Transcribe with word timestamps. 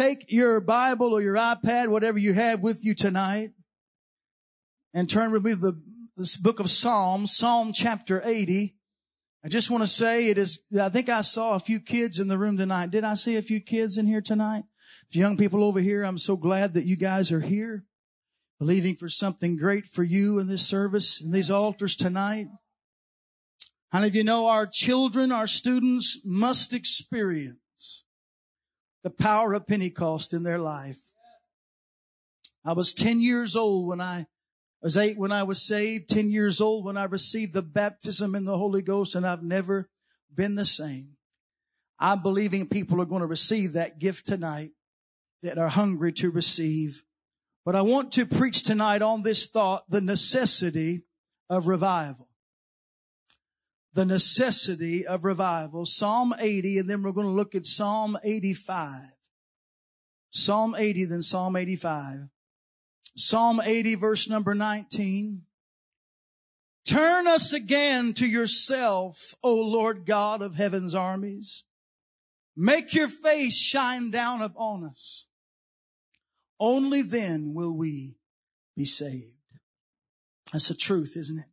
take 0.00 0.32
your 0.32 0.60
Bible 0.60 1.12
or 1.12 1.20
your 1.20 1.34
iPad, 1.34 1.88
whatever 1.88 2.16
you 2.16 2.32
have 2.32 2.60
with 2.60 2.82
you 2.82 2.94
tonight, 2.94 3.50
and 4.94 5.10
turn 5.10 5.30
with 5.30 5.44
me 5.44 5.50
to 5.50 5.56
the 5.56 5.82
this 6.16 6.36
book 6.36 6.58
of 6.58 6.70
Psalms, 6.70 7.36
Psalm 7.36 7.72
chapter 7.72 8.22
80. 8.24 8.76
I 9.44 9.48
just 9.48 9.70
want 9.70 9.82
to 9.82 9.86
say 9.86 10.28
it 10.28 10.36
is, 10.38 10.60
I 10.78 10.90
think 10.90 11.08
I 11.08 11.20
saw 11.22 11.54
a 11.54 11.60
few 11.60 11.80
kids 11.80 12.18
in 12.18 12.28
the 12.28 12.36
room 12.36 12.58
tonight. 12.58 12.90
Did 12.90 13.04
I 13.04 13.14
see 13.14 13.36
a 13.36 13.42
few 13.42 13.60
kids 13.60 13.96
in 13.96 14.06
here 14.06 14.20
tonight? 14.20 14.64
If 15.08 15.16
Young 15.16 15.38
people 15.38 15.64
over 15.64 15.80
here, 15.80 16.02
I'm 16.02 16.18
so 16.18 16.36
glad 16.36 16.74
that 16.74 16.84
you 16.84 16.96
guys 16.96 17.32
are 17.32 17.40
here, 17.40 17.84
believing 18.58 18.96
for 18.96 19.08
something 19.08 19.56
great 19.56 19.86
for 19.86 20.02
you 20.02 20.38
in 20.38 20.46
this 20.46 20.66
service, 20.66 21.22
in 21.22 21.30
these 21.30 21.50
altars 21.50 21.96
tonight. 21.96 22.48
How 23.92 24.00
many 24.00 24.08
of 24.08 24.14
you 24.14 24.24
know 24.24 24.48
our 24.48 24.66
children, 24.66 25.32
our 25.32 25.46
students 25.46 26.20
must 26.24 26.74
experience 26.74 27.59
the 29.02 29.10
power 29.10 29.52
of 29.54 29.66
Pentecost 29.66 30.32
in 30.32 30.42
their 30.42 30.58
life? 30.58 30.98
I 32.64 32.72
was 32.72 32.92
10 32.92 33.20
years 33.20 33.56
old 33.56 33.86
when 33.86 34.00
I 34.00 34.26
was 34.82 34.96
eight 34.96 35.18
when 35.18 35.32
I 35.32 35.42
was 35.42 35.62
saved, 35.62 36.08
10 36.08 36.30
years 36.30 36.60
old 36.60 36.84
when 36.84 36.96
I 36.96 37.04
received 37.04 37.52
the 37.52 37.62
baptism 37.62 38.34
in 38.34 38.44
the 38.44 38.56
Holy 38.56 38.82
Ghost, 38.82 39.14
and 39.14 39.26
I've 39.26 39.42
never 39.42 39.90
been 40.34 40.54
the 40.54 40.64
same. 40.64 41.16
I'm 41.98 42.22
believing 42.22 42.66
people 42.66 43.00
are 43.02 43.06
going 43.06 43.20
to 43.20 43.26
receive 43.26 43.74
that 43.74 43.98
gift 43.98 44.26
tonight 44.26 44.70
that 45.42 45.58
are 45.58 45.68
hungry 45.68 46.12
to 46.14 46.30
receive. 46.30 47.02
But 47.66 47.76
I 47.76 47.82
want 47.82 48.12
to 48.12 48.24
preach 48.24 48.62
tonight 48.62 49.02
on 49.02 49.22
this 49.22 49.46
thought, 49.46 49.84
the 49.90 50.00
necessity 50.00 51.04
of 51.50 51.66
revival. 51.66 52.29
The 53.94 54.04
necessity 54.04 55.06
of 55.06 55.24
revival. 55.24 55.84
Psalm 55.84 56.34
80, 56.38 56.78
and 56.78 56.90
then 56.90 57.02
we're 57.02 57.12
going 57.12 57.26
to 57.26 57.32
look 57.32 57.54
at 57.54 57.66
Psalm 57.66 58.16
85. 58.22 59.02
Psalm 60.30 60.76
80, 60.78 61.04
then 61.06 61.22
Psalm 61.22 61.56
85. 61.56 62.28
Psalm 63.16 63.60
80 63.62 63.96
verse 63.96 64.28
number 64.28 64.54
19. 64.54 65.42
Turn 66.86 67.26
us 67.26 67.52
again 67.52 68.14
to 68.14 68.26
yourself, 68.26 69.34
O 69.42 69.54
Lord 69.54 70.06
God 70.06 70.42
of 70.42 70.54
heaven's 70.54 70.94
armies. 70.94 71.64
Make 72.56 72.94
your 72.94 73.08
face 73.08 73.56
shine 73.56 74.10
down 74.10 74.42
upon 74.42 74.84
us. 74.84 75.26
Only 76.58 77.02
then 77.02 77.54
will 77.54 77.76
we 77.76 78.16
be 78.76 78.84
saved. 78.84 79.34
That's 80.52 80.68
the 80.68 80.74
truth, 80.74 81.14
isn't 81.16 81.38
it? 81.38 81.46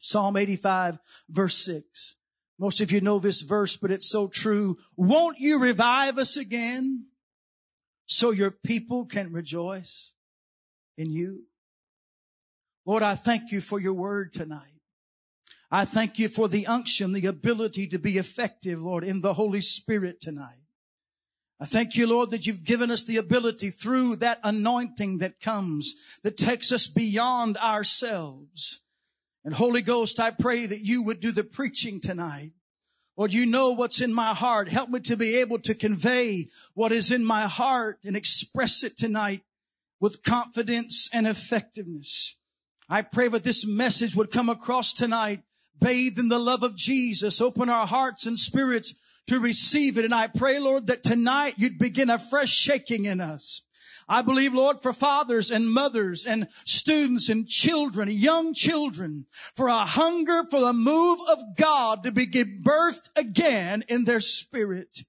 Psalm 0.00 0.36
85 0.36 0.98
verse 1.28 1.56
6. 1.64 2.16
Most 2.58 2.80
of 2.80 2.90
you 2.90 3.00
know 3.00 3.18
this 3.18 3.42
verse, 3.42 3.76
but 3.76 3.90
it's 3.90 4.08
so 4.08 4.26
true. 4.26 4.78
Won't 4.96 5.38
you 5.38 5.60
revive 5.60 6.18
us 6.18 6.36
again 6.36 7.06
so 8.06 8.30
your 8.30 8.50
people 8.50 9.06
can 9.06 9.32
rejoice? 9.32 10.14
in 10.98 11.12
you. 11.12 11.44
Lord, 12.84 13.02
I 13.02 13.14
thank 13.14 13.52
you 13.52 13.60
for 13.60 13.80
your 13.80 13.94
word 13.94 14.34
tonight. 14.34 14.74
I 15.70 15.84
thank 15.84 16.18
you 16.18 16.28
for 16.28 16.48
the 16.48 16.66
unction, 16.66 17.12
the 17.12 17.26
ability 17.26 17.86
to 17.88 17.98
be 17.98 18.18
effective, 18.18 18.82
Lord, 18.82 19.04
in 19.04 19.20
the 19.20 19.34
Holy 19.34 19.60
Spirit 19.60 20.20
tonight. 20.20 20.56
I 21.60 21.66
thank 21.66 21.96
you, 21.96 22.06
Lord, 22.06 22.30
that 22.30 22.46
you've 22.46 22.64
given 22.64 22.90
us 22.90 23.04
the 23.04 23.16
ability 23.16 23.70
through 23.70 24.16
that 24.16 24.40
anointing 24.42 25.18
that 25.18 25.40
comes, 25.40 25.94
that 26.22 26.36
takes 26.36 26.72
us 26.72 26.86
beyond 26.86 27.56
ourselves. 27.58 28.82
And 29.48 29.56
Holy 29.56 29.80
Ghost, 29.80 30.20
I 30.20 30.30
pray 30.30 30.66
that 30.66 30.82
you 30.82 31.02
would 31.04 31.20
do 31.20 31.32
the 31.32 31.42
preaching 31.42 32.02
tonight. 32.02 32.52
Lord, 33.16 33.32
you 33.32 33.46
know 33.46 33.70
what's 33.70 34.02
in 34.02 34.12
my 34.12 34.34
heart. 34.34 34.68
Help 34.68 34.90
me 34.90 35.00
to 35.00 35.16
be 35.16 35.36
able 35.36 35.58
to 35.60 35.74
convey 35.74 36.48
what 36.74 36.92
is 36.92 37.10
in 37.10 37.24
my 37.24 37.44
heart 37.44 37.98
and 38.04 38.14
express 38.14 38.82
it 38.82 38.98
tonight 38.98 39.40
with 40.00 40.22
confidence 40.22 41.08
and 41.14 41.26
effectiveness. 41.26 42.36
I 42.90 43.00
pray 43.00 43.28
that 43.28 43.42
this 43.42 43.66
message 43.66 44.14
would 44.14 44.30
come 44.30 44.50
across 44.50 44.92
tonight, 44.92 45.40
bathed 45.80 46.18
in 46.18 46.28
the 46.28 46.38
love 46.38 46.62
of 46.62 46.76
Jesus. 46.76 47.40
Open 47.40 47.70
our 47.70 47.86
hearts 47.86 48.26
and 48.26 48.38
spirits 48.38 48.96
to 49.28 49.40
receive 49.40 49.96
it. 49.96 50.04
And 50.04 50.14
I 50.14 50.26
pray, 50.26 50.58
Lord, 50.58 50.88
that 50.88 51.02
tonight 51.02 51.54
you'd 51.56 51.78
begin 51.78 52.10
a 52.10 52.18
fresh 52.18 52.50
shaking 52.50 53.06
in 53.06 53.22
us. 53.22 53.64
I 54.08 54.22
believe, 54.22 54.54
Lord, 54.54 54.80
for 54.80 54.92
fathers 54.92 55.50
and 55.50 55.70
mothers 55.70 56.24
and 56.24 56.48
students 56.64 57.28
and 57.28 57.46
children, 57.46 58.08
young 58.10 58.54
children, 58.54 59.26
for 59.54 59.68
a 59.68 59.84
hunger 59.84 60.44
for 60.50 60.60
the 60.60 60.72
move 60.72 61.18
of 61.28 61.38
God 61.56 62.04
to 62.04 62.12
be 62.12 62.26
birthed 62.26 63.10
again 63.16 63.84
in 63.88 64.04
their 64.04 64.20
spirit. 64.20 65.04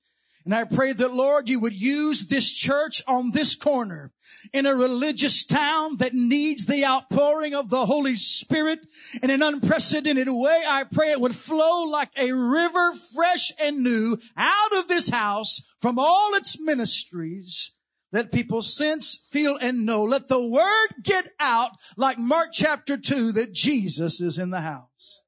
And 0.46 0.56
I 0.56 0.64
pray 0.64 0.94
that, 0.94 1.14
Lord, 1.14 1.48
you 1.48 1.60
would 1.60 1.80
use 1.80 2.28
this 2.28 2.52
church 2.52 3.04
on 3.08 3.32
this 3.32 3.56
corner 3.56 4.12
in 4.52 4.66
a 4.66 4.76
religious 4.76 5.46
town 5.46 5.98
that 5.98 6.14
needs 6.14 6.66
the 6.66 6.86
outpouring 6.86 7.54
of 7.54 7.70
the 7.70 7.86
Holy 7.86 8.16
Spirit 8.16 8.80
in 9.22 9.30
an 9.30 9.44
unprecedented 9.44 10.28
way. 10.28 10.64
I 10.68 10.86
pray 10.86 11.12
it 11.12 11.22
would 11.22 11.36
flow 11.36 11.84
like 11.84 12.12
a 12.18 12.32
river, 12.32 12.94
fresh 13.16 13.52
and 13.60 13.84
new, 13.84 14.18
out 14.36 14.74
of 14.78 14.88
this 14.88 15.10
house 15.10 15.62
from 15.82 16.00
all 16.00 16.34
its 16.36 16.60
ministries. 16.60 17.76
Let 18.12 18.32
people 18.32 18.62
sense, 18.62 19.28
feel, 19.32 19.58
and 19.58 19.86
know. 19.86 20.04
Let 20.04 20.28
the 20.28 20.44
word 20.44 20.88
get 21.04 21.32
out 21.40 21.72
like 21.96 22.18
Mark 22.18 22.50
chapter 22.52 22.98
2 22.98 23.34
that 23.34 23.54
Jesus 23.54 24.20
is 24.20 24.40
in 24.40 24.50
the 24.50 24.62
house. 24.62 25.24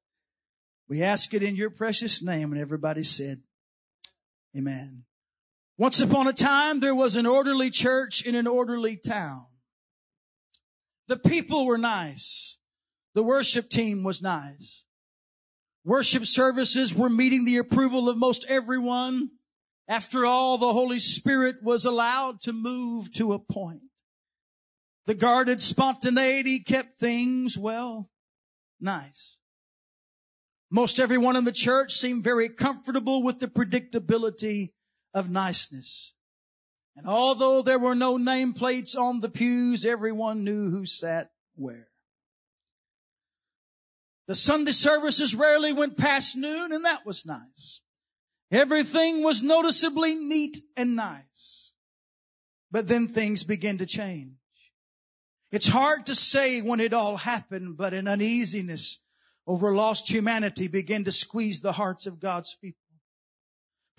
We 0.88 1.02
ask 1.02 1.32
it 1.32 1.42
in 1.42 1.54
your 1.54 1.70
precious 1.70 2.22
name 2.22 2.52
and 2.52 2.60
everybody 2.60 3.02
said, 3.02 3.42
Amen. 4.56 5.04
Once 5.78 6.00
upon 6.00 6.26
a 6.26 6.32
time, 6.32 6.80
there 6.80 6.94
was 6.94 7.16
an 7.16 7.26
orderly 7.26 7.70
church 7.70 8.26
in 8.26 8.34
an 8.34 8.46
orderly 8.46 8.96
town. 8.96 9.46
The 11.08 11.16
people 11.16 11.66
were 11.66 11.78
nice. 11.78 12.58
The 13.14 13.22
worship 13.22 13.68
team 13.68 14.02
was 14.02 14.22
nice. 14.22 14.84
Worship 15.84 16.26
services 16.26 16.94
were 16.94 17.08
meeting 17.08 17.44
the 17.44 17.56
approval 17.56 18.08
of 18.08 18.16
most 18.16 18.44
everyone. 18.48 19.30
After 19.88 20.24
all, 20.24 20.58
the 20.58 20.72
Holy 20.72 20.98
Spirit 20.98 21.56
was 21.62 21.84
allowed 21.84 22.40
to 22.42 22.52
move 22.52 23.12
to 23.14 23.32
a 23.32 23.38
point. 23.38 23.82
The 25.06 25.14
guarded 25.14 25.60
spontaneity 25.60 26.60
kept 26.60 26.98
things, 26.98 27.58
well, 27.58 28.10
nice. 28.80 29.38
Most 30.70 30.98
everyone 30.98 31.36
in 31.36 31.44
the 31.44 31.52
church 31.52 31.92
seemed 31.92 32.24
very 32.24 32.48
comfortable 32.48 33.22
with 33.22 33.40
the 33.40 33.48
predictability 33.48 34.70
of 35.12 35.30
niceness. 35.30 36.14
And 36.96 37.06
although 37.06 37.60
there 37.60 37.78
were 37.78 37.94
no 37.94 38.16
nameplates 38.16 38.96
on 38.96 39.20
the 39.20 39.28
pews, 39.28 39.84
everyone 39.84 40.44
knew 40.44 40.70
who 40.70 40.86
sat 40.86 41.30
where. 41.56 41.88
The 44.28 44.34
Sunday 44.34 44.72
services 44.72 45.34
rarely 45.34 45.74
went 45.74 45.98
past 45.98 46.36
noon, 46.36 46.72
and 46.72 46.84
that 46.86 47.04
was 47.04 47.26
nice. 47.26 47.81
Everything 48.52 49.24
was 49.24 49.42
noticeably 49.42 50.14
neat 50.14 50.58
and 50.76 50.94
nice. 50.94 51.72
But 52.70 52.86
then 52.86 53.08
things 53.08 53.42
began 53.42 53.78
to 53.78 53.86
change. 53.86 54.34
It's 55.50 55.68
hard 55.68 56.06
to 56.06 56.14
say 56.14 56.60
when 56.60 56.80
it 56.80 56.92
all 56.92 57.16
happened, 57.16 57.76
but 57.76 57.92
an 57.92 58.06
uneasiness 58.06 59.00
over 59.46 59.74
lost 59.74 60.10
humanity 60.10 60.68
began 60.68 61.04
to 61.04 61.12
squeeze 61.12 61.60
the 61.60 61.72
hearts 61.72 62.06
of 62.06 62.20
God's 62.20 62.54
people 62.60 62.82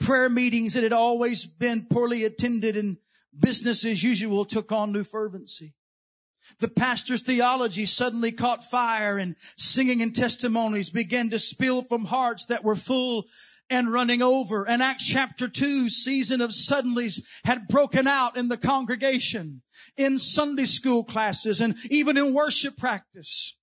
prayer 0.03 0.30
meetings 0.30 0.74
that 0.74 0.84
had 0.84 0.94
always 0.94 1.46
been 1.46 1.86
poorly 1.86 2.24
attended 2.24 2.75
and 2.75 2.97
business 3.38 3.86
as 3.86 4.03
usual 4.03 4.46
took 4.46 4.72
on 4.72 4.92
new 4.92 5.03
fervency. 5.03 5.74
The 6.59 6.68
pastor's 6.68 7.22
theology 7.22 7.86
suddenly 7.86 8.34
caught 8.34 8.66
fire 8.66 9.18
and 9.18 9.36
singing 9.56 10.02
and 10.02 10.13
testimonies 10.13 10.90
began 10.90 11.30
to 11.30 11.40
spill 11.40 11.81
from 11.81 12.06
hearts 12.06 12.47
that 12.47 12.66
were 12.66 12.75
full 12.75 13.25
and 13.69 13.91
running 13.91 14.22
over. 14.22 14.68
And 14.68 14.81
Acts 14.81 15.07
chapter 15.07 15.47
2 15.47 15.90
season 15.90 16.41
of 16.41 16.51
suddenlies 16.51 17.22
had 17.44 17.68
broken 17.68 18.07
out 18.07 18.38
in 18.38 18.47
the 18.50 18.57
congregation, 18.57 19.62
in 19.98 20.19
Sunday 20.19 20.65
school 20.65 21.04
classes, 21.04 21.62
and 21.62 21.75
even 21.89 22.18
in 22.18 22.33
worship 22.33 22.77
practice. 22.77 23.57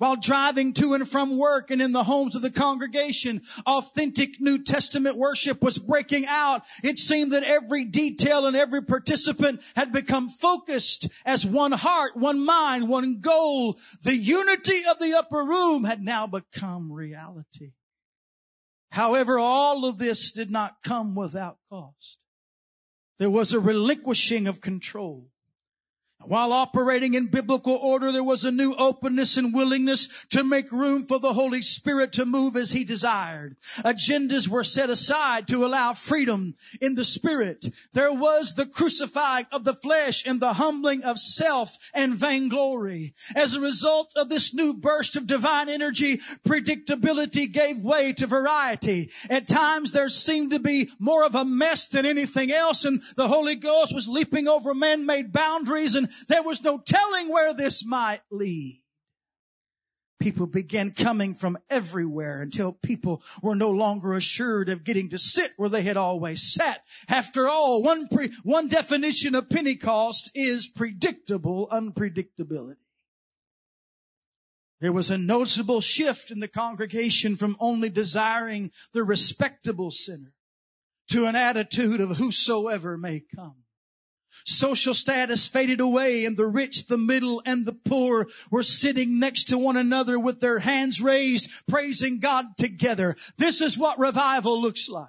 While 0.00 0.16
driving 0.16 0.72
to 0.74 0.94
and 0.94 1.06
from 1.06 1.36
work 1.36 1.70
and 1.70 1.82
in 1.82 1.92
the 1.92 2.04
homes 2.04 2.34
of 2.34 2.40
the 2.40 2.50
congregation, 2.50 3.42
authentic 3.66 4.40
New 4.40 4.64
Testament 4.64 5.18
worship 5.18 5.62
was 5.62 5.78
breaking 5.78 6.24
out. 6.26 6.62
It 6.82 6.96
seemed 6.96 7.34
that 7.34 7.44
every 7.44 7.84
detail 7.84 8.46
and 8.46 8.56
every 8.56 8.82
participant 8.82 9.60
had 9.76 9.92
become 9.92 10.30
focused 10.30 11.06
as 11.26 11.44
one 11.44 11.72
heart, 11.72 12.16
one 12.16 12.42
mind, 12.42 12.88
one 12.88 13.20
goal. 13.20 13.78
The 14.02 14.16
unity 14.16 14.86
of 14.90 14.98
the 14.98 15.12
upper 15.18 15.44
room 15.44 15.84
had 15.84 16.00
now 16.00 16.26
become 16.26 16.90
reality. 16.90 17.72
However, 18.92 19.38
all 19.38 19.84
of 19.84 19.98
this 19.98 20.32
did 20.32 20.50
not 20.50 20.82
come 20.82 21.14
without 21.14 21.58
cost. 21.70 22.18
There 23.18 23.30
was 23.30 23.52
a 23.52 23.60
relinquishing 23.60 24.46
of 24.46 24.60
control. 24.60 25.29
While 26.22 26.52
operating 26.52 27.14
in 27.14 27.26
biblical 27.26 27.74
order, 27.74 28.12
there 28.12 28.22
was 28.22 28.44
a 28.44 28.50
new 28.50 28.74
openness 28.74 29.38
and 29.38 29.54
willingness 29.54 30.26
to 30.30 30.44
make 30.44 30.70
room 30.70 31.04
for 31.04 31.18
the 31.18 31.32
Holy 31.32 31.62
Spirit 31.62 32.12
to 32.12 32.26
move 32.26 32.56
as 32.56 32.72
He 32.72 32.84
desired. 32.84 33.56
Agendas 33.78 34.46
were 34.46 34.62
set 34.62 34.90
aside 34.90 35.48
to 35.48 35.64
allow 35.64 35.94
freedom 35.94 36.56
in 36.80 36.94
the 36.94 37.06
Spirit. 37.06 37.66
There 37.94 38.12
was 38.12 38.54
the 38.54 38.66
crucifying 38.66 39.46
of 39.50 39.64
the 39.64 39.74
flesh 39.74 40.26
and 40.26 40.40
the 40.40 40.54
humbling 40.54 41.02
of 41.04 41.18
self 41.18 41.78
and 41.94 42.14
vainglory. 42.14 43.14
As 43.34 43.54
a 43.54 43.60
result 43.60 44.12
of 44.14 44.28
this 44.28 44.52
new 44.52 44.74
burst 44.74 45.16
of 45.16 45.26
divine 45.26 45.70
energy, 45.70 46.18
predictability 46.46 47.50
gave 47.50 47.82
way 47.82 48.12
to 48.12 48.26
variety. 48.26 49.10
At 49.30 49.48
times 49.48 49.92
there 49.92 50.10
seemed 50.10 50.50
to 50.50 50.58
be 50.58 50.90
more 50.98 51.24
of 51.24 51.34
a 51.34 51.46
mess 51.46 51.86
than 51.86 52.04
anything 52.04 52.52
else 52.52 52.84
and 52.84 53.00
the 53.16 53.28
Holy 53.28 53.56
Ghost 53.56 53.94
was 53.94 54.06
leaping 54.06 54.48
over 54.48 54.74
man-made 54.74 55.32
boundaries 55.32 55.94
and 55.94 56.09
there 56.28 56.42
was 56.42 56.62
no 56.62 56.78
telling 56.78 57.28
where 57.28 57.54
this 57.54 57.84
might 57.84 58.20
lead. 58.30 58.82
People 60.20 60.46
began 60.46 60.90
coming 60.90 61.34
from 61.34 61.56
everywhere 61.70 62.42
until 62.42 62.72
people 62.72 63.22
were 63.42 63.54
no 63.54 63.70
longer 63.70 64.12
assured 64.12 64.68
of 64.68 64.84
getting 64.84 65.08
to 65.08 65.18
sit 65.18 65.52
where 65.56 65.70
they 65.70 65.80
had 65.80 65.96
always 65.96 66.52
sat. 66.52 66.82
After 67.08 67.48
all, 67.48 67.82
one, 67.82 68.06
pre- 68.06 68.30
one 68.42 68.68
definition 68.68 69.34
of 69.34 69.48
Pentecost 69.48 70.30
is 70.34 70.68
predictable 70.68 71.68
unpredictability. 71.72 72.76
There 74.80 74.92
was 74.92 75.10
a 75.10 75.18
noticeable 75.18 75.80
shift 75.80 76.30
in 76.30 76.40
the 76.40 76.48
congregation 76.48 77.36
from 77.36 77.56
only 77.58 77.88
desiring 77.88 78.72
the 78.92 79.04
respectable 79.04 79.90
sinner 79.90 80.32
to 81.08 81.26
an 81.26 81.36
attitude 81.36 82.00
of 82.00 82.16
whosoever 82.16 82.96
may 82.96 83.22
come. 83.34 83.59
Social 84.44 84.94
status 84.94 85.48
faded 85.48 85.80
away 85.80 86.24
and 86.24 86.36
the 86.36 86.46
rich, 86.46 86.86
the 86.86 86.98
middle, 86.98 87.42
and 87.44 87.66
the 87.66 87.72
poor 87.72 88.26
were 88.50 88.62
sitting 88.62 89.18
next 89.18 89.44
to 89.44 89.58
one 89.58 89.76
another 89.76 90.18
with 90.18 90.40
their 90.40 90.60
hands 90.60 91.00
raised, 91.00 91.50
praising 91.68 92.20
God 92.20 92.56
together. 92.56 93.16
This 93.38 93.60
is 93.60 93.78
what 93.78 93.98
revival 93.98 94.60
looks 94.60 94.88
like. 94.88 95.08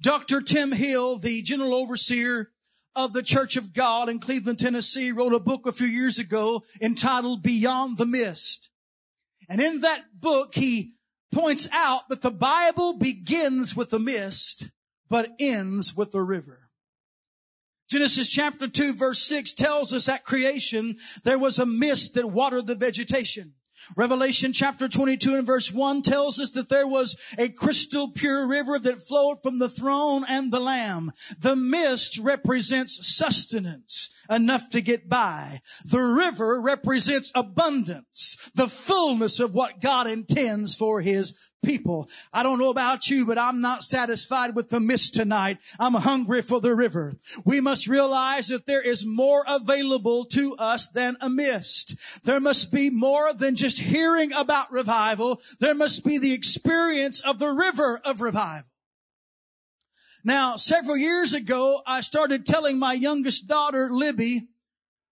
Dr. 0.00 0.40
Tim 0.40 0.72
Hill, 0.72 1.18
the 1.18 1.42
general 1.42 1.74
overseer 1.74 2.50
of 2.96 3.12
the 3.12 3.22
Church 3.22 3.56
of 3.56 3.72
God 3.72 4.08
in 4.08 4.18
Cleveland, 4.18 4.58
Tennessee, 4.58 5.12
wrote 5.12 5.34
a 5.34 5.40
book 5.40 5.66
a 5.66 5.72
few 5.72 5.86
years 5.86 6.18
ago 6.18 6.62
entitled 6.80 7.42
Beyond 7.42 7.98
the 7.98 8.06
Mist. 8.06 8.70
And 9.48 9.60
in 9.60 9.80
that 9.80 10.04
book, 10.20 10.54
he 10.54 10.94
points 11.32 11.68
out 11.72 12.08
that 12.08 12.22
the 12.22 12.30
Bible 12.30 12.94
begins 12.94 13.76
with 13.76 13.90
the 13.90 13.98
mist 13.98 14.70
but 15.10 15.32
ends 15.38 15.94
with 15.94 16.12
the 16.12 16.22
river. 16.22 16.70
Genesis 17.90 18.30
chapter 18.30 18.68
2 18.68 18.94
verse 18.94 19.20
6 19.22 19.52
tells 19.54 19.92
us 19.92 20.08
at 20.08 20.24
creation 20.24 20.96
there 21.24 21.38
was 21.38 21.58
a 21.58 21.66
mist 21.66 22.14
that 22.14 22.30
watered 22.30 22.68
the 22.68 22.76
vegetation. 22.76 23.54
Revelation 23.96 24.52
chapter 24.52 24.88
22 24.88 25.34
and 25.34 25.46
verse 25.46 25.72
1 25.72 26.02
tells 26.02 26.38
us 26.38 26.50
that 26.52 26.68
there 26.68 26.86
was 26.86 27.16
a 27.36 27.48
crystal 27.48 28.12
pure 28.12 28.46
river 28.46 28.78
that 28.78 29.02
flowed 29.02 29.42
from 29.42 29.58
the 29.58 29.68
throne 29.68 30.24
and 30.28 30.52
the 30.52 30.60
lamb. 30.60 31.10
The 31.40 31.56
mist 31.56 32.18
represents 32.18 33.16
sustenance 33.16 34.14
enough 34.30 34.70
to 34.70 34.80
get 34.80 35.08
by. 35.08 35.60
The 35.84 36.00
river 36.00 36.60
represents 36.60 37.32
abundance, 37.34 38.50
the 38.54 38.68
fullness 38.68 39.40
of 39.40 39.54
what 39.54 39.80
God 39.80 40.06
intends 40.06 40.74
for 40.74 41.00
his 41.00 41.36
people. 41.62 42.08
I 42.32 42.42
don't 42.42 42.58
know 42.58 42.70
about 42.70 43.08
you, 43.08 43.26
but 43.26 43.38
I'm 43.38 43.60
not 43.60 43.84
satisfied 43.84 44.54
with 44.54 44.70
the 44.70 44.80
mist 44.80 45.14
tonight. 45.14 45.58
I'm 45.78 45.94
hungry 45.94 46.42
for 46.42 46.60
the 46.60 46.74
river. 46.74 47.18
We 47.44 47.60
must 47.60 47.86
realize 47.86 48.48
that 48.48 48.66
there 48.66 48.82
is 48.82 49.04
more 49.04 49.44
available 49.46 50.24
to 50.26 50.54
us 50.56 50.88
than 50.88 51.16
a 51.20 51.28
mist. 51.28 51.96
There 52.24 52.40
must 52.40 52.72
be 52.72 52.90
more 52.90 53.32
than 53.34 53.56
just 53.56 53.78
hearing 53.78 54.32
about 54.32 54.72
revival. 54.72 55.40
There 55.58 55.74
must 55.74 56.04
be 56.04 56.18
the 56.18 56.32
experience 56.32 57.20
of 57.20 57.38
the 57.38 57.50
river 57.50 58.00
of 58.04 58.22
revival. 58.22 58.69
Now, 60.22 60.56
several 60.56 60.96
years 60.96 61.32
ago, 61.32 61.80
I 61.86 62.02
started 62.02 62.44
telling 62.44 62.78
my 62.78 62.92
youngest 62.92 63.48
daughter, 63.48 63.88
Libby, 63.90 64.48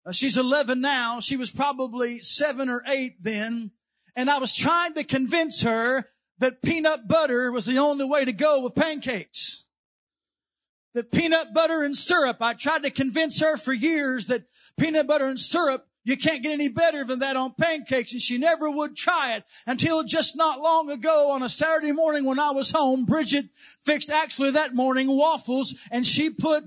uh, 0.04 0.12
she's 0.12 0.36
11 0.36 0.80
now. 0.80 1.20
She 1.20 1.36
was 1.36 1.50
probably 1.50 2.20
seven 2.20 2.68
or 2.68 2.82
eight 2.86 3.22
then. 3.22 3.70
And 4.14 4.28
I 4.28 4.38
was 4.38 4.54
trying 4.54 4.94
to 4.94 5.04
convince 5.04 5.62
her 5.62 6.08
that 6.38 6.62
peanut 6.62 7.08
butter 7.08 7.50
was 7.50 7.64
the 7.64 7.78
only 7.78 8.04
way 8.04 8.24
to 8.24 8.32
go 8.32 8.62
with 8.62 8.74
pancakes. 8.74 9.64
That 10.94 11.10
peanut 11.10 11.54
butter 11.54 11.82
and 11.82 11.96
syrup, 11.96 12.38
I 12.40 12.54
tried 12.54 12.82
to 12.82 12.90
convince 12.90 13.40
her 13.40 13.56
for 13.56 13.72
years 13.72 14.26
that 14.26 14.44
peanut 14.78 15.06
butter 15.06 15.26
and 15.26 15.40
syrup, 15.40 15.87
you 16.08 16.16
can't 16.16 16.42
get 16.42 16.52
any 16.52 16.68
better 16.68 17.04
than 17.04 17.18
that 17.18 17.36
on 17.36 17.52
pancakes. 17.52 18.12
And 18.12 18.22
she 18.22 18.38
never 18.38 18.70
would 18.70 18.96
try 18.96 19.36
it 19.36 19.44
until 19.66 20.02
just 20.04 20.38
not 20.38 20.58
long 20.58 20.90
ago 20.90 21.30
on 21.30 21.42
a 21.42 21.50
Saturday 21.50 21.92
morning 21.92 22.24
when 22.24 22.38
I 22.38 22.52
was 22.52 22.70
home, 22.70 23.04
Bridget 23.04 23.50
fixed 23.82 24.08
actually 24.08 24.52
that 24.52 24.74
morning 24.74 25.08
waffles 25.08 25.74
and 25.90 26.06
she 26.06 26.30
put 26.30 26.64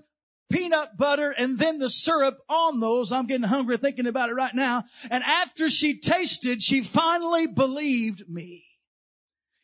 peanut 0.52 0.96
butter 0.96 1.34
and 1.36 1.58
then 1.58 1.80
the 1.80 1.90
syrup 1.90 2.38
on 2.50 2.80
those. 2.80 3.12
I'm 3.12 3.26
getting 3.26 3.48
hungry 3.48 3.78
thinking 3.78 4.06
about 4.06 4.30
it 4.30 4.34
right 4.34 4.54
now. 4.54 4.84
And 5.10 5.24
after 5.24 5.70
she 5.70 5.98
tasted, 5.98 6.62
she 6.62 6.82
finally 6.82 7.48
believed 7.48 8.30
me. 8.30 8.66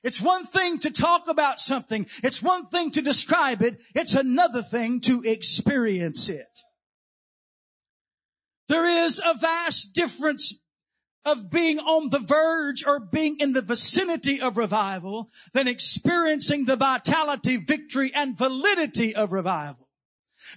It's 0.03 0.19
one 0.19 0.45
thing 0.45 0.79
to 0.79 0.91
talk 0.91 1.27
about 1.27 1.59
something. 1.59 2.07
It's 2.23 2.41
one 2.41 2.65
thing 2.65 2.89
to 2.91 3.01
describe 3.03 3.61
it. 3.61 3.79
It's 3.93 4.15
another 4.15 4.63
thing 4.63 5.01
to 5.01 5.21
experience 5.23 6.29
it. 6.29 6.47
There 8.67 8.85
is 8.85 9.21
a 9.25 9.37
vast 9.37 9.93
difference 9.93 10.61
of 11.25 11.49
being 11.49 11.79
on 11.79 12.09
the 12.09 12.19
verge 12.19 12.85
or 12.85 12.99
being 12.99 13.37
in 13.39 13.53
the 13.53 13.61
vicinity 13.61 14.39
of 14.39 14.57
revival 14.57 15.29
than 15.53 15.67
experiencing 15.67 16.65
the 16.65 16.77
vitality, 16.77 17.57
victory, 17.57 18.11
and 18.15 18.37
validity 18.37 19.13
of 19.13 19.33
revival. 19.33 19.89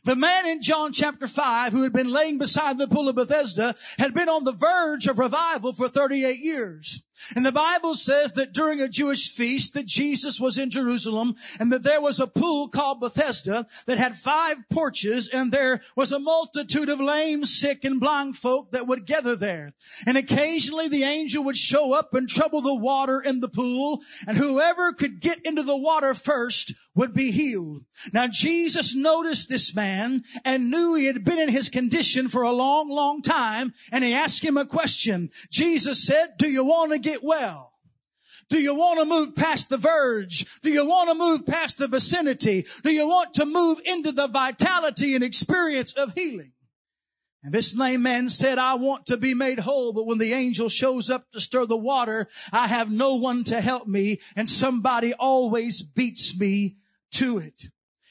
The 0.05 0.15
man 0.15 0.47
in 0.47 0.63
John 0.63 0.93
chapter 0.93 1.27
5 1.27 1.73
who 1.73 1.83
had 1.83 1.93
been 1.93 2.13
laying 2.13 2.39
beside 2.39 2.79
the 2.79 2.87
pool 2.87 3.09
of 3.09 3.17
Bethesda 3.17 3.75
had 3.99 4.15
been 4.15 4.29
on 4.29 4.45
the 4.45 4.53
verge 4.53 5.07
of 5.07 5.19
revival 5.19 5.73
for 5.73 5.89
38 5.89 6.39
years. 6.39 7.03
And 7.37 7.45
the 7.45 7.53
Bible 7.53 7.95
says 7.95 8.33
that 8.35 8.53
during 8.53 8.81
a 8.81 8.89
Jewish 8.89 9.31
feast 9.31 9.75
that 9.75 9.87
Jesus 9.87 10.41
was 10.41 10.59
in 10.59 10.71
Jerusalem 10.71 11.37
and 11.59 11.73
that 11.73 11.83
there 11.83 12.01
was 12.01 12.21
a 12.21 12.27
pool 12.27 12.69
called 12.69 13.01
Bethesda 13.01 13.67
that 13.87 13.99
had 13.99 14.19
five 14.19 14.57
porches 14.71 15.29
and 15.29 15.53
there 15.53 15.81
was 15.97 16.13
a 16.13 16.19
multitude 16.19 16.89
of 16.89 17.01
lame, 17.01 17.45
sick, 17.45 17.85
and 17.85 18.01
blind 18.01 18.37
folk 18.37 18.73
that 18.73 18.87
would 18.87 19.07
gather 19.07 19.37
there. 19.37 19.73
And 20.07 20.17
occasionally 20.17 20.89
the 20.89 21.05
angel 21.05 21.45
would 21.45 21.57
show 21.57 21.93
up 21.93 22.15
and 22.15 22.29
trouble 22.29 22.61
the 22.61 22.75
water 22.75 23.21
in 23.21 23.41
the 23.41 23.49
pool 23.49 24.03
and 24.27 24.37
whoever 24.37 24.93
could 24.93 25.21
get 25.21 25.41
into 25.45 25.63
the 25.63 25.77
water 25.77 26.15
first 26.15 26.75
would 26.95 27.15
be 27.15 27.31
healed. 27.31 27.85
Now 28.13 28.27
Jesus 28.27 28.95
noticed 28.95 29.49
this 29.49 29.75
man 29.75 30.25
and 30.45 30.71
knew 30.71 30.95
he 30.95 31.07
had 31.07 31.25
been 31.25 31.39
in 31.39 31.49
his 31.49 31.69
condition 31.69 32.29
for 32.29 32.43
a 32.43 32.53
long, 32.53 32.89
long 32.89 33.23
time 33.23 33.73
and 33.93 34.03
he 34.03 34.13
asked 34.13 34.45
him 34.45 34.57
a 34.57 34.67
question. 34.67 35.31
Jesus 35.51 36.05
said, 36.05 36.35
do 36.39 36.51
you 36.51 36.65
want 36.65 36.93
to 36.93 36.99
get 36.99 37.23
well? 37.23 37.71
Do 38.49 38.61
you 38.61 38.75
want 38.75 38.99
to 38.99 39.07
move 39.07 39.37
past 39.37 39.71
the 39.71 39.77
verge? 39.77 40.45
Do 40.63 40.71
you 40.71 40.85
want 40.85 41.09
to 41.09 41.15
move 41.15 41.47
past 41.47 41.79
the 41.79 41.87
vicinity? 41.87 42.67
Do 42.83 42.91
you 42.91 43.07
want 43.07 43.35
to 43.35 43.47
move 43.47 43.81
into 43.85 44.11
the 44.11 44.27
vitality 44.27 45.15
and 45.15 45.23
experience 45.23 45.93
of 45.93 46.15
healing? 46.15 46.53
And 47.43 47.55
this 47.55 47.75
lame 47.75 48.03
man 48.03 48.29
said, 48.29 48.59
I 48.59 48.75
want 48.75 49.07
to 49.07 49.17
be 49.17 49.33
made 49.33 49.61
whole, 49.61 49.95
but 49.95 50.05
when 50.05 50.19
the 50.19 50.35
angel 50.35 50.69
shows 50.69 51.09
up 51.09 51.31
to 51.33 51.41
stir 51.41 51.65
the 51.65 51.77
water, 51.77 52.29
I 52.53 52.67
have 52.67 52.91
no 52.91 53.15
one 53.15 53.45
to 53.45 53.61
help 53.61 53.87
me 53.87 54.21
and 54.37 54.51
somebody 54.51 55.15
always 55.15 55.83
beats 55.83 56.39
me 56.39 56.77
to 57.13 57.39
it. 57.39 57.69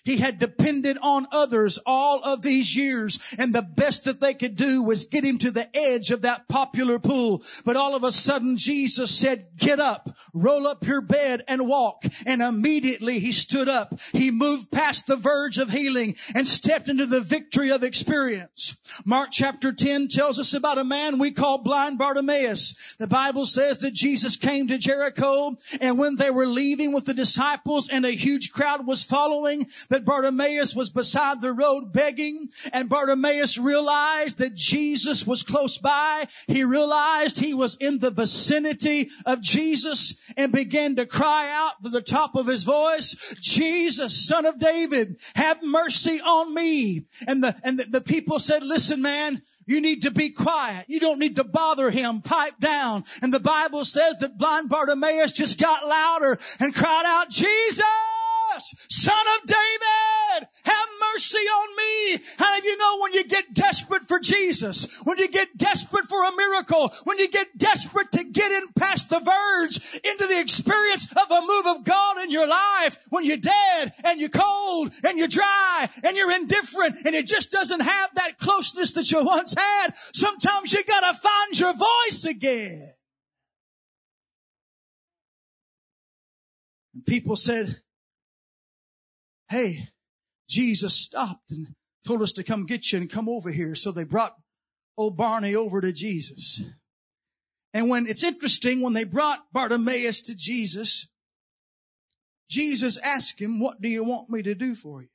He 0.10 0.18
had 0.18 0.40
depended 0.40 0.98
on 1.04 1.28
others 1.32 1.78
all 1.86 2.24
of 2.24 2.42
these 2.42 2.76
years 2.76 3.20
and 3.38 3.54
the 3.54 3.62
best 3.62 4.06
that 4.06 4.20
they 4.20 4.34
could 4.34 4.56
do 4.56 4.82
was 4.82 5.06
get 5.06 5.24
him 5.24 5.38
to 5.38 5.52
the 5.52 5.70
edge 5.78 6.10
of 6.10 6.24
that 6.24 6.48
popular 6.48 6.98
pool. 6.98 7.44
But 7.64 7.76
all 7.76 7.94
of 7.94 8.04
a 8.04 8.12
sudden 8.12 8.58
Jesus 8.58 9.14
said, 9.14 9.50
get 9.56 9.80
up, 9.80 10.10
roll 10.34 10.66
up 10.66 10.88
your 10.88 11.02
bed 11.02 11.44
and 11.48 11.68
walk. 11.68 12.06
And 12.26 12.42
immediately 12.42 13.20
he 13.20 13.32
stood 13.32 13.70
up. 13.70 14.00
He 14.12 14.32
moved 14.32 14.72
past 14.72 15.06
the 15.06 15.16
verge 15.16 15.60
of 15.60 15.70
healing 15.70 16.16
and 16.34 16.48
stepped 16.48 16.90
into 16.90 17.06
the 17.06 17.22
victory 17.22 17.70
of 17.70 17.84
experience. 17.84 18.80
Mark 19.06 19.30
chapter 19.32 19.72
10 19.72 20.08
tells 20.08 20.40
us 20.40 20.56
about 20.56 20.80
a 20.80 20.84
man 20.84 21.20
we 21.20 21.30
call 21.30 21.60
blind 21.60 22.00
Bartimaeus. 22.00 22.96
The 22.98 23.06
Bible 23.06 23.46
says 23.46 23.78
that 23.82 23.94
Jesus 23.94 24.38
came 24.38 24.68
to 24.70 24.80
Jericho 24.80 25.56
and 25.80 26.00
when 26.00 26.16
they 26.16 26.32
were 26.32 26.48
leaving 26.48 26.94
with 26.94 27.06
the 27.06 27.14
disciples 27.14 27.88
and 27.88 28.06
a 28.06 28.10
huge 28.10 28.52
crowd 28.52 28.88
was 28.88 29.04
following, 29.04 29.68
the 29.90 29.99
that 30.00 30.06
Bartimaeus 30.06 30.74
was 30.74 30.90
beside 30.90 31.42
the 31.42 31.52
road 31.52 31.92
begging 31.92 32.50
and 32.72 32.88
Bartimaeus 32.88 33.58
realized 33.58 34.38
that 34.38 34.56
Jesus 34.56 35.28
was 35.28 35.44
close 35.44 35.78
by. 35.78 36.28
He 36.48 36.64
realized 36.64 37.40
he 37.40 37.54
was 37.54 37.76
in 37.82 38.00
the 38.00 38.12
vicinity 38.12 39.10
of 39.26 39.42
Jesus 39.42 40.22
and 40.38 40.54
began 40.54 40.96
to 40.96 41.06
cry 41.06 41.50
out 41.52 41.84
to 41.84 41.90
the 41.90 42.02
top 42.02 42.36
of 42.36 42.48
his 42.48 42.64
voice, 42.64 43.36
Jesus, 43.42 44.26
son 44.26 44.46
of 44.46 44.58
David, 44.58 45.20
have 45.36 45.62
mercy 45.64 46.22
on 46.22 46.54
me. 46.54 47.06
And 47.28 47.44
the, 47.44 47.56
and 47.64 47.78
the, 47.78 47.84
the 47.86 48.02
people 48.02 48.40
said, 48.40 48.64
listen, 48.64 49.02
man, 49.02 49.42
you 49.66 49.82
need 49.82 50.04
to 50.04 50.12
be 50.12 50.30
quiet. 50.30 50.86
You 50.88 51.02
don't 51.02 51.20
need 51.20 51.36
to 51.36 51.44
bother 51.44 51.92
him. 51.92 52.22
Pipe 52.22 52.58
down. 52.60 53.04
And 53.22 53.34
the 53.34 53.40
Bible 53.40 53.84
says 53.84 54.18
that 54.20 54.38
blind 54.38 54.70
Bartimaeus 54.70 55.34
just 55.34 55.60
got 55.60 55.86
louder 55.86 56.40
and 56.60 56.74
cried 56.74 57.04
out, 57.06 57.30
Jesus! 57.30 57.84
Son 58.60 59.26
of 59.38 59.48
David, 59.48 60.48
have 60.64 60.88
mercy 61.14 61.38
on 61.38 61.76
me. 61.76 62.24
How 62.38 62.60
do 62.60 62.68
you 62.68 62.78
know 62.78 63.00
when 63.00 63.14
you 63.14 63.24
get 63.26 63.54
desperate 63.54 64.04
for 64.04 64.20
Jesus, 64.20 65.02
when 65.04 65.18
you 65.18 65.30
get 65.30 65.58
desperate 65.58 66.08
for 66.08 66.24
a 66.24 66.36
miracle, 66.36 66.92
when 67.04 67.18
you 67.20 67.30
get 67.30 67.58
desperate 67.58 68.12
to 68.14 68.24
get 68.24 68.52
in 68.52 68.64
past 68.76 69.10
the 69.10 69.20
verge 69.20 70.00
into 70.04 70.28
the 70.28 70.40
experience 70.40 71.12
of 71.12 71.32
a 71.32 71.42
move 71.42 71.78
of 71.78 71.84
God 71.84 72.22
in 72.24 72.32
your 72.32 72.48
life, 72.48 72.98
when 73.10 73.26
you're 73.26 73.38
dead 73.38 73.94
and 74.04 74.20
you're 74.20 74.30
cold 74.30 74.92
and 75.04 75.18
you're 75.18 75.28
dry 75.28 75.90
and 76.04 76.16
you're 76.16 76.32
indifferent 76.32 76.96
and 77.06 77.16
it 77.16 77.28
just 77.28 77.52
doesn't 77.52 77.82
have 77.82 78.16
that 78.16 78.40
closeness 78.40 78.94
that 78.94 79.12
you 79.12 79.24
once 79.24 79.56
had, 79.58 79.94
sometimes 80.14 80.74
you 80.74 80.84
gotta 80.84 81.18
find 81.18 81.60
your 81.60 81.74
voice 81.74 82.26
again. 82.26 82.94
People 87.06 87.36
said, 87.36 87.82
Hey, 89.50 89.90
Jesus 90.48 90.96
stopped 90.96 91.50
and 91.50 91.68
told 92.06 92.22
us 92.22 92.32
to 92.34 92.44
come 92.44 92.66
get 92.66 92.92
you 92.92 93.00
and 93.00 93.10
come 93.10 93.28
over 93.28 93.52
here. 93.52 93.76
So 93.76 93.92
they 93.92 94.04
brought 94.04 94.36
old 94.98 95.18
Barney 95.18 95.56
over 95.56 95.82
to 95.82 95.92
Jesus. 95.92 96.64
And 97.74 97.90
when 97.90 98.08
it's 98.08 98.24
interesting, 98.24 98.82
when 98.82 98.94
they 98.94 99.04
brought 99.04 99.52
Bartimaeus 99.52 100.22
to 100.22 100.36
Jesus, 100.36 101.10
Jesus 102.50 102.98
asked 102.98 103.40
him, 103.40 103.60
what 103.60 103.82
do 103.82 103.90
you 103.90 104.04
want 104.04 104.30
me 104.30 104.42
to 104.42 104.56
do 104.56 104.76
for 104.76 105.04
you? 105.04 105.10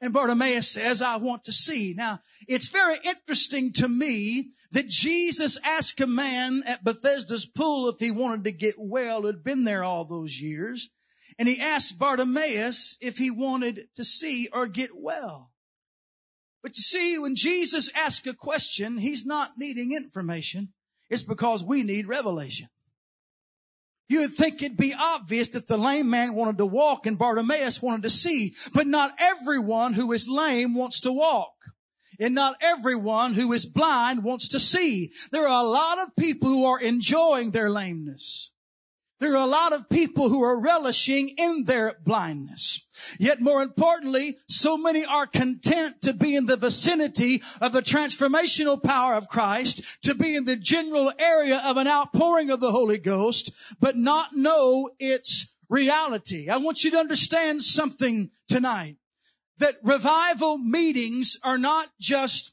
And 0.00 0.12
Bartimaeus 0.12 0.68
says, 0.68 1.00
I 1.00 1.16
want 1.16 1.44
to 1.44 1.52
see. 1.52 1.94
Now, 1.96 2.20
it's 2.46 2.68
very 2.68 2.98
interesting 3.04 3.72
to 3.74 3.88
me 3.88 4.50
that 4.72 4.88
Jesus 4.88 5.58
asked 5.64 6.00
a 6.00 6.06
man 6.06 6.62
at 6.66 6.84
Bethesda's 6.84 7.46
pool 7.46 7.88
if 7.88 8.00
he 8.00 8.10
wanted 8.10 8.44
to 8.44 8.52
get 8.52 8.74
well, 8.76 9.22
who 9.22 9.28
had 9.28 9.42
been 9.42 9.64
there 9.64 9.82
all 9.82 10.04
those 10.04 10.40
years. 10.40 10.90
And 11.38 11.48
he 11.48 11.60
asked 11.60 11.98
Bartimaeus 11.98 12.96
if 13.00 13.18
he 13.18 13.30
wanted 13.30 13.88
to 13.96 14.04
see 14.04 14.48
or 14.52 14.66
get 14.66 14.90
well. 14.94 15.50
But 16.62 16.76
you 16.76 16.82
see, 16.82 17.18
when 17.18 17.34
Jesus 17.34 17.90
asks 17.94 18.26
a 18.26 18.34
question, 18.34 18.96
he's 18.96 19.26
not 19.26 19.50
needing 19.58 19.92
information. 19.92 20.72
It's 21.10 21.22
because 21.22 21.62
we 21.62 21.82
need 21.82 22.06
revelation. 22.06 22.68
You 24.08 24.20
would 24.20 24.34
think 24.34 24.62
it'd 24.62 24.76
be 24.76 24.94
obvious 24.94 25.48
that 25.50 25.66
the 25.66 25.76
lame 25.76 26.08
man 26.08 26.34
wanted 26.34 26.58
to 26.58 26.66
walk 26.66 27.06
and 27.06 27.18
Bartimaeus 27.18 27.82
wanted 27.82 28.02
to 28.02 28.10
see, 28.10 28.54
but 28.72 28.86
not 28.86 29.14
everyone 29.18 29.94
who 29.94 30.12
is 30.12 30.28
lame 30.28 30.74
wants 30.74 31.00
to 31.00 31.12
walk. 31.12 31.52
And 32.20 32.34
not 32.34 32.56
everyone 32.60 33.34
who 33.34 33.52
is 33.52 33.66
blind 33.66 34.22
wants 34.22 34.48
to 34.48 34.60
see. 34.60 35.10
There 35.32 35.48
are 35.48 35.64
a 35.64 35.68
lot 35.68 35.98
of 35.98 36.14
people 36.16 36.48
who 36.48 36.64
are 36.64 36.80
enjoying 36.80 37.50
their 37.50 37.68
lameness. 37.68 38.52
There 39.20 39.32
are 39.32 39.44
a 39.44 39.46
lot 39.46 39.72
of 39.72 39.88
people 39.88 40.28
who 40.28 40.42
are 40.42 40.60
relishing 40.60 41.30
in 41.38 41.64
their 41.64 41.98
blindness. 42.04 42.86
Yet 43.18 43.40
more 43.40 43.62
importantly, 43.62 44.38
so 44.48 44.76
many 44.76 45.04
are 45.04 45.26
content 45.26 46.02
to 46.02 46.12
be 46.12 46.34
in 46.34 46.46
the 46.46 46.56
vicinity 46.56 47.40
of 47.60 47.72
the 47.72 47.80
transformational 47.80 48.82
power 48.82 49.14
of 49.14 49.28
Christ, 49.28 50.02
to 50.02 50.14
be 50.14 50.34
in 50.34 50.44
the 50.44 50.56
general 50.56 51.12
area 51.18 51.62
of 51.64 51.76
an 51.76 51.86
outpouring 51.86 52.50
of 52.50 52.60
the 52.60 52.72
Holy 52.72 52.98
Ghost, 52.98 53.52
but 53.80 53.96
not 53.96 54.34
know 54.34 54.90
its 54.98 55.54
reality. 55.68 56.48
I 56.48 56.56
want 56.56 56.84
you 56.84 56.90
to 56.90 56.98
understand 56.98 57.62
something 57.62 58.30
tonight. 58.48 58.96
That 59.58 59.76
revival 59.84 60.58
meetings 60.58 61.38
are 61.44 61.58
not 61.58 61.88
just 62.00 62.52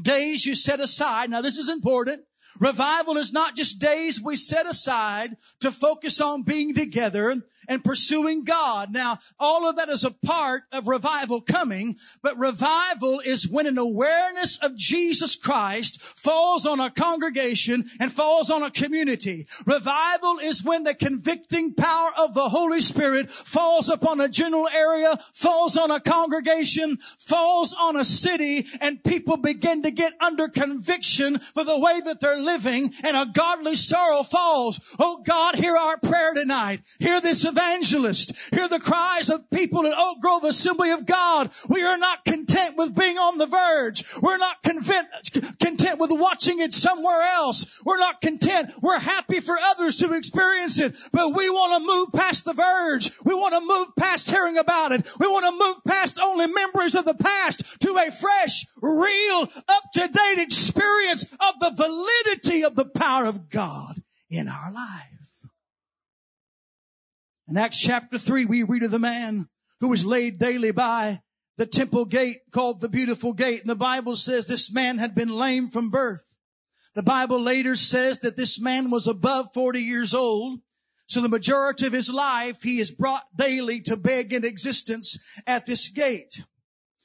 days 0.00 0.46
you 0.46 0.54
set 0.54 0.78
aside. 0.78 1.30
Now 1.30 1.42
this 1.42 1.58
is 1.58 1.68
important. 1.68 2.22
Revival 2.58 3.16
is 3.16 3.32
not 3.32 3.54
just 3.54 3.80
days 3.80 4.20
we 4.20 4.36
set 4.36 4.66
aside 4.66 5.36
to 5.60 5.70
focus 5.70 6.20
on 6.20 6.42
being 6.42 6.74
together 6.74 7.42
and 7.68 7.84
pursuing 7.84 8.42
God. 8.42 8.92
Now, 8.92 9.18
all 9.38 9.68
of 9.68 9.76
that 9.76 9.90
is 9.90 10.02
a 10.02 10.10
part 10.10 10.62
of 10.72 10.88
revival 10.88 11.40
coming, 11.40 11.96
but 12.22 12.38
revival 12.38 13.20
is 13.20 13.46
when 13.46 13.66
an 13.66 13.78
awareness 13.78 14.56
of 14.56 14.74
Jesus 14.74 15.36
Christ 15.36 16.02
falls 16.16 16.66
on 16.66 16.80
a 16.80 16.90
congregation 16.90 17.84
and 18.00 18.10
falls 18.10 18.50
on 18.50 18.62
a 18.62 18.70
community. 18.70 19.46
Revival 19.66 20.38
is 20.38 20.64
when 20.64 20.84
the 20.84 20.94
convicting 20.94 21.74
power 21.74 22.10
of 22.16 22.34
the 22.34 22.48
Holy 22.48 22.80
Spirit 22.80 23.30
falls 23.30 23.88
upon 23.88 24.20
a 24.20 24.28
general 24.28 24.68
area, 24.68 25.18
falls 25.34 25.76
on 25.76 25.90
a 25.90 26.00
congregation, 26.00 26.96
falls 26.96 27.74
on 27.78 27.96
a 27.96 28.04
city, 28.04 28.66
and 28.80 29.04
people 29.04 29.36
begin 29.36 29.82
to 29.82 29.90
get 29.90 30.14
under 30.20 30.48
conviction 30.48 31.38
for 31.38 31.64
the 31.64 31.78
way 31.78 32.00
that 32.00 32.20
they're 32.20 32.40
living, 32.40 32.92
and 33.04 33.16
a 33.16 33.26
godly 33.30 33.76
sorrow 33.76 34.22
falls. 34.22 34.80
Oh 34.98 35.22
God, 35.22 35.56
hear 35.56 35.76
our 35.76 35.98
prayer 35.98 36.32
tonight. 36.32 36.80
Hear 36.98 37.20
this 37.20 37.44
event 37.44 37.57
evangelist. 37.58 38.54
Hear 38.54 38.68
the 38.68 38.78
cries 38.78 39.30
of 39.30 39.50
people 39.50 39.86
at 39.86 39.96
Oak 39.96 40.20
Grove 40.20 40.44
Assembly 40.44 40.90
of 40.90 41.06
God. 41.06 41.50
We 41.68 41.82
are 41.82 41.98
not 41.98 42.24
content 42.24 42.76
with 42.76 42.94
being 42.94 43.18
on 43.18 43.38
the 43.38 43.46
verge. 43.46 44.04
We're 44.22 44.38
not 44.38 44.62
content, 44.62 45.08
content 45.60 46.00
with 46.00 46.12
watching 46.12 46.60
it 46.60 46.72
somewhere 46.72 47.22
else. 47.22 47.82
We're 47.84 47.98
not 47.98 48.20
content. 48.20 48.72
We're 48.82 49.00
happy 49.00 49.40
for 49.40 49.56
others 49.60 49.96
to 49.96 50.12
experience 50.14 50.78
it, 50.78 50.96
but 51.12 51.34
we 51.34 51.50
want 51.50 51.82
to 51.82 51.86
move 51.86 52.12
past 52.12 52.44
the 52.44 52.52
verge. 52.52 53.10
We 53.24 53.34
want 53.34 53.54
to 53.54 53.60
move 53.60 53.88
past 53.96 54.30
hearing 54.30 54.58
about 54.58 54.92
it. 54.92 55.10
We 55.18 55.26
want 55.26 55.46
to 55.46 55.64
move 55.64 55.76
past 55.86 56.18
only 56.20 56.46
memories 56.46 56.94
of 56.94 57.04
the 57.04 57.14
past 57.14 57.62
to 57.80 57.96
a 57.96 58.10
fresh, 58.10 58.66
real, 58.80 59.48
up-to-date 59.68 60.38
experience 60.38 61.24
of 61.24 61.58
the 61.60 61.72
validity 61.76 62.62
of 62.62 62.76
the 62.76 62.86
power 62.86 63.26
of 63.26 63.50
God 63.50 64.02
in 64.30 64.48
our 64.48 64.72
life. 64.72 65.17
In 67.48 67.56
Acts 67.56 67.80
chapter 67.80 68.18
3, 68.18 68.44
we 68.44 68.62
read 68.62 68.82
of 68.82 68.90
the 68.90 68.98
man 68.98 69.48
who 69.80 69.88
was 69.88 70.04
laid 70.04 70.38
daily 70.38 70.70
by 70.70 71.22
the 71.56 71.64
temple 71.64 72.04
gate 72.04 72.40
called 72.52 72.82
the 72.82 72.90
beautiful 72.90 73.32
gate. 73.32 73.62
And 73.62 73.70
the 73.70 73.74
Bible 73.74 74.16
says 74.16 74.46
this 74.46 74.70
man 74.70 74.98
had 74.98 75.14
been 75.14 75.30
lame 75.30 75.68
from 75.68 75.88
birth. 75.88 76.26
The 76.94 77.02
Bible 77.02 77.40
later 77.40 77.74
says 77.74 78.18
that 78.18 78.36
this 78.36 78.60
man 78.60 78.90
was 78.90 79.06
above 79.06 79.54
40 79.54 79.80
years 79.80 80.12
old. 80.12 80.60
So 81.06 81.22
the 81.22 81.28
majority 81.30 81.86
of 81.86 81.94
his 81.94 82.12
life, 82.12 82.62
he 82.62 82.80
is 82.80 82.90
brought 82.90 83.24
daily 83.34 83.80
to 83.82 83.96
beg 83.96 84.34
in 84.34 84.44
existence 84.44 85.18
at 85.46 85.64
this 85.64 85.88
gate. 85.88 86.44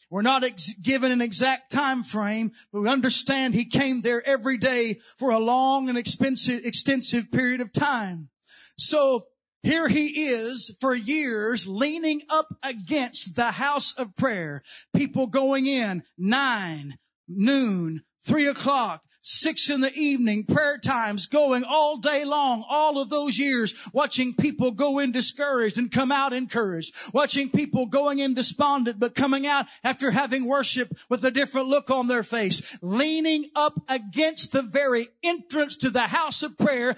We're 0.10 0.24
not 0.24 0.44
ex- 0.44 0.74
given 0.74 1.14
an 1.14 1.22
exact 1.22 1.72
time 1.72 2.04
frame, 2.04 2.52
but 2.74 2.82
we 2.82 2.90
understand 2.90 3.54
he 3.54 3.64
came 3.64 4.02
there 4.02 4.22
every 4.28 4.58
day 4.58 5.00
for 5.18 5.32
a 5.32 5.40
long 5.40 5.88
and 5.88 5.98
expensive, 5.98 6.66
extensive 6.66 7.32
period 7.32 7.62
of 7.62 7.72
time. 7.72 8.30
So 8.78 9.24
here 9.64 9.88
he 9.88 10.26
is 10.26 10.76
for 10.82 10.94
years 10.94 11.66
leaning 11.68 12.22
up 12.30 12.48
against 12.62 13.36
the 13.36 13.52
house 13.52 13.94
of 13.98 14.16
prayer. 14.18 14.62
People 14.94 15.28
going 15.28 15.66
in 15.66 16.04
nine, 16.18 16.98
noon, 17.28 18.02
three 18.26 18.46
o'clock, 18.46 19.02
six 19.24 19.70
in 19.70 19.82
the 19.82 19.94
evening, 19.94 20.44
prayer 20.44 20.78
times 20.78 21.26
going 21.26 21.64
all 21.64 21.98
day 21.98 22.26
long, 22.26 22.64
all 22.70 23.00
of 23.00 23.10
those 23.10 23.40
years, 23.40 23.74
watching 23.94 24.36
people 24.36 24.72
go 24.72 25.00
in 25.00 25.12
discouraged 25.12 25.78
and 25.78 25.92
come 25.92 26.12
out 26.12 26.34
encouraged, 26.34 26.94
watching 27.14 27.50
people 27.50 27.86
going 27.86 28.20
in 28.20 28.34
despondent, 28.34 29.00
but 29.00 29.16
coming 29.16 29.48
out 29.48 29.66
after 29.84 30.12
having 30.12 30.46
worship 30.46 30.96
with 31.08 31.24
a 31.24 31.32
different 31.32 31.68
look 31.68 31.90
on 31.90 32.08
their 32.08 32.22
face, 32.22 32.78
leaning 32.82 33.50
up 33.56 33.82
against 33.88 34.52
the 34.52 34.62
very 34.62 35.08
entrance 35.24 35.78
to 35.78 35.90
the 35.90 36.02
house 36.02 36.44
of 36.44 36.58
prayer, 36.58 36.96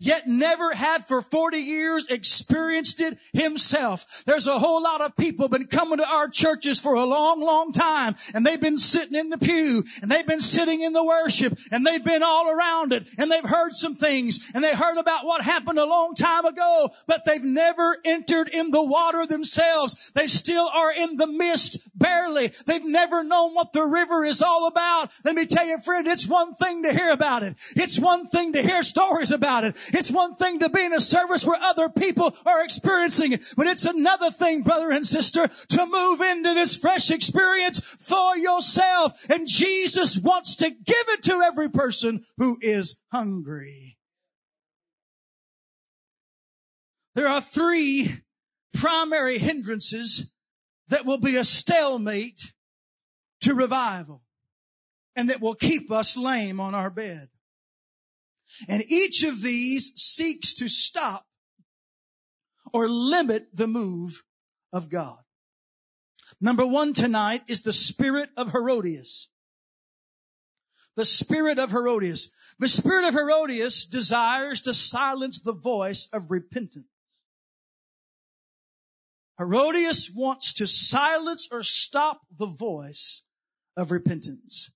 yet 0.00 0.26
never 0.26 0.74
had 0.74 1.06
for 1.06 1.22
40 1.22 1.58
years 1.58 2.06
experienced 2.08 3.00
it 3.00 3.18
himself. 3.32 4.24
There's 4.26 4.48
a 4.48 4.58
whole 4.58 4.82
lot 4.82 5.00
of 5.00 5.16
people 5.16 5.48
been 5.48 5.68
coming 5.68 5.98
to 5.98 6.08
our 6.08 6.28
churches 6.28 6.80
for 6.80 6.94
a 6.94 7.04
long, 7.04 7.40
long 7.40 7.72
time, 7.72 8.16
and 8.34 8.44
they've 8.44 8.60
been 8.60 8.78
sitting 8.78 9.16
in 9.16 9.28
the 9.28 9.38
pew, 9.38 9.84
and 10.02 10.10
they've 10.10 10.26
been 10.26 10.42
sitting 10.42 10.82
in 10.82 10.92
the 10.92 11.04
worship, 11.04 11.51
and 11.70 11.86
they've 11.86 12.04
been 12.04 12.22
all 12.22 12.50
around 12.50 12.92
it 12.92 13.06
and 13.18 13.30
they've 13.30 13.44
heard 13.44 13.74
some 13.74 13.94
things 13.94 14.40
and 14.54 14.62
they 14.62 14.74
heard 14.74 14.98
about 14.98 15.24
what 15.26 15.42
happened 15.42 15.78
a 15.78 15.84
long 15.84 16.14
time 16.14 16.44
ago, 16.44 16.90
but 17.06 17.24
they've 17.24 17.42
never 17.42 17.96
entered 18.04 18.48
in 18.48 18.70
the 18.70 18.82
water 18.82 19.26
themselves. 19.26 20.12
They 20.14 20.26
still 20.26 20.68
are 20.74 20.92
in 20.92 21.16
the 21.16 21.26
mist 21.26 21.78
barely. 21.94 22.52
They've 22.66 22.84
never 22.84 23.22
known 23.22 23.54
what 23.54 23.72
the 23.72 23.84
river 23.84 24.24
is 24.24 24.42
all 24.42 24.66
about. 24.66 25.10
Let 25.24 25.34
me 25.34 25.46
tell 25.46 25.66
you, 25.66 25.78
friend, 25.78 26.06
it's 26.06 26.26
one 26.26 26.54
thing 26.54 26.82
to 26.82 26.92
hear 26.92 27.10
about 27.10 27.42
it. 27.42 27.56
It's 27.76 27.98
one 27.98 28.26
thing 28.26 28.52
to 28.54 28.62
hear 28.62 28.82
stories 28.82 29.30
about 29.30 29.64
it. 29.64 29.76
It's 29.92 30.10
one 30.10 30.34
thing 30.34 30.60
to 30.60 30.68
be 30.68 30.84
in 30.84 30.92
a 30.92 31.00
service 31.00 31.44
where 31.44 31.60
other 31.60 31.88
people 31.88 32.36
are 32.44 32.64
experiencing 32.64 33.32
it, 33.32 33.44
but 33.56 33.66
it's 33.66 33.84
another 33.84 34.30
thing, 34.30 34.62
brother 34.62 34.90
and 34.90 35.06
sister, 35.06 35.48
to 35.68 35.86
move 35.86 36.20
into 36.20 36.54
this 36.54 36.76
fresh 36.76 37.10
experience 37.10 37.80
for 37.80 38.36
yourself. 38.36 39.12
And 39.28 39.46
Jesus 39.46 40.18
wants 40.18 40.56
to 40.56 40.70
give 40.70 41.06
it 41.08 41.22
to 41.24 41.41
every 41.42 41.70
person 41.70 42.24
who 42.38 42.58
is 42.60 42.98
hungry. 43.12 43.98
There 47.14 47.28
are 47.28 47.40
three 47.40 48.22
primary 48.72 49.38
hindrances 49.38 50.32
that 50.88 51.04
will 51.04 51.18
be 51.18 51.36
a 51.36 51.44
stalemate 51.44 52.52
to 53.42 53.54
revival 53.54 54.22
and 55.14 55.28
that 55.28 55.40
will 55.40 55.54
keep 55.54 55.90
us 55.90 56.16
lame 56.16 56.58
on 56.60 56.74
our 56.74 56.90
bed. 56.90 57.28
And 58.68 58.84
each 58.88 59.24
of 59.24 59.42
these 59.42 59.92
seeks 59.96 60.54
to 60.54 60.68
stop 60.68 61.26
or 62.72 62.88
limit 62.88 63.48
the 63.54 63.66
move 63.66 64.22
of 64.72 64.90
God. 64.90 65.18
Number 66.40 66.66
one 66.66 66.92
tonight 66.92 67.42
is 67.46 67.62
the 67.62 67.72
spirit 67.72 68.30
of 68.36 68.52
Herodias. 68.52 69.28
The 70.96 71.04
spirit 71.04 71.58
of 71.58 71.70
Herodias. 71.70 72.30
The 72.58 72.68
spirit 72.68 73.06
of 73.06 73.14
Herodias 73.14 73.86
desires 73.86 74.60
to 74.62 74.74
silence 74.74 75.40
the 75.40 75.54
voice 75.54 76.08
of 76.12 76.30
repentance. 76.30 76.86
Herodias 79.38 80.10
wants 80.14 80.52
to 80.54 80.66
silence 80.66 81.48
or 81.50 81.62
stop 81.62 82.20
the 82.38 82.46
voice 82.46 83.26
of 83.76 83.90
repentance. 83.90 84.72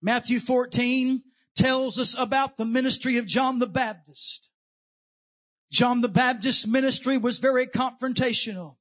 Matthew 0.00 0.38
14 0.38 1.22
tells 1.56 1.98
us 1.98 2.16
about 2.16 2.56
the 2.56 2.64
ministry 2.64 3.16
of 3.16 3.26
John 3.26 3.58
the 3.58 3.66
Baptist. 3.66 4.48
John 5.72 6.00
the 6.00 6.08
Baptist's 6.08 6.66
ministry 6.66 7.18
was 7.18 7.38
very 7.38 7.66
confrontational. 7.66 8.75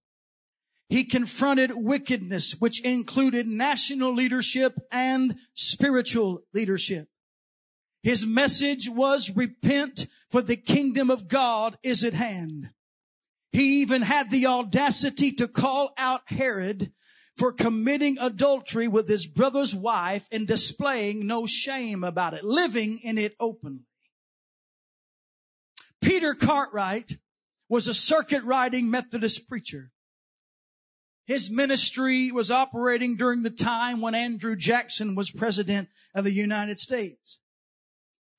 He 0.88 1.04
confronted 1.04 1.72
wickedness, 1.74 2.56
which 2.60 2.82
included 2.82 3.48
national 3.48 4.14
leadership 4.14 4.78
and 4.92 5.36
spiritual 5.56 6.44
leadership. 6.54 7.08
His 8.04 8.26
message 8.26 8.88
was 8.88 9.36
repent 9.36 10.06
for 10.30 10.44
the 10.44 10.58
kingdom 10.58 11.10
of 11.10 11.28
God 11.28 11.78
is 11.82 12.04
at 12.04 12.14
hand. 12.14 12.70
He 13.52 13.82
even 13.82 14.04
had 14.04 14.30
the 14.30 14.46
audacity 14.46 15.32
to 15.34 15.48
call 15.48 15.94
out 15.98 16.22
Herod 16.28 16.92
for 17.38 17.52
committing 17.52 18.18
adultery 18.20 18.88
with 18.88 19.10
his 19.10 19.26
brother's 19.26 19.74
wife 19.74 20.28
and 20.32 20.48
displaying 20.48 21.26
no 21.26 21.46
shame 21.46 22.04
about 22.04 22.34
it, 22.34 22.44
living 22.44 23.00
in 23.04 23.18
it 23.18 23.36
openly. 23.40 23.86
Peter 26.02 26.36
Cartwright 26.36 27.18
was 27.68 27.88
a 27.88 27.94
circuit 27.94 28.44
riding 28.44 28.92
Methodist 28.92 29.50
preacher. 29.50 29.92
His 31.26 31.50
ministry 31.50 32.32
was 32.32 32.52
operating 32.52 33.18
during 33.18 33.42
the 33.42 33.50
time 33.50 34.00
when 34.00 34.14
Andrew 34.14 34.56
Jackson 34.56 35.16
was 35.16 35.32
president 35.32 35.90
of 36.14 36.24
the 36.24 36.32
United 36.32 36.80
States. 36.80 37.40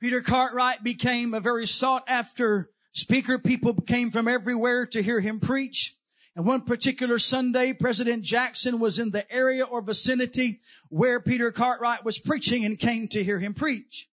Peter 0.01 0.21
Cartwright 0.21 0.85
became 0.85 1.35
a 1.35 1.41
very 1.41 1.67
sought 1.67 2.05
after 2.07 2.71
speaker. 2.93 3.39
People 3.39 3.75
came 3.75 4.11
from 4.11 4.29
everywhere 4.29 4.87
to 4.87 5.03
hear 5.03 5.21
him 5.21 5.41
preach. 5.41 5.97
And 6.37 6.47
one 6.47 6.61
particular 6.61 7.19
Sunday, 7.19 7.73
President 7.73 8.23
Jackson 8.23 8.79
was 8.79 8.99
in 8.99 9.11
the 9.11 9.31
area 9.33 9.65
or 9.65 9.81
vicinity 9.81 10.61
where 10.91 11.19
Peter 11.19 11.51
Cartwright 11.51 12.05
was 12.05 12.19
preaching 12.19 12.65
and 12.65 12.79
came 12.79 13.09
to 13.09 13.25
hear 13.25 13.41
him 13.41 13.55
preach. 13.55 14.09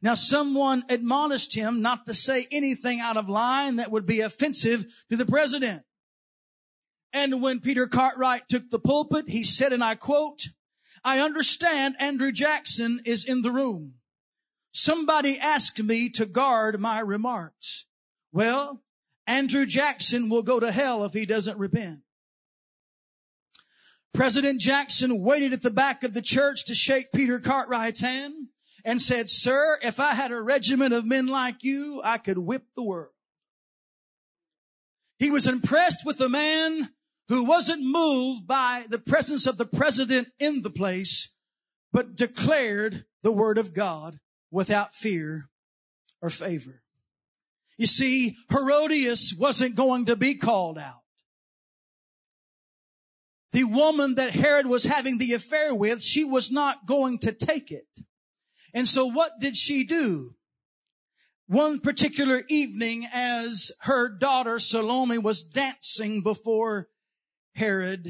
Now 0.00 0.14
someone 0.14 0.84
admonished 0.88 1.54
him 1.54 1.82
not 1.82 2.06
to 2.06 2.14
say 2.14 2.46
anything 2.50 3.00
out 3.00 3.16
of 3.16 3.28
line 3.28 3.76
that 3.76 3.90
would 3.90 4.06
be 4.06 4.20
offensive 4.20 4.86
to 5.10 5.16
the 5.16 5.26
president. 5.26 5.82
And 7.12 7.42
when 7.42 7.60
Peter 7.60 7.86
Cartwright 7.86 8.48
took 8.48 8.70
the 8.70 8.78
pulpit, 8.78 9.28
he 9.28 9.42
said, 9.42 9.72
and 9.72 9.82
I 9.82 9.94
quote, 9.96 10.48
I 11.02 11.18
understand 11.18 11.96
Andrew 11.98 12.30
Jackson 12.30 13.00
is 13.04 13.24
in 13.24 13.42
the 13.42 13.50
room. 13.50 13.94
Somebody 14.72 15.38
asked 15.38 15.82
me 15.82 16.08
to 16.10 16.26
guard 16.26 16.80
my 16.80 17.00
remarks. 17.00 17.86
Well, 18.32 18.82
Andrew 19.26 19.66
Jackson 19.66 20.28
will 20.28 20.42
go 20.42 20.60
to 20.60 20.70
hell 20.70 21.04
if 21.04 21.12
he 21.12 21.26
doesn't 21.26 21.58
repent. 21.58 22.00
President 24.12 24.60
Jackson 24.60 25.22
waited 25.22 25.52
at 25.52 25.62
the 25.62 25.70
back 25.70 26.04
of 26.04 26.14
the 26.14 26.22
church 26.22 26.64
to 26.66 26.74
shake 26.74 27.12
Peter 27.12 27.40
Cartwright's 27.40 28.00
hand 28.00 28.48
and 28.84 29.00
said, 29.00 29.30
sir, 29.30 29.78
if 29.82 30.00
I 30.00 30.14
had 30.14 30.32
a 30.32 30.40
regiment 30.40 30.92
of 30.92 31.04
men 31.04 31.26
like 31.26 31.62
you, 31.62 32.00
I 32.04 32.18
could 32.18 32.38
whip 32.38 32.64
the 32.74 32.82
world. 32.82 33.12
He 35.18 35.30
was 35.30 35.46
impressed 35.46 36.04
with 36.04 36.20
a 36.20 36.28
man 36.28 36.90
who 37.30 37.44
wasn't 37.44 37.80
moved 37.80 38.44
by 38.48 38.84
the 38.88 38.98
presence 38.98 39.46
of 39.46 39.56
the 39.56 39.64
president 39.64 40.26
in 40.40 40.62
the 40.62 40.70
place, 40.70 41.36
but 41.92 42.16
declared 42.16 43.04
the 43.22 43.30
word 43.30 43.56
of 43.56 43.72
God 43.72 44.18
without 44.50 44.96
fear 44.96 45.48
or 46.20 46.28
favor. 46.28 46.82
You 47.78 47.86
see, 47.86 48.34
Herodias 48.50 49.32
wasn't 49.38 49.76
going 49.76 50.06
to 50.06 50.16
be 50.16 50.34
called 50.34 50.76
out. 50.76 51.02
The 53.52 53.62
woman 53.62 54.16
that 54.16 54.32
Herod 54.32 54.66
was 54.66 54.84
having 54.84 55.18
the 55.18 55.32
affair 55.32 55.72
with, 55.72 56.02
she 56.02 56.24
was 56.24 56.50
not 56.50 56.84
going 56.84 57.20
to 57.20 57.32
take 57.32 57.70
it. 57.70 57.86
And 58.74 58.88
so 58.88 59.06
what 59.06 59.38
did 59.40 59.56
she 59.56 59.84
do? 59.84 60.34
One 61.46 61.78
particular 61.78 62.42
evening 62.48 63.06
as 63.12 63.70
her 63.82 64.08
daughter 64.08 64.58
Salome 64.58 65.18
was 65.18 65.44
dancing 65.44 66.22
before 66.24 66.88
Herod, 67.60 68.06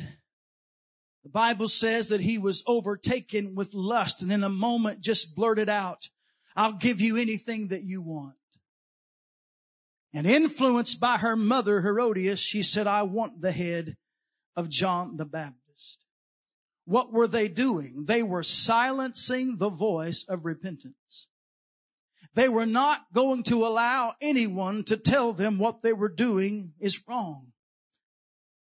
the 1.24 1.28
Bible 1.28 1.66
says 1.66 2.10
that 2.10 2.20
he 2.20 2.38
was 2.38 2.62
overtaken 2.68 3.56
with 3.56 3.74
lust 3.74 4.22
and 4.22 4.30
in 4.30 4.44
a 4.44 4.48
moment 4.48 5.00
just 5.00 5.34
blurted 5.34 5.68
out, 5.68 6.08
I'll 6.54 6.74
give 6.74 7.00
you 7.00 7.16
anything 7.16 7.66
that 7.68 7.82
you 7.82 8.00
want. 8.00 8.36
And 10.14 10.24
influenced 10.24 11.00
by 11.00 11.16
her 11.16 11.34
mother, 11.34 11.80
Herodias, 11.80 12.38
she 12.38 12.62
said, 12.62 12.86
I 12.86 13.02
want 13.02 13.40
the 13.40 13.50
head 13.50 13.96
of 14.54 14.68
John 14.68 15.16
the 15.16 15.24
Baptist. 15.24 16.04
What 16.84 17.12
were 17.12 17.26
they 17.26 17.48
doing? 17.48 18.04
They 18.06 18.22
were 18.22 18.44
silencing 18.44 19.56
the 19.56 19.70
voice 19.70 20.24
of 20.28 20.44
repentance. 20.44 21.26
They 22.34 22.48
were 22.48 22.66
not 22.66 23.00
going 23.12 23.42
to 23.44 23.66
allow 23.66 24.14
anyone 24.22 24.84
to 24.84 24.96
tell 24.96 25.32
them 25.32 25.58
what 25.58 25.82
they 25.82 25.92
were 25.92 26.08
doing 26.08 26.74
is 26.78 27.02
wrong. 27.08 27.49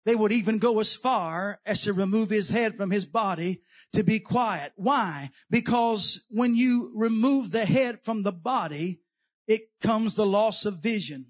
They 0.08 0.16
would 0.16 0.32
even 0.32 0.56
go 0.56 0.80
as 0.80 0.96
far 0.96 1.60
as 1.66 1.82
to 1.82 1.92
remove 1.92 2.30
his 2.30 2.48
head 2.48 2.78
from 2.78 2.90
his 2.90 3.04
body 3.04 3.60
to 3.92 4.02
be 4.02 4.20
quiet. 4.20 4.72
Why? 4.74 5.28
Because 5.50 6.24
when 6.30 6.56
you 6.56 6.90
remove 6.94 7.50
the 7.50 7.66
head 7.66 7.98
from 8.06 8.22
the 8.22 8.32
body, 8.32 9.02
it 9.46 9.64
comes 9.82 10.14
the 10.14 10.24
loss 10.24 10.64
of 10.64 10.82
vision. 10.82 11.26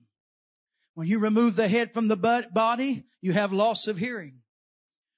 When 0.94 1.08
you 1.08 1.18
remove 1.18 1.56
the 1.56 1.66
head 1.66 1.92
from 1.92 2.06
the 2.06 2.16
body, 2.16 3.06
you 3.20 3.32
have 3.32 3.52
loss 3.52 3.88
of 3.88 3.98
hearing. 3.98 4.42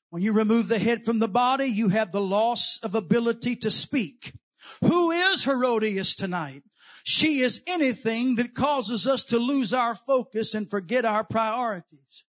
When 0.08 0.22
you 0.22 0.32
remove 0.32 0.68
the 0.68 0.78
head 0.78 1.04
from 1.04 1.18
the 1.18 1.28
body, 1.28 1.66
you 1.66 1.90
have 1.90 2.12
the 2.12 2.18
loss 2.22 2.80
of 2.82 2.94
ability 2.94 3.56
to 3.56 3.70
speak. 3.70 4.32
Who 4.80 5.10
is 5.10 5.44
Herodias 5.44 6.14
tonight? 6.14 6.62
She 7.04 7.40
is 7.40 7.62
anything 7.66 8.36
that 8.36 8.54
causes 8.54 9.06
us 9.06 9.22
to 9.24 9.38
lose 9.38 9.74
our 9.74 9.94
focus 9.94 10.54
and 10.54 10.70
forget 10.70 11.04
our 11.04 11.24
priorities. 11.24 12.24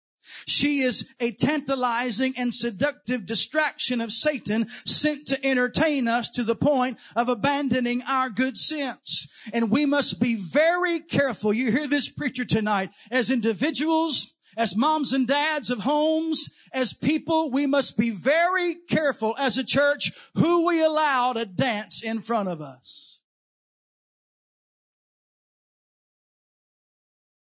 She 0.46 0.80
is 0.80 1.14
a 1.20 1.32
tantalizing 1.32 2.34
and 2.36 2.54
seductive 2.54 3.26
distraction 3.26 4.00
of 4.00 4.12
Satan 4.12 4.68
sent 4.68 5.28
to 5.28 5.44
entertain 5.44 6.08
us 6.08 6.30
to 6.30 6.44
the 6.44 6.56
point 6.56 6.98
of 7.16 7.28
abandoning 7.28 8.02
our 8.06 8.30
good 8.30 8.56
sense. 8.56 9.30
And 9.52 9.70
we 9.70 9.86
must 9.86 10.20
be 10.20 10.34
very 10.34 11.00
careful. 11.00 11.52
You 11.52 11.70
hear 11.70 11.86
this 11.86 12.08
preacher 12.08 12.44
tonight 12.44 12.90
as 13.10 13.30
individuals, 13.30 14.34
as 14.56 14.76
moms 14.76 15.12
and 15.12 15.26
dads 15.26 15.70
of 15.70 15.80
homes, 15.80 16.48
as 16.72 16.92
people, 16.92 17.50
we 17.50 17.66
must 17.66 17.96
be 17.96 18.10
very 18.10 18.76
careful 18.88 19.34
as 19.38 19.56
a 19.58 19.64
church 19.64 20.12
who 20.34 20.66
we 20.66 20.82
allow 20.82 21.32
to 21.32 21.46
dance 21.46 22.02
in 22.02 22.20
front 22.20 22.48
of 22.48 22.60
us. 22.60 23.20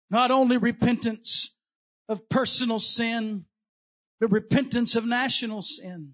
Not 0.09 0.29
only 0.29 0.57
repentance, 0.57 1.55
of 2.11 2.27
personal 2.27 2.77
sin, 2.77 3.45
but 4.19 4.31
repentance 4.31 4.97
of 4.97 5.05
national 5.05 5.61
sin. 5.61 6.11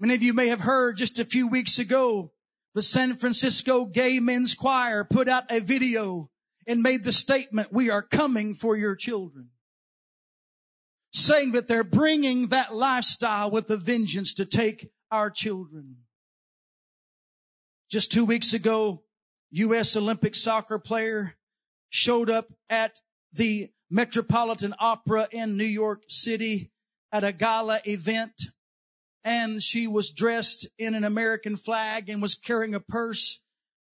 Many 0.00 0.14
of 0.14 0.22
you 0.22 0.32
may 0.32 0.48
have 0.48 0.62
heard 0.62 0.96
just 0.96 1.18
a 1.18 1.26
few 1.26 1.46
weeks 1.46 1.78
ago 1.78 2.32
the 2.74 2.82
San 2.82 3.14
Francisco 3.16 3.84
Gay 3.84 4.20
Men's 4.20 4.54
Choir 4.54 5.04
put 5.04 5.28
out 5.28 5.44
a 5.50 5.60
video 5.60 6.30
and 6.66 6.82
made 6.82 7.04
the 7.04 7.12
statement, 7.12 7.68
we 7.70 7.90
are 7.90 8.00
coming 8.00 8.54
for 8.54 8.74
your 8.76 8.96
children. 8.96 9.50
Saying 11.12 11.52
that 11.52 11.68
they're 11.68 11.84
bringing 11.84 12.48
that 12.48 12.74
lifestyle 12.74 13.50
with 13.50 13.70
a 13.70 13.76
vengeance 13.76 14.32
to 14.34 14.46
take 14.46 14.88
our 15.10 15.30
children. 15.30 15.96
Just 17.90 18.10
two 18.10 18.24
weeks 18.24 18.54
ago, 18.54 19.02
U.S. 19.50 19.94
Olympic 19.98 20.34
soccer 20.34 20.78
player 20.78 21.36
showed 21.90 22.30
up 22.30 22.46
at 22.70 22.98
the 23.34 23.70
Metropolitan 23.90 24.74
Opera 24.78 25.28
in 25.30 25.56
New 25.56 25.64
York 25.64 26.02
City 26.08 26.72
at 27.12 27.24
a 27.24 27.32
gala 27.32 27.80
event 27.84 28.32
and 29.24 29.62
she 29.62 29.86
was 29.86 30.10
dressed 30.10 30.68
in 30.78 30.94
an 30.94 31.02
American 31.02 31.56
flag 31.56 32.10
and 32.10 32.20
was 32.20 32.34
carrying 32.34 32.74
a 32.74 32.80
purse. 32.80 33.42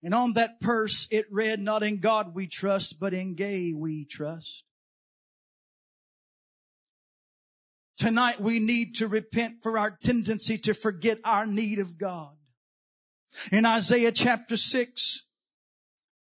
And 0.03 0.13
on 0.13 0.33
that 0.33 0.59
purse, 0.59 1.07
it 1.09 1.25
read, 1.31 1.59
not 1.61 1.83
in 1.83 1.99
God 1.99 2.35
we 2.35 2.47
trust, 2.47 2.99
but 2.99 3.13
in 3.13 3.35
gay 3.35 3.71
we 3.73 4.03
trust. 4.03 4.63
Tonight 7.97 8.41
we 8.41 8.59
need 8.59 8.95
to 8.95 9.07
repent 9.07 9.57
for 9.63 9.77
our 9.77 9.97
tendency 10.03 10.57
to 10.57 10.73
forget 10.73 11.19
our 11.23 11.45
need 11.45 11.79
of 11.79 11.97
God. 11.97 12.35
In 13.51 13.65
Isaiah 13.65 14.11
chapter 14.11 14.57
6, 14.57 15.29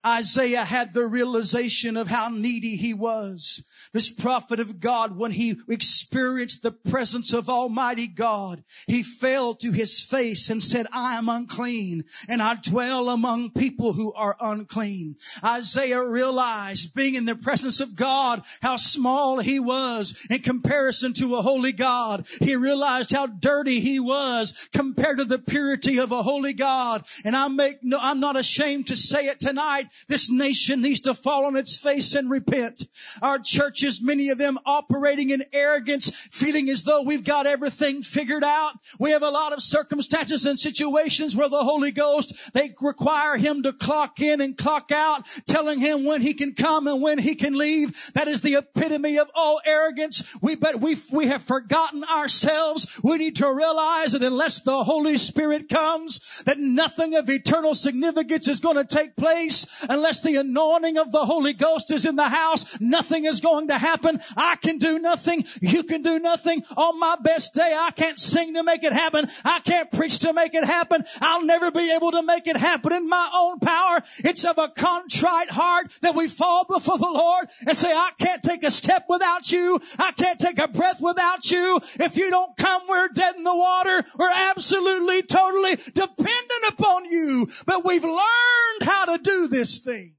Isaiah 0.06 0.64
had 0.64 0.94
the 0.94 1.06
realization 1.06 1.96
of 1.96 2.08
how 2.08 2.30
needy 2.30 2.76
he 2.76 2.94
was. 2.94 3.66
This 3.94 4.10
prophet 4.10 4.60
of 4.60 4.80
God, 4.80 5.18
when 5.18 5.32
he 5.32 5.58
experienced 5.68 6.64
the 6.64 6.72
presence 6.72 7.34
of 7.34 7.50
Almighty 7.50 8.08
God, 8.08 8.64
he 8.88 9.04
fell 9.04 9.54
to 9.56 9.72
his 9.72 10.02
face 10.02 10.50
and 10.50 10.64
said, 10.64 10.88
I 10.92 11.16
am 11.18 11.30
unclean 11.30 12.04
and 12.28 12.42
I 12.42 12.56
dwell 12.56 13.10
among 13.10 13.52
people 13.52 13.94
who 13.94 14.14
are 14.14 14.38
unclean. 14.40 15.18
Isaiah 15.44 16.04
realized 16.04 16.96
being 16.96 17.16
in 17.16 17.26
the 17.26 17.36
presence 17.36 17.80
of 17.80 17.96
God, 17.96 18.44
how 18.62 18.78
small 18.78 19.40
he 19.40 19.60
was 19.60 20.26
in 20.30 20.40
comparison 20.40 21.14
to 21.14 21.36
a 21.36 21.42
holy 21.42 21.74
God. 21.74 22.26
He 22.40 22.56
realized 22.56 23.12
how 23.12 23.28
dirty 23.28 23.80
he 23.80 24.00
was 24.00 24.70
compared 24.74 25.20
to 25.20 25.26
the 25.26 25.40
purity 25.40 26.00
of 26.00 26.12
a 26.12 26.24
holy 26.24 26.54
God. 26.54 27.06
And 27.24 27.36
I 27.36 27.48
make 27.48 27.84
no, 27.84 27.98
I'm 28.02 28.20
not 28.20 28.36
ashamed 28.36 28.88
to 28.88 28.96
say 28.96 29.28
it 29.28 29.40
tonight. 29.40 29.88
This 30.08 30.30
nation 30.30 30.82
needs 30.82 31.00
to 31.02 31.14
fall 31.14 31.46
on 31.46 31.56
its 31.56 31.78
face 31.78 32.16
and 32.16 32.30
repent. 32.30 32.88
Our 33.22 33.40
churches, 33.40 34.02
many 34.02 34.30
of 34.30 34.38
them 34.38 34.58
operating 34.66 35.30
in 35.30 35.44
arrogance, 35.54 36.10
feeling 36.32 36.70
as 36.70 36.84
though 36.84 37.04
we've 37.04 37.24
got 37.24 37.48
everything 37.48 38.04
figured 38.04 38.44
out. 38.44 38.74
We 39.00 39.12
have 39.12 39.24
a 39.24 39.30
lot 39.30 39.54
of 39.54 39.62
circumstances 39.62 40.46
and 40.46 40.60
situations 40.60 41.36
where 41.36 41.50
the 41.50 41.64
Holy 41.64 41.92
Ghost, 41.92 42.54
they 42.54 42.74
require 42.82 43.38
Him 43.38 43.64
to 43.64 43.74
clock 43.74 44.20
in 44.20 44.42
and 44.42 44.58
clock 44.58 44.92
out, 44.92 45.28
telling 45.48 45.80
Him 45.80 46.06
when 46.06 46.22
He 46.22 46.34
can 46.34 46.54
come 46.54 46.88
and 46.88 47.02
when 47.02 47.18
He 47.18 47.36
can 47.36 47.58
leave. 47.58 48.12
That 48.14 48.28
is 48.28 48.42
the 48.42 48.56
epitome 48.56 49.18
of 49.18 49.30
all 49.36 49.62
arrogance. 49.66 50.24
We, 50.42 50.56
but 50.56 50.82
we, 50.82 50.98
we 51.12 51.28
have 51.28 51.42
forgotten 51.42 52.04
ourselves. 52.04 53.00
We 53.04 53.18
need 53.18 53.36
to 53.38 53.52
realize 53.52 54.14
that 54.14 54.24
unless 54.24 54.62
the 54.62 54.84
Holy 54.84 55.18
Spirit 55.18 55.70
comes, 55.70 56.44
that 56.46 56.60
nothing 56.60 57.16
of 57.16 57.30
eternal 57.30 57.76
significance 57.76 58.48
is 58.48 58.60
going 58.60 58.78
to 58.78 58.86
take 58.86 59.16
place 59.16 59.81
unless 59.90 60.22
the 60.22 60.36
anointing 60.36 60.98
of 60.98 61.12
the 61.12 61.26
Holy 61.26 61.54
Ghost 61.54 61.92
is 61.92 62.06
in 62.06 62.16
the 62.16 62.30
house, 62.30 62.80
nothing 62.80 63.26
is 63.26 63.42
going 63.42 63.68
to 63.68 63.78
happen. 63.78 64.20
I 64.36 64.56
can 64.56 64.78
do 64.78 65.00
nothing. 65.00 65.46
You 65.62 65.84
can 65.84 66.02
do 66.02 66.20
nothing. 66.20 66.64
On 66.78 67.00
my 67.00 67.18
best 67.22 67.54
day, 67.54 67.76
I 67.78 67.92
can't 67.92 68.20
sing 68.20 68.54
to 68.54 68.64
make 68.64 68.84
it 68.84 68.94
happen. 68.94 69.28
I 69.44 69.60
can't 69.60 69.92
preach 69.92 70.20
to 70.20 70.34
make 70.34 70.54
it 70.54 70.64
happen. 70.64 71.04
I'll 71.22 71.46
never 71.46 71.72
be 71.72 71.92
able 71.92 72.12
to 72.12 72.22
make 72.22 72.48
it 72.48 72.58
happen 72.58 72.94
in 72.94 73.08
my 73.08 73.30
own 73.34 73.60
power. 73.60 74.02
It's 74.20 74.46
of 74.46 74.58
a 74.58 74.70
contrite 74.70 75.50
heart 75.50 75.92
that 76.02 76.16
we 76.16 76.28
fall 76.28 76.66
before 76.66 76.98
the 76.98 77.06
Lord 77.06 77.48
and 77.66 77.78
say, 77.78 77.92
I 77.92 78.12
can't 78.18 78.44
take 78.44 78.64
a 78.64 78.72
step 78.72 79.06
without 79.10 79.52
you. 79.52 79.80
I 79.98 80.12
can't 80.12 80.40
take 80.40 80.60
a 80.60 80.68
breath 80.68 81.02
without 81.02 81.50
you. 81.50 81.80
If 82.00 82.18
you 82.18 82.30
don't 82.30 82.56
come, 82.58 82.84
we're 82.88 83.10
dead 83.10 83.36
in 83.36 83.44
the 83.44 83.56
water. 83.56 84.04
We're 84.18 84.32
absolutely, 84.32 85.24
totally 85.24 85.76
dependent 85.76 86.64
upon 86.70 87.06
you. 87.06 87.50
But 87.66 87.86
we've 87.86 88.04
learned 88.04 88.84
how 88.84 89.06
to 89.06 89.18
do 89.18 89.48
this 89.48 89.71
thing. 89.80 90.16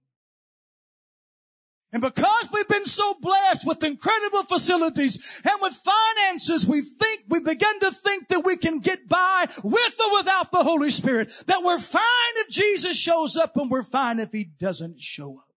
And 1.92 2.00
because 2.00 2.48
we've 2.52 2.68
been 2.68 2.86
so 2.86 3.14
blessed 3.20 3.66
with 3.66 3.84
incredible 3.84 4.44
facilities 4.44 5.42
and 5.44 5.60
with 5.60 5.74
finances, 5.74 6.66
we 6.66 6.80
think, 6.80 7.24
we 7.28 7.40
begin 7.40 7.80
to 7.80 7.90
think 7.90 8.28
that 8.28 8.44
we 8.46 8.56
can 8.56 8.78
get 8.78 9.08
by 9.08 9.46
with 9.62 10.00
or 10.00 10.18
without 10.18 10.50
the 10.52 10.62
Holy 10.62 10.90
Spirit. 10.90 11.30
That 11.48 11.62
we're 11.62 11.78
fine 11.78 12.02
if 12.36 12.48
Jesus 12.48 12.96
shows 12.96 13.36
up 13.36 13.58
and 13.58 13.70
we're 13.70 13.82
fine 13.82 14.20
if 14.20 14.32
He 14.32 14.44
doesn't 14.44 15.02
show 15.02 15.36
up. 15.36 15.52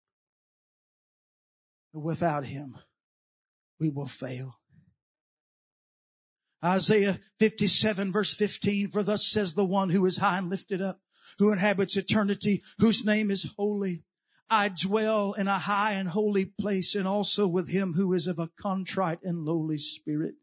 But 1.93 2.01
without 2.01 2.45
Him, 2.45 2.77
we 3.79 3.89
will 3.89 4.07
fail. 4.07 4.55
Isaiah 6.65 7.19
57 7.37 8.11
verse 8.11 8.33
15, 8.33 8.89
for 8.89 9.03
thus 9.03 9.27
says 9.27 9.53
the 9.53 9.65
one 9.65 9.91
who 9.91 10.03
is 10.07 10.17
high 10.17 10.39
and 10.39 10.49
lifted 10.49 10.81
up, 10.81 11.02
who 11.39 11.51
inhabits 11.51 11.97
eternity, 11.97 12.61
whose 12.79 13.05
name 13.05 13.31
is 13.31 13.53
holy. 13.57 14.03
I 14.49 14.69
dwell 14.69 15.33
in 15.33 15.47
a 15.47 15.59
high 15.59 15.93
and 15.93 16.09
holy 16.09 16.45
place 16.45 16.95
and 16.95 17.07
also 17.07 17.47
with 17.47 17.69
him 17.69 17.93
who 17.93 18.13
is 18.13 18.27
of 18.27 18.39
a 18.39 18.49
contrite 18.59 19.19
and 19.23 19.45
lowly 19.45 19.77
spirit 19.77 20.35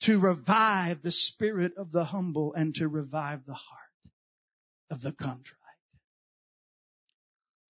to 0.00 0.18
revive 0.18 1.02
the 1.02 1.12
spirit 1.12 1.72
of 1.76 1.92
the 1.92 2.06
humble 2.06 2.52
and 2.54 2.74
to 2.74 2.88
revive 2.88 3.46
the 3.46 3.54
heart 3.54 3.80
of 4.90 5.02
the 5.02 5.12
contrite. 5.12 5.58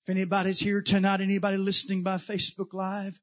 If 0.04 0.10
anybody's 0.10 0.60
here 0.60 0.82
tonight, 0.82 1.20
anybody 1.20 1.58
listening 1.58 2.02
by 2.02 2.16
Facebook 2.16 2.72
Live, 2.72 3.20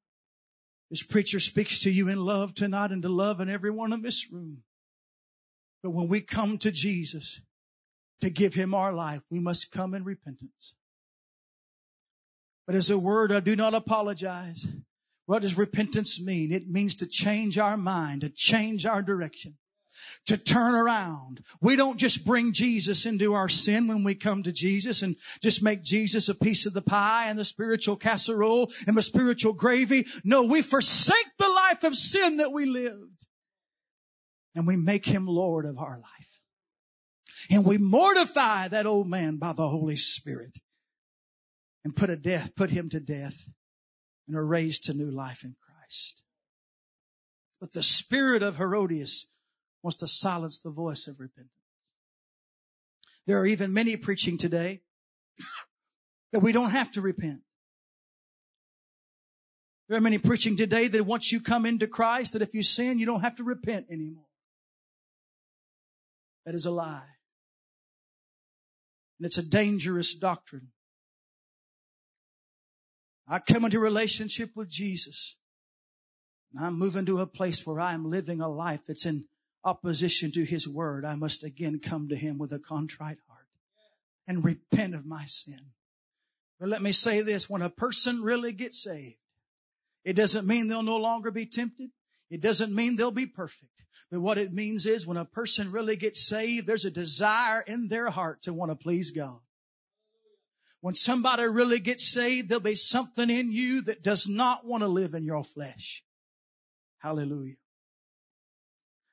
this 0.90 1.04
preacher 1.04 1.40
speaks 1.40 1.82
to 1.82 1.92
you 1.92 2.08
in 2.08 2.24
love 2.24 2.56
tonight 2.56 2.92
and 2.92 3.02
to 3.02 3.10
love 3.10 3.42
in 3.42 3.50
everyone 3.50 3.92
in 3.92 4.02
this 4.02 4.32
room. 4.32 4.64
But 5.84 5.92
when 5.92 6.08
we 6.08 6.22
come 6.22 6.58
to 6.60 6.72
Jesus 6.72 7.42
to 8.22 8.30
give 8.30 8.54
him 8.54 8.74
our 8.74 8.94
life, 8.94 9.22
we 9.30 9.40
must 9.40 9.72
come 9.72 9.94
in 9.94 10.04
repentance. 10.04 10.76
But 12.68 12.76
as 12.76 12.92
a 12.92 13.00
word, 13.00 13.32
I 13.32 13.40
do 13.40 13.56
not 13.56 13.74
apologize. 13.74 14.68
What 15.26 15.42
does 15.42 15.58
repentance 15.58 16.22
mean? 16.22 16.52
It 16.52 16.70
means 16.70 16.96
to 16.96 17.08
change 17.08 17.58
our 17.58 17.78
mind, 17.78 18.22
to 18.22 18.30
change 18.30 18.86
our 18.86 19.02
direction, 19.02 19.58
to 20.26 20.38
turn 20.38 20.76
around. 20.76 21.44
We 21.62 21.76
don't 21.76 21.98
just 21.98 22.26
bring 22.26 22.52
Jesus 22.52 23.06
into 23.06 23.34
our 23.34 23.50
sin 23.50 23.88
when 23.88 24.04
we 24.04 24.16
come 24.16 24.44
to 24.44 24.52
Jesus 24.52 25.02
and 25.02 25.16
just 25.42 25.64
make 25.64 25.84
Jesus 25.84 26.30
a 26.30 26.36
piece 26.36 26.66
of 26.66 26.74
the 26.74 26.82
pie 26.82 27.26
and 27.28 27.40
the 27.40 27.46
spiritual 27.46 27.96
casserole 27.96 28.72
and 28.88 28.96
the 28.96 29.02
spiritual 29.02 29.54
gravy. 29.54 30.06
No, 30.24 30.44
we 30.44 30.62
forsake 30.62 31.38
the 31.38 31.50
life 31.50 31.84
of 31.84 31.96
sin 31.96 32.38
that 32.38 32.52
we 32.52 32.66
lived 32.66 33.26
and 34.56 34.68
we 34.68 34.76
make 34.76 35.06
him 35.06 35.26
Lord 35.26 35.66
of 35.66 35.78
our 35.78 35.98
life. 35.98 36.29
And 37.50 37.66
we 37.66 37.78
mortify 37.78 38.68
that 38.68 38.86
old 38.86 39.08
man 39.08 39.38
by 39.38 39.54
the 39.54 39.68
Holy 39.68 39.96
Spirit 39.96 40.60
and 41.84 41.96
put 41.96 42.10
a 42.10 42.16
death, 42.16 42.56
put 42.56 42.70
him 42.70 42.90
to 42.90 43.00
death 43.00 43.50
and 44.28 44.38
are 44.38 44.46
raised 44.46 44.84
to 44.86 44.94
new 44.94 45.10
life 45.10 45.44
in 45.44 45.56
Christ. 45.60 46.22
But 47.60 47.74
the 47.74 47.82
spirit 47.82 48.44
of 48.44 48.58
Herodias 48.58 49.28
wants 49.82 49.98
to 49.98 50.08
silence 50.08 50.60
the 50.60 50.70
voice 50.70 51.08
of 51.08 51.20
repentance. 51.20 51.52
There 53.26 53.40
are 53.40 53.46
even 53.46 53.74
many 53.74 53.98
preaching 53.98 54.38
today 54.38 54.82
that 56.32 56.42
we 56.42 56.52
don't 56.52 56.70
have 56.70 56.92
to 56.92 57.02
repent. 57.02 57.42
There 59.88 59.98
are 59.98 60.02
many 60.02 60.20
preaching 60.20 60.56
today 60.56 60.88
that 60.88 61.06
once 61.06 61.32
you 61.32 61.42
come 61.42 61.66
into 61.66 61.88
Christ, 61.88 62.34
that 62.34 62.44
if 62.44 62.54
you 62.54 62.62
sin, 62.62 63.00
you 63.00 63.08
don't 63.08 63.22
have 63.22 63.36
to 63.38 63.44
repent 63.44 63.88
anymore. 63.90 64.26
That 66.46 66.54
is 66.54 66.68
a 66.68 66.72
lie. 66.72 67.08
And 69.20 69.26
it's 69.26 69.38
a 69.38 69.48
dangerous 69.48 70.16
doctrine. 70.16 70.70
I 73.28 73.40
come 73.40 73.66
into 73.66 73.80
relationship 73.80 74.56
with 74.56 74.70
Jesus. 74.70 75.38
And 76.54 76.66
I'm 76.66 76.80
moving 76.80 77.06
to 77.06 77.20
a 77.20 77.28
place 77.28 77.66
where 77.66 77.80
I 77.80 77.94
am 77.94 78.10
living 78.10 78.42
a 78.42 78.50
life 78.50 78.82
that's 78.88 79.06
in 79.06 79.26
opposition 79.64 80.32
to 80.32 80.46
His 80.46 80.68
Word. 80.68 81.06
I 81.06 81.16
must 81.16 81.44
again 81.44 81.80
come 81.80 82.08
to 82.10 82.16
Him 82.16 82.38
with 82.38 82.52
a 82.52 82.60
contrite 82.60 83.20
heart 83.28 83.46
and 84.28 84.44
repent 84.44 84.96
of 84.96 85.06
my 85.06 85.26
sin. 85.26 85.72
But 86.60 86.70
let 86.70 86.82
me 86.82 86.92
say 86.92 87.22
this, 87.22 87.50
when 87.50 87.62
a 87.62 87.70
person 87.70 88.24
really 88.24 88.52
gets 88.52 88.82
saved, 88.84 89.18
it 90.04 90.14
doesn't 90.14 90.48
mean 90.48 90.68
they'll 90.68 90.82
no 90.82 90.98
longer 90.98 91.30
be 91.30 91.46
tempted. 91.46 91.90
It 92.30 92.42
doesn't 92.42 92.74
mean 92.74 92.96
they'll 92.96 93.12
be 93.12 93.26
perfect. 93.26 93.66
But 94.12 94.22
what 94.22 94.38
it 94.38 94.54
means 94.54 94.86
is 94.86 95.06
when 95.06 95.18
a 95.18 95.26
person 95.26 95.72
really 95.72 95.96
gets 95.96 96.26
saved, 96.28 96.68
there's 96.68 96.86
a 96.86 96.92
desire 96.92 97.62
in 97.62 97.88
their 97.88 98.10
heart 98.10 98.44
to 98.44 98.54
want 98.54 98.72
to 98.72 98.76
please 98.76 99.12
God. 99.12 99.40
When 100.82 100.96
somebody 100.96 101.44
really 101.44 101.80
gets 101.80 102.08
saved, 102.08 102.50
there'll 102.50 102.62
be 102.62 102.76
something 102.76 103.30
in 103.30 103.52
you 103.52 103.82
that 103.84 104.02
does 104.02 104.28
not 104.28 104.66
want 104.66 104.82
to 104.82 104.88
live 104.88 105.14
in 105.14 105.26
your 105.26 105.44
flesh. 105.44 106.04
Hallelujah. 107.00 107.56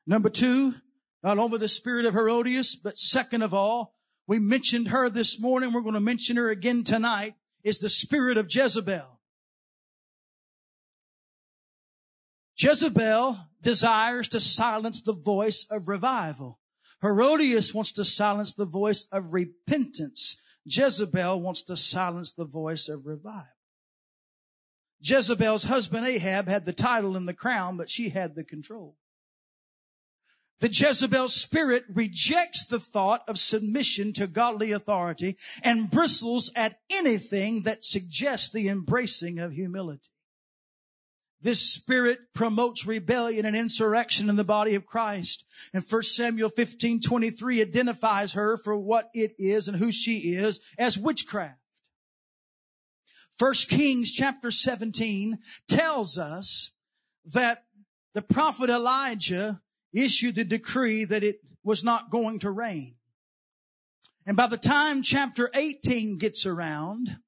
Number 0.06 0.30
two, 0.30 0.74
not 1.22 1.38
only 1.38 1.58
the 1.58 1.68
spirit 1.68 2.06
of 2.06 2.14
Herodias, 2.14 2.76
but 2.76 2.98
second 2.98 3.42
of 3.42 3.52
all, 3.52 3.94
we 4.28 4.38
mentioned 4.38 4.88
her 4.88 5.10
this 5.10 5.40
morning. 5.40 5.72
We're 5.72 5.80
going 5.80 5.94
to 5.94 6.00
mention 6.00 6.36
her 6.36 6.50
again 6.50 6.84
tonight 6.84 7.34
is 7.64 7.80
the 7.80 7.88
spirit 7.88 8.38
of 8.38 8.46
Jezebel. 8.48 9.15
Jezebel 12.56 13.38
desires 13.62 14.28
to 14.28 14.40
silence 14.40 15.02
the 15.02 15.12
voice 15.12 15.66
of 15.70 15.88
revival. 15.88 16.58
Herodias 17.02 17.74
wants 17.74 17.92
to 17.92 18.04
silence 18.04 18.54
the 18.54 18.64
voice 18.64 19.06
of 19.12 19.32
repentance. 19.32 20.40
Jezebel 20.64 21.40
wants 21.40 21.62
to 21.62 21.76
silence 21.76 22.32
the 22.32 22.46
voice 22.46 22.88
of 22.88 23.06
revival. 23.06 23.46
Jezebel's 25.00 25.64
husband 25.64 26.06
Ahab 26.06 26.48
had 26.48 26.64
the 26.64 26.72
title 26.72 27.16
and 27.16 27.28
the 27.28 27.34
crown, 27.34 27.76
but 27.76 27.90
she 27.90 28.08
had 28.08 28.34
the 28.34 28.44
control. 28.44 28.96
The 30.60 30.68
Jezebel 30.68 31.28
spirit 31.28 31.84
rejects 31.92 32.64
the 32.64 32.80
thought 32.80 33.22
of 33.28 33.38
submission 33.38 34.14
to 34.14 34.26
godly 34.26 34.72
authority 34.72 35.36
and 35.62 35.90
bristles 35.90 36.50
at 36.56 36.78
anything 36.90 37.62
that 37.62 37.84
suggests 37.84 38.50
the 38.50 38.68
embracing 38.68 39.38
of 39.38 39.52
humility. 39.52 40.08
This 41.46 41.60
spirit 41.60 42.18
promotes 42.34 42.88
rebellion 42.88 43.46
and 43.46 43.54
insurrection 43.54 44.28
in 44.28 44.34
the 44.34 44.42
body 44.42 44.74
of 44.74 44.84
Christ. 44.84 45.44
And 45.72 45.84
1 45.88 46.02
Samuel 46.02 46.48
15, 46.48 47.00
23 47.00 47.60
identifies 47.60 48.32
her 48.32 48.56
for 48.56 48.76
what 48.76 49.10
it 49.14 49.36
is 49.38 49.68
and 49.68 49.76
who 49.76 49.92
she 49.92 50.34
is 50.34 50.60
as 50.76 50.98
witchcraft. 50.98 51.60
1 53.38 53.52
Kings 53.68 54.10
chapter 54.10 54.50
17 54.50 55.38
tells 55.68 56.18
us 56.18 56.72
that 57.26 57.62
the 58.12 58.22
prophet 58.22 58.68
Elijah 58.68 59.60
issued 59.92 60.34
the 60.34 60.42
decree 60.42 61.04
that 61.04 61.22
it 61.22 61.36
was 61.62 61.84
not 61.84 62.10
going 62.10 62.40
to 62.40 62.50
rain. 62.50 62.96
And 64.26 64.36
by 64.36 64.48
the 64.48 64.56
time 64.56 65.00
chapter 65.00 65.48
18 65.54 66.18
gets 66.18 66.44
around, 66.44 67.18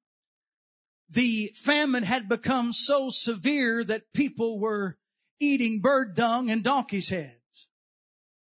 the 1.09 1.51
famine 1.55 2.03
had 2.03 2.29
become 2.29 2.73
so 2.73 3.09
severe 3.09 3.83
that 3.83 4.13
people 4.13 4.59
were 4.59 4.97
eating 5.39 5.79
bird 5.81 6.15
dung 6.15 6.49
and 6.49 6.63
donkey's 6.63 7.09
heads. 7.09 7.69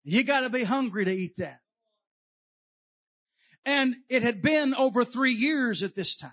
You 0.05 0.23
gotta 0.23 0.51
be 0.51 0.65
hungry 0.65 1.05
to 1.05 1.11
eat 1.11 1.37
that. 1.39 1.61
And 3.65 3.97
it 4.09 4.23
had 4.23 4.43
been 4.43 4.75
over 4.75 5.05
three 5.05 5.33
years 5.33 5.83
at 5.83 5.95
this 5.95 6.15
time. 6.15 6.31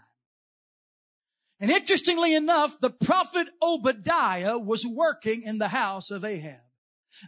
And 1.62 1.71
interestingly 1.71 2.34
enough, 2.34 2.79
the 2.79 2.89
prophet 2.89 3.47
Obadiah 3.62 4.57
was 4.57 4.86
working 4.86 5.43
in 5.43 5.60
the 5.60 5.69
house 5.69 6.12
of 6.12 6.25
Ahab. 6.25 6.60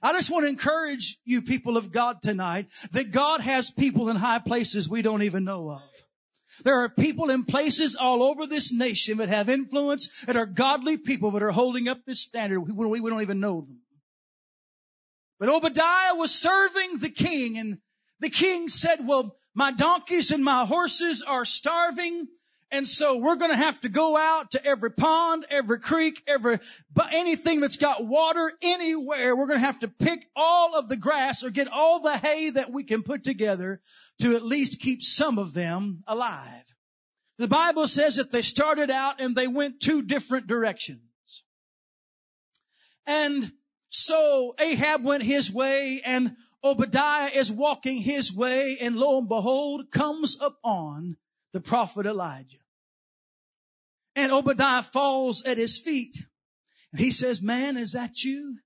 I 0.01 0.11
just 0.13 0.31
want 0.31 0.45
to 0.45 0.49
encourage 0.49 1.19
you 1.23 1.41
people 1.41 1.77
of 1.77 1.91
God 1.91 2.21
tonight 2.21 2.67
that 2.91 3.11
God 3.11 3.41
has 3.41 3.69
people 3.69 4.09
in 4.09 4.15
high 4.15 4.39
places 4.39 4.89
we 4.89 5.01
don't 5.01 5.23
even 5.23 5.43
know 5.43 5.69
of. 5.69 5.81
There 6.63 6.79
are 6.81 6.89
people 6.89 7.29
in 7.29 7.45
places 7.45 7.95
all 7.95 8.23
over 8.23 8.45
this 8.45 8.71
nation 8.71 9.17
that 9.17 9.29
have 9.29 9.49
influence 9.49 10.23
that 10.25 10.35
are 10.35 10.45
godly 10.45 10.97
people 10.97 11.31
that 11.31 11.43
are 11.43 11.51
holding 11.51 11.87
up 11.87 11.99
this 12.05 12.21
standard. 12.21 12.61
We, 12.61 12.99
we 13.01 13.09
don't 13.09 13.21
even 13.21 13.39
know 13.39 13.61
them. 13.61 13.79
But 15.39 15.49
Obadiah 15.49 16.15
was 16.15 16.31
serving 16.31 16.99
the 16.99 17.09
king 17.09 17.57
and 17.57 17.79
the 18.19 18.29
king 18.29 18.69
said, 18.69 18.99
well, 19.05 19.35
my 19.53 19.71
donkeys 19.71 20.31
and 20.31 20.43
my 20.43 20.65
horses 20.65 21.21
are 21.21 21.45
starving. 21.45 22.27
And 22.73 22.87
so 22.87 23.19
we're 23.19 23.35
going 23.35 23.51
to 23.51 23.57
have 23.57 23.79
to 23.81 23.89
go 23.89 24.17
out 24.17 24.49
to 24.51 24.65
every 24.65 24.89
pond, 24.89 25.45
every 25.51 25.79
creek, 25.79 26.23
every, 26.25 26.57
but 26.91 27.09
anything 27.13 27.59
that's 27.59 27.77
got 27.77 28.03
water 28.03 28.51
anywhere. 28.63 29.35
We're 29.35 29.45
going 29.45 29.59
to 29.59 29.65
have 29.65 29.81
to 29.81 29.87
pick 29.87 30.25
all 30.35 30.75
of 30.75 30.89
the 30.89 30.97
grass 30.97 31.43
or 31.43 31.51
get 31.51 31.67
all 31.67 31.99
the 31.99 32.17
hay 32.17 32.49
that 32.49 32.71
we 32.71 32.83
can 32.83 33.03
put 33.03 33.23
together 33.23 33.79
to 34.21 34.35
at 34.35 34.41
least 34.41 34.79
keep 34.79 35.03
some 35.03 35.37
of 35.37 35.53
them 35.53 36.03
alive. 36.07 36.63
The 37.37 37.47
Bible 37.47 37.85
says 37.85 38.15
that 38.15 38.31
they 38.31 38.41
started 38.41 38.89
out 38.89 39.21
and 39.21 39.35
they 39.35 39.47
went 39.47 39.79
two 39.79 40.01
different 40.01 40.47
directions. 40.47 41.43
And 43.05 43.51
so 43.89 44.55
Ahab 44.59 45.03
went 45.03 45.21
his 45.21 45.51
way 45.51 46.01
and 46.03 46.37
Obadiah 46.63 47.29
is 47.35 47.51
walking 47.51 48.01
his 48.01 48.33
way 48.33 48.77
and 48.81 48.95
lo 48.95 49.19
and 49.19 49.29
behold 49.29 49.91
comes 49.91 50.41
upon 50.41 51.17
the 51.51 51.61
prophet 51.61 52.07
Elijah. 52.07 52.57
And 54.15 54.31
Obadiah 54.31 54.83
falls 54.83 55.43
at 55.43 55.57
his 55.57 55.77
feet. 55.77 56.17
And 56.91 57.01
he 57.01 57.11
says, 57.11 57.41
man, 57.41 57.77
is 57.77 57.93
that 57.93 58.23
you? 58.23 58.59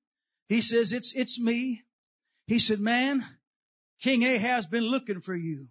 He 0.50 0.62
says, 0.62 0.92
it's, 0.92 1.16
it's 1.16 1.40
me. 1.40 1.84
He 2.46 2.60
said, 2.60 2.80
man, 2.80 3.26
King 4.02 4.24
Ahab's 4.24 4.66
been 4.66 4.86
looking 4.86 5.22
for 5.22 5.36
you. 5.36 5.68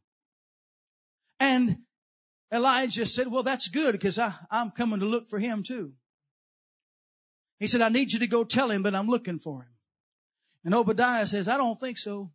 And 1.38 1.78
Elijah 2.52 3.06
said, 3.06 3.28
well, 3.28 3.42
that's 3.42 3.68
good 3.68 3.92
because 3.92 4.18
I'm 4.50 4.70
coming 4.70 5.00
to 5.00 5.06
look 5.06 5.28
for 5.28 5.38
him 5.38 5.62
too. 5.62 5.92
He 7.58 7.66
said, 7.66 7.80
I 7.80 7.88
need 7.88 8.12
you 8.12 8.18
to 8.20 8.26
go 8.26 8.44
tell 8.44 8.70
him, 8.70 8.82
but 8.82 8.94
I'm 8.94 9.08
looking 9.08 9.38
for 9.38 9.62
him. 9.62 9.68
And 10.64 10.74
Obadiah 10.74 11.26
says, 11.26 11.48
I 11.48 11.56
don't 11.56 11.78
think 11.78 11.98
so. 11.98 12.32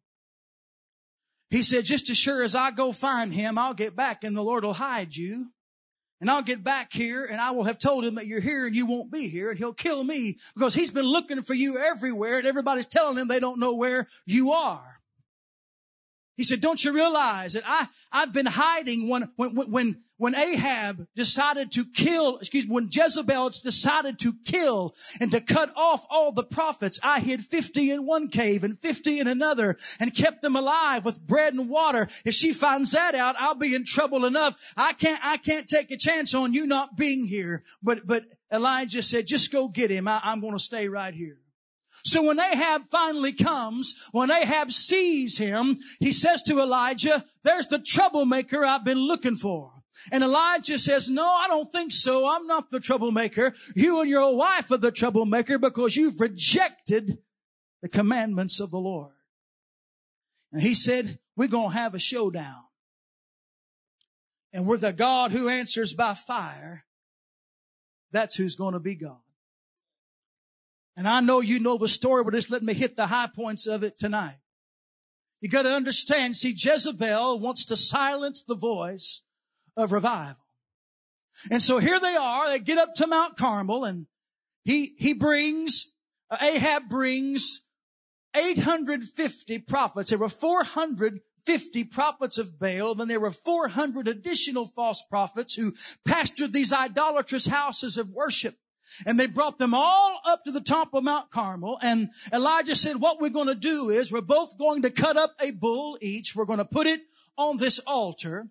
He 1.50 1.64
said, 1.64 1.86
just 1.86 2.10
as 2.10 2.18
sure 2.18 2.44
as 2.44 2.56
I 2.56 2.72
go 2.72 2.92
find 2.92 3.34
him, 3.34 3.58
I'll 3.58 3.74
get 3.74 3.96
back 3.96 4.24
and 4.24 4.36
the 4.36 4.44
Lord 4.44 4.64
will 4.64 4.74
hide 4.74 5.16
you. 5.16 5.52
And 6.22 6.30
I'll 6.30 6.44
get 6.44 6.64
back 6.64 6.94
here 6.94 7.26
and 7.26 7.42
I 7.42 7.50
will 7.50 7.64
have 7.64 7.80
told 7.80 8.06
him 8.06 8.16
that 8.16 8.28
you're 8.28 8.40
here 8.40 8.68
and 8.68 8.76
you 8.76 8.86
won't 8.86 9.12
be 9.12 9.28
here 9.28 9.50
and 9.50 9.58
he'll 9.58 9.74
kill 9.74 10.04
me 10.04 10.38
because 10.54 10.76
he's 10.76 10.92
been 10.92 11.06
looking 11.06 11.42
for 11.42 11.56
you 11.56 11.80
everywhere 11.80 12.38
and 12.38 12.48
everybody's 12.48 12.86
telling 12.86 13.18
him 13.18 13.28
they 13.28 13.40
don't 13.40 13.60
know 13.60 13.74
where 13.74 14.08
you 14.28 14.52
are. 14.52 15.02
He 16.38 16.44
said, 16.44 16.62
don't 16.62 16.84
you 16.84 16.94
realize 16.94 17.54
that 17.54 17.64
I, 17.66 17.88
I've 18.12 18.34
been 18.34 18.46
hiding 18.46 19.10
when, 19.10 19.32
when, 19.36 19.72
when, 19.72 20.04
when 20.22 20.36
Ahab 20.36 21.08
decided 21.16 21.72
to 21.72 21.84
kill, 21.84 22.38
excuse 22.38 22.68
me, 22.68 22.76
when 22.76 22.90
Jezebel 22.92 23.50
decided 23.64 24.20
to 24.20 24.36
kill 24.46 24.94
and 25.20 25.32
to 25.32 25.42
cut 25.42 25.74
off 25.76 26.06
all 26.12 26.32
the 26.32 26.44
prophets, 26.44 27.00
I 27.02 27.22
hid 27.22 27.42
50 27.42 27.90
in 27.90 28.06
one 28.06 28.28
cave 28.28 28.64
and 28.64 28.80
50 28.80 29.20
in 29.20 29.28
another 29.28 29.78
and 30.00 30.16
kept 30.16 30.44
them 30.44 30.56
alive 30.56 31.06
with 31.06 31.26
bread 31.26 31.56
and 31.56 31.68
water. 31.68 32.08
If 32.24 32.36
she 32.36 32.54
finds 32.54 32.92
that 32.92 33.16
out, 33.16 33.34
I'll 33.40 33.56
be 33.56 33.74
in 33.74 33.84
trouble 33.84 34.26
enough. 34.26 34.74
I 34.78 34.94
can't, 34.94 35.20
I 35.26 35.38
can't 35.38 35.66
take 35.66 35.90
a 35.90 35.98
chance 35.98 36.36
on 36.36 36.54
you 36.54 36.68
not 36.68 36.96
being 36.96 37.26
here. 37.26 37.64
But, 37.82 38.06
but 38.06 38.26
Elijah 38.54 39.02
said, 39.02 39.26
just 39.26 39.52
go 39.52 39.70
get 39.70 39.90
him. 39.90 40.08
I, 40.08 40.22
I'm 40.24 40.40
going 40.40 40.54
to 40.54 40.60
stay 40.60 40.88
right 40.88 41.16
here. 41.16 41.40
So 42.06 42.22
when 42.22 42.40
Ahab 42.40 42.92
finally 42.92 43.34
comes, 43.34 43.96
when 44.12 44.30
Ahab 44.30 44.72
sees 44.72 45.40
him, 45.40 45.80
he 46.00 46.12
says 46.12 46.44
to 46.44 46.60
Elijah, 46.60 47.26
there's 47.44 47.70
the 47.70 47.80
troublemaker 47.80 48.64
I've 48.64 48.86
been 48.86 49.00
looking 49.00 49.36
for. 49.36 49.81
And 50.12 50.24
Elijah 50.24 50.80
says, 50.80 51.10
no, 51.10 51.26
I 51.26 51.48
don't 51.48 51.72
think 51.72 51.92
so. 51.92 52.28
I'm 52.28 52.48
not 52.48 52.72
the 52.72 52.80
troublemaker. 52.80 53.54
You 53.76 54.02
and 54.02 54.10
your 54.10 54.36
wife 54.36 54.72
are 54.72 54.78
the 54.78 54.92
troublemaker 54.92 55.58
because 55.58 55.96
you've 55.96 56.20
rejected 56.20 57.20
the 57.82 57.90
commandments 57.90 58.60
of 58.60 58.72
the 58.72 58.80
Lord. 58.80 59.14
And 60.52 60.62
he 60.62 60.74
said, 60.74 61.20
we're 61.36 61.48
going 61.48 61.72
to 61.72 61.78
have 61.78 61.94
a 61.94 62.00
showdown. 62.00 62.64
And 64.54 64.66
we're 64.66 64.78
the 64.78 64.94
God 64.94 65.32
who 65.32 65.50
answers 65.50 65.94
by 65.94 66.14
fire. 66.14 66.86
That's 68.12 68.36
who's 68.36 68.56
going 68.56 68.74
to 68.74 68.80
be 68.80 68.96
God. 68.96 69.22
And 70.98 71.08
I 71.08 71.22
know 71.22 71.40
you 71.40 71.60
know 71.60 71.78
the 71.78 71.88
story, 71.88 72.24
but 72.24 72.34
just 72.34 72.52
let 72.52 72.64
me 72.64 72.74
hit 72.74 72.98
the 72.98 73.08
high 73.08 73.30
points 73.34 73.66
of 73.66 73.84
it 73.84 73.98
tonight. 73.98 74.38
You 75.40 75.50
got 75.50 75.64
to 75.64 75.74
understand, 75.74 76.38
see, 76.38 76.54
Jezebel 76.56 77.40
wants 77.40 77.66
to 77.66 77.78
silence 77.78 78.44
the 78.44 78.56
voice 78.56 79.24
of 79.78 79.92
revival. 79.92 80.38
And 81.50 81.62
so 81.62 81.80
here 81.80 82.00
they 82.00 82.16
are, 82.16 82.50
they 82.50 82.60
get 82.60 82.78
up 82.78 82.94
to 82.96 83.08
Mount 83.08 83.38
Carmel 83.38 83.86
and 83.86 84.08
he, 84.64 84.94
he 84.98 85.14
brings, 85.14 85.96
uh, 86.30 86.38
Ahab 86.42 86.90
brings 86.90 87.66
850 88.36 89.60
prophets. 89.60 90.10
There 90.10 90.20
were 90.20 90.30
450 90.30 91.84
prophets 91.86 92.38
of 92.38 92.60
Baal. 92.60 92.96
Then 92.96 93.08
there 93.08 93.20
were 93.20 93.32
400 93.32 94.08
additional 94.08 94.66
false 94.66 95.04
prophets 95.10 95.56
who 95.56 95.74
pastored 96.08 96.52
these 96.52 96.74
idolatrous 96.74 97.48
houses 97.48 97.98
of 97.98 98.12
worship. 98.12 98.56
And 99.06 99.18
they 99.18 99.26
brought 99.26 99.58
them 99.58 99.74
all 99.74 100.20
up 100.26 100.44
to 100.44 100.52
the 100.52 100.62
top 100.62 100.94
of 100.94 101.04
Mount 101.04 101.32
Carmel. 101.32 101.80
And 101.82 102.10
Elijah 102.34 102.76
said, 102.76 102.98
what 102.98 103.22
we're 103.22 103.30
going 103.30 103.48
to 103.48 103.56
do 103.56 103.90
is 103.90 104.12
we're 104.12 104.22
both 104.22 104.58
going 104.58 104.82
to 104.82 104.90
cut 104.90 105.16
up 105.18 105.34
a 105.40 105.52
bull 105.52 105.98
each. 106.02 106.36
We're 106.36 106.46
going 106.46 106.60
to 106.60 106.66
put 106.66 106.88
it 106.88 107.02
on 107.38 107.58
this 107.58 107.80
altar 107.80 108.50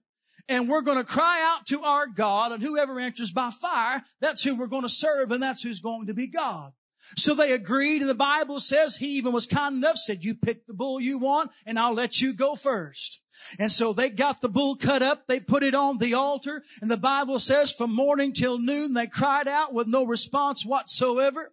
and 0.48 0.68
we're 0.68 0.82
going 0.82 0.98
to 0.98 1.04
cry 1.04 1.40
out 1.42 1.66
to 1.66 1.82
our 1.82 2.06
God 2.06 2.52
and 2.52 2.62
whoever 2.62 2.98
answers 2.98 3.32
by 3.32 3.50
fire, 3.50 4.02
that's 4.20 4.42
who 4.42 4.56
we're 4.56 4.66
going 4.66 4.82
to 4.82 4.88
serve 4.88 5.30
and 5.30 5.42
that's 5.42 5.62
who's 5.62 5.80
going 5.80 6.06
to 6.06 6.14
be 6.14 6.26
God. 6.26 6.72
So 7.16 7.34
they 7.34 7.52
agreed 7.52 8.02
and 8.02 8.10
the 8.10 8.14
Bible 8.14 8.60
says 8.60 8.96
he 8.96 9.16
even 9.16 9.32
was 9.32 9.46
kind 9.46 9.76
enough, 9.76 9.96
said, 9.96 10.24
you 10.24 10.34
pick 10.34 10.66
the 10.66 10.74
bull 10.74 11.00
you 11.00 11.18
want 11.18 11.50
and 11.66 11.78
I'll 11.78 11.94
let 11.94 12.20
you 12.20 12.34
go 12.34 12.54
first. 12.54 13.22
And 13.58 13.72
so 13.72 13.92
they 13.92 14.10
got 14.10 14.40
the 14.40 14.48
bull 14.48 14.76
cut 14.76 15.02
up, 15.02 15.26
they 15.26 15.40
put 15.40 15.62
it 15.62 15.74
on 15.74 15.98
the 15.98 16.14
altar, 16.14 16.62
and 16.82 16.90
the 16.90 16.98
Bible 16.98 17.38
says 17.38 17.72
from 17.72 17.94
morning 17.94 18.32
till 18.34 18.58
noon 18.58 18.92
they 18.92 19.06
cried 19.06 19.48
out 19.48 19.72
with 19.72 19.86
no 19.86 20.04
response 20.04 20.64
whatsoever. 20.64 21.52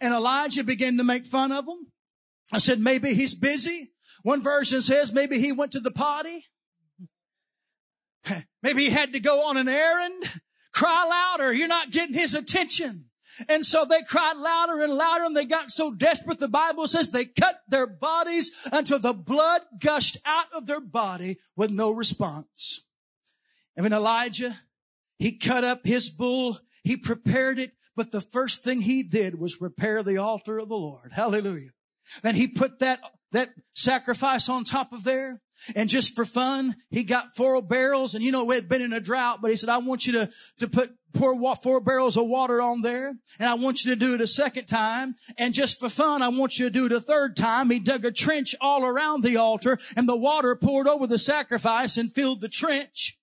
And 0.00 0.12
Elijah 0.12 0.62
began 0.64 0.98
to 0.98 1.04
make 1.04 1.26
fun 1.26 1.52
of 1.52 1.66
them. 1.66 1.86
I 2.52 2.58
said, 2.58 2.80
maybe 2.80 3.14
he's 3.14 3.34
busy. 3.34 3.92
One 4.22 4.42
version 4.42 4.82
says 4.82 5.12
maybe 5.12 5.38
he 5.38 5.52
went 5.52 5.72
to 5.72 5.80
the 5.80 5.90
potty. 5.90 6.46
Maybe 8.62 8.84
he 8.84 8.90
had 8.90 9.12
to 9.12 9.20
go 9.20 9.46
on 9.46 9.56
an 9.56 9.68
errand, 9.68 10.40
cry 10.72 11.04
louder. 11.04 11.52
You're 11.52 11.68
not 11.68 11.90
getting 11.90 12.14
his 12.14 12.34
attention. 12.34 13.06
And 13.48 13.64
so 13.64 13.84
they 13.84 14.02
cried 14.02 14.36
louder 14.36 14.82
and 14.82 14.92
louder 14.92 15.24
and 15.24 15.36
they 15.36 15.46
got 15.46 15.70
so 15.70 15.92
desperate. 15.92 16.38
The 16.38 16.48
Bible 16.48 16.86
says 16.86 17.10
they 17.10 17.24
cut 17.24 17.60
their 17.68 17.86
bodies 17.86 18.50
until 18.70 18.98
the 18.98 19.14
blood 19.14 19.62
gushed 19.78 20.18
out 20.26 20.52
of 20.54 20.66
their 20.66 20.80
body 20.80 21.38
with 21.56 21.70
no 21.70 21.90
response. 21.90 22.86
And 23.76 23.84
when 23.84 23.92
Elijah, 23.92 24.58
he 25.18 25.38
cut 25.38 25.64
up 25.64 25.86
his 25.86 26.10
bull, 26.10 26.58
he 26.84 26.96
prepared 26.96 27.58
it, 27.58 27.72
but 27.96 28.12
the 28.12 28.20
first 28.20 28.64
thing 28.64 28.82
he 28.82 29.02
did 29.02 29.38
was 29.38 29.56
prepare 29.56 30.02
the 30.02 30.18
altar 30.18 30.58
of 30.58 30.68
the 30.68 30.76
Lord. 30.76 31.12
Hallelujah. 31.12 31.70
Then 32.22 32.34
he 32.34 32.48
put 32.48 32.80
that, 32.80 33.00
that 33.32 33.50
sacrifice 33.74 34.48
on 34.48 34.64
top 34.64 34.92
of 34.92 35.04
there. 35.04 35.40
And 35.74 35.88
just 35.88 36.14
for 36.14 36.24
fun, 36.24 36.76
he 36.90 37.04
got 37.04 37.34
four 37.36 37.60
barrels 37.62 38.14
and 38.14 38.24
you 38.24 38.32
know, 38.32 38.44
we 38.44 38.54
had 38.54 38.68
been 38.68 38.82
in 38.82 38.92
a 38.92 39.00
drought, 39.00 39.40
but 39.40 39.50
he 39.50 39.56
said, 39.56 39.68
I 39.68 39.78
want 39.78 40.06
you 40.06 40.12
to, 40.12 40.30
to 40.58 40.68
put, 40.68 40.92
pour 41.12 41.56
four 41.56 41.80
barrels 41.80 42.16
of 42.16 42.26
water 42.26 42.60
on 42.60 42.82
there. 42.82 43.14
And 43.38 43.48
I 43.48 43.54
want 43.54 43.84
you 43.84 43.92
to 43.92 43.96
do 43.96 44.14
it 44.14 44.20
a 44.20 44.26
second 44.26 44.66
time. 44.66 45.14
And 45.36 45.54
just 45.54 45.78
for 45.78 45.88
fun, 45.88 46.22
I 46.22 46.28
want 46.28 46.58
you 46.58 46.66
to 46.66 46.70
do 46.70 46.86
it 46.86 46.92
a 46.92 47.00
third 47.00 47.36
time. 47.36 47.70
He 47.70 47.78
dug 47.78 48.04
a 48.04 48.10
trench 48.10 48.54
all 48.60 48.84
around 48.84 49.22
the 49.22 49.36
altar 49.36 49.78
and 49.96 50.08
the 50.08 50.16
water 50.16 50.56
poured 50.56 50.88
over 50.88 51.06
the 51.06 51.18
sacrifice 51.18 51.96
and 51.96 52.12
filled 52.12 52.40
the 52.40 52.48
trench. 52.48 53.18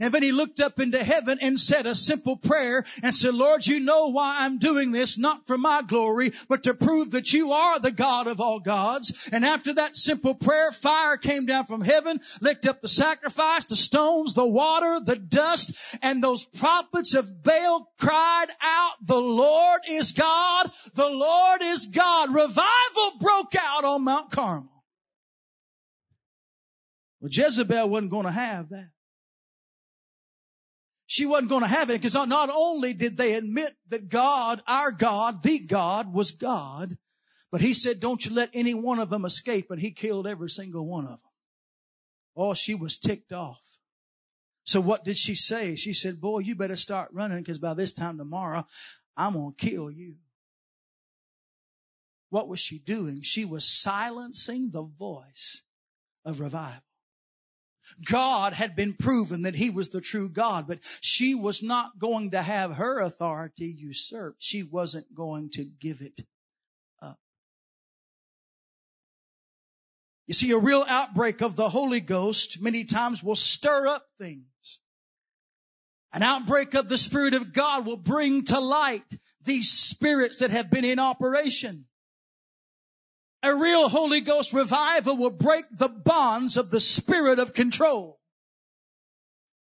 And 0.00 0.12
then 0.12 0.22
he 0.22 0.32
looked 0.32 0.60
up 0.60 0.80
into 0.80 1.02
heaven 1.02 1.38
and 1.40 1.58
said 1.60 1.86
a 1.86 1.94
simple 1.94 2.36
prayer 2.36 2.84
and 3.02 3.14
said, 3.14 3.34
Lord, 3.34 3.66
you 3.66 3.80
know 3.80 4.08
why 4.08 4.36
I'm 4.40 4.58
doing 4.58 4.92
this, 4.92 5.18
not 5.18 5.46
for 5.46 5.58
my 5.58 5.82
glory, 5.82 6.32
but 6.48 6.62
to 6.64 6.74
prove 6.74 7.10
that 7.12 7.32
you 7.32 7.52
are 7.52 7.78
the 7.78 7.90
God 7.92 8.26
of 8.26 8.40
all 8.40 8.60
gods. 8.60 9.28
And 9.32 9.44
after 9.44 9.74
that 9.74 9.96
simple 9.96 10.34
prayer, 10.34 10.72
fire 10.72 11.16
came 11.16 11.46
down 11.46 11.66
from 11.66 11.82
heaven, 11.82 12.20
licked 12.40 12.66
up 12.66 12.80
the 12.80 12.88
sacrifice, 12.88 13.66
the 13.66 13.76
stones, 13.76 14.34
the 14.34 14.46
water, 14.46 15.00
the 15.04 15.16
dust, 15.16 15.72
and 16.02 16.22
those 16.22 16.44
prophets 16.44 17.14
of 17.14 17.42
Baal 17.42 17.92
cried 17.98 18.46
out, 18.62 18.92
the 19.04 19.20
Lord 19.20 19.80
is 19.88 20.12
God, 20.12 20.70
the 20.94 21.08
Lord 21.08 21.62
is 21.62 21.86
God. 21.86 22.34
Revival 22.34 23.18
broke 23.20 23.54
out 23.60 23.84
on 23.84 24.04
Mount 24.04 24.30
Carmel. 24.30 24.84
Well, 27.20 27.30
Jezebel 27.32 27.88
wasn't 27.88 28.10
going 28.10 28.26
to 28.26 28.32
have 28.32 28.68
that 28.70 28.90
she 31.14 31.26
wasn't 31.26 31.48
going 31.48 31.62
to 31.62 31.68
have 31.68 31.90
it 31.90 32.00
because 32.00 32.14
not 32.26 32.50
only 32.52 32.92
did 32.92 33.16
they 33.16 33.34
admit 33.34 33.72
that 33.86 34.08
God, 34.08 34.60
our 34.66 34.90
God, 34.90 35.44
the 35.44 35.60
God 35.60 36.12
was 36.12 36.32
God, 36.32 36.98
but 37.52 37.60
he 37.60 37.72
said, 37.72 38.00
don't 38.00 38.24
you 38.26 38.34
let 38.34 38.50
any 38.52 38.74
one 38.74 38.98
of 38.98 39.10
them 39.10 39.24
escape. 39.24 39.70
And 39.70 39.80
he 39.80 39.92
killed 39.92 40.26
every 40.26 40.50
single 40.50 40.84
one 40.84 41.04
of 41.04 41.10
them. 41.10 41.20
Oh, 42.36 42.52
she 42.52 42.74
was 42.74 42.98
ticked 42.98 43.32
off. 43.32 43.62
So 44.64 44.80
what 44.80 45.04
did 45.04 45.16
she 45.16 45.36
say? 45.36 45.76
She 45.76 45.92
said, 45.92 46.20
boy, 46.20 46.40
you 46.40 46.56
better 46.56 46.74
start 46.74 47.10
running 47.12 47.38
because 47.38 47.60
by 47.60 47.74
this 47.74 47.94
time 47.94 48.18
tomorrow, 48.18 48.66
I'm 49.16 49.34
going 49.34 49.54
to 49.56 49.70
kill 49.70 49.92
you. 49.92 50.16
What 52.28 52.48
was 52.48 52.58
she 52.58 52.80
doing? 52.80 53.22
She 53.22 53.44
was 53.44 53.64
silencing 53.64 54.70
the 54.72 54.82
voice 54.82 55.62
of 56.24 56.40
revival. 56.40 56.82
God 58.04 58.52
had 58.52 58.74
been 58.74 58.94
proven 58.94 59.42
that 59.42 59.54
he 59.54 59.70
was 59.70 59.90
the 59.90 60.00
true 60.00 60.28
God, 60.28 60.66
but 60.66 60.80
she 61.00 61.34
was 61.34 61.62
not 61.62 61.98
going 61.98 62.30
to 62.30 62.42
have 62.42 62.76
her 62.76 63.00
authority 63.00 63.66
usurped. 63.66 64.42
She 64.42 64.62
wasn't 64.62 65.14
going 65.14 65.50
to 65.50 65.64
give 65.64 66.00
it 66.00 66.20
up. 67.02 67.18
You 70.26 70.34
see, 70.34 70.50
a 70.52 70.58
real 70.58 70.84
outbreak 70.88 71.42
of 71.42 71.56
the 71.56 71.68
Holy 71.68 72.00
Ghost 72.00 72.62
many 72.62 72.84
times 72.84 73.22
will 73.22 73.36
stir 73.36 73.86
up 73.86 74.06
things. 74.18 74.80
An 76.12 76.22
outbreak 76.22 76.74
of 76.74 76.88
the 76.88 76.98
Spirit 76.98 77.34
of 77.34 77.52
God 77.52 77.84
will 77.84 77.96
bring 77.96 78.44
to 78.44 78.60
light 78.60 79.18
these 79.42 79.70
spirits 79.70 80.38
that 80.38 80.50
have 80.50 80.70
been 80.70 80.84
in 80.84 80.98
operation. 80.98 81.86
A 83.44 83.54
real 83.54 83.90
Holy 83.90 84.22
Ghost 84.22 84.54
revival 84.54 85.18
will 85.18 85.28
break 85.28 85.66
the 85.70 85.88
bonds 85.88 86.56
of 86.56 86.70
the 86.70 86.80
spirit 86.80 87.38
of 87.38 87.52
control. 87.52 88.18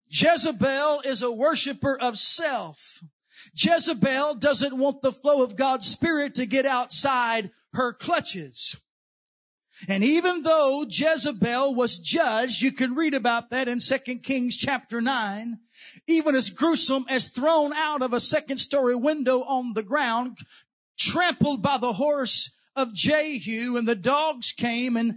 Jezebel 0.09 1.03
is 1.05 1.23
a 1.23 1.31
worshiper 1.31 1.97
of 1.97 2.19
self. 2.19 3.01
Jezebel 3.55 4.35
doesn't 4.35 4.77
want 4.77 5.03
the 5.03 5.13
flow 5.13 5.45
of 5.45 5.55
God's 5.55 5.87
spirit 5.87 6.35
to 6.35 6.47
get 6.47 6.67
outside 6.67 7.53
her 7.73 7.93
clutches. 7.93 8.75
And 9.87 10.03
even 10.03 10.43
though 10.43 10.85
Jezebel 10.89 11.73
was 11.73 11.97
judged, 11.97 12.63
you 12.63 12.73
can 12.73 12.97
read 12.97 13.15
about 13.15 13.51
that 13.51 13.69
in 13.69 13.79
2 13.79 13.99
Kings 14.19 14.57
chapter 14.57 15.01
9, 15.01 15.61
even 16.09 16.35
as 16.35 16.51
gruesome 16.51 17.05
as 17.09 17.29
thrown 17.29 17.73
out 17.75 18.03
of 18.03 18.13
a 18.13 18.19
second 18.19 18.59
story 18.59 18.97
window 18.97 19.43
on 19.43 19.75
the 19.75 19.85
ground, 19.85 20.39
trampled 20.99 21.63
by 21.63 21.79
the 21.79 21.93
horse 21.93 22.57
of 22.81 22.95
Jehu 22.95 23.77
and 23.77 23.87
the 23.87 23.95
dogs 23.95 24.53
came 24.53 24.97
and 24.97 25.15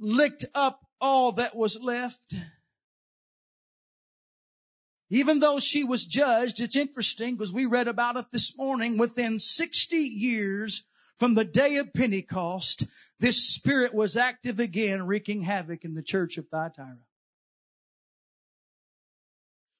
licked 0.00 0.44
up 0.54 0.80
all 1.00 1.32
that 1.32 1.54
was 1.54 1.80
left. 1.80 2.34
Even 5.10 5.40
though 5.40 5.58
she 5.58 5.84
was 5.84 6.04
judged, 6.04 6.60
it's 6.60 6.76
interesting 6.76 7.34
because 7.34 7.52
we 7.52 7.66
read 7.66 7.88
about 7.88 8.16
it 8.16 8.26
this 8.32 8.56
morning. 8.58 8.98
Within 8.98 9.38
60 9.38 9.96
years 9.96 10.86
from 11.18 11.34
the 11.34 11.44
day 11.44 11.76
of 11.76 11.94
Pentecost, 11.94 12.84
this 13.18 13.48
spirit 13.48 13.94
was 13.94 14.16
active 14.16 14.60
again, 14.60 15.06
wreaking 15.06 15.42
havoc 15.42 15.84
in 15.84 15.94
the 15.94 16.02
church 16.02 16.36
of 16.36 16.48
Thyatira. 16.48 16.98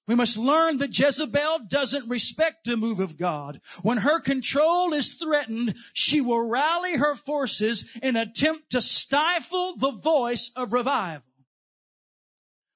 We 0.09 0.15
must 0.15 0.39
learn 0.39 0.79
that 0.79 0.99
Jezebel 0.99 1.67
doesn't 1.69 2.09
respect 2.09 2.65
the 2.65 2.79
move 2.79 2.99
of 2.99 3.19
God. 3.19 3.61
When 3.83 3.99
her 3.99 4.21
control 4.21 4.95
is 4.95 5.13
threatened, 5.13 5.77
she 5.93 6.23
will 6.23 6.49
rally 6.49 6.97
her 6.97 7.15
forces 7.15 7.85
and 8.03 8.17
attempt 8.17 8.71
to 8.71 8.81
stifle 8.81 9.77
the 9.77 9.93
voice 9.93 10.51
of 10.57 10.73
revival. 10.73 11.25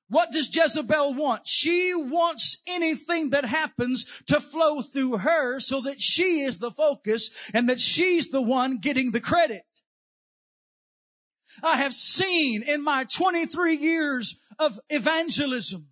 What 0.08 0.30
does 0.30 0.54
Jezebel 0.54 1.14
want? 1.14 1.48
She 1.48 1.94
wants 1.94 2.62
anything 2.66 3.30
that 3.30 3.46
happens 3.46 4.22
to 4.26 4.38
flow 4.38 4.82
through 4.82 5.16
her 5.18 5.58
so 5.58 5.80
that 5.80 6.02
she 6.02 6.42
is 6.42 6.58
the 6.58 6.70
focus 6.70 7.30
and 7.54 7.66
that 7.70 7.80
she's 7.80 8.28
the 8.28 8.42
one 8.42 8.76
getting 8.76 9.12
the 9.12 9.20
credit. 9.20 9.64
I 11.62 11.78
have 11.78 11.94
seen 11.94 12.62
in 12.62 12.84
my 12.84 13.04
23 13.04 13.78
years 13.78 14.38
of 14.58 14.78
evangelism 14.90 15.91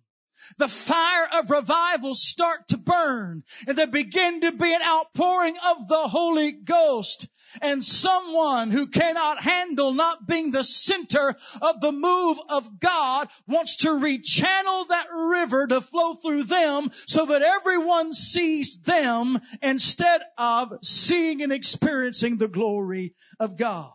the 0.57 0.67
fire 0.67 1.27
of 1.33 1.49
revival 1.49 2.15
start 2.15 2.67
to 2.69 2.77
burn 2.77 3.43
and 3.67 3.77
there 3.77 3.87
begin 3.87 4.41
to 4.41 4.51
be 4.51 4.73
an 4.73 4.81
outpouring 4.81 5.55
of 5.65 5.87
the 5.87 6.07
Holy 6.09 6.51
Ghost. 6.51 7.27
And 7.61 7.83
someone 7.83 8.71
who 8.71 8.87
cannot 8.87 9.43
handle 9.43 9.93
not 9.93 10.25
being 10.25 10.51
the 10.51 10.63
center 10.63 11.35
of 11.61 11.81
the 11.81 11.91
move 11.91 12.37
of 12.47 12.79
God 12.79 13.27
wants 13.45 13.75
to 13.77 13.89
rechannel 13.89 14.87
that 14.87 15.07
river 15.13 15.67
to 15.67 15.81
flow 15.81 16.13
through 16.13 16.43
them 16.43 16.89
so 17.07 17.25
that 17.25 17.41
everyone 17.41 18.13
sees 18.13 18.81
them 18.81 19.39
instead 19.61 20.21
of 20.37 20.73
seeing 20.81 21.41
and 21.41 21.51
experiencing 21.51 22.37
the 22.37 22.47
glory 22.47 23.15
of 23.37 23.57
God. 23.57 23.91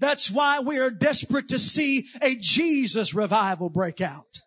That's 0.00 0.28
why 0.28 0.58
we 0.58 0.80
are 0.80 0.90
desperate 0.90 1.48
to 1.50 1.60
see 1.60 2.08
a 2.20 2.34
Jesus 2.34 3.14
revival 3.14 3.70
break 3.70 4.00
out. 4.00 4.40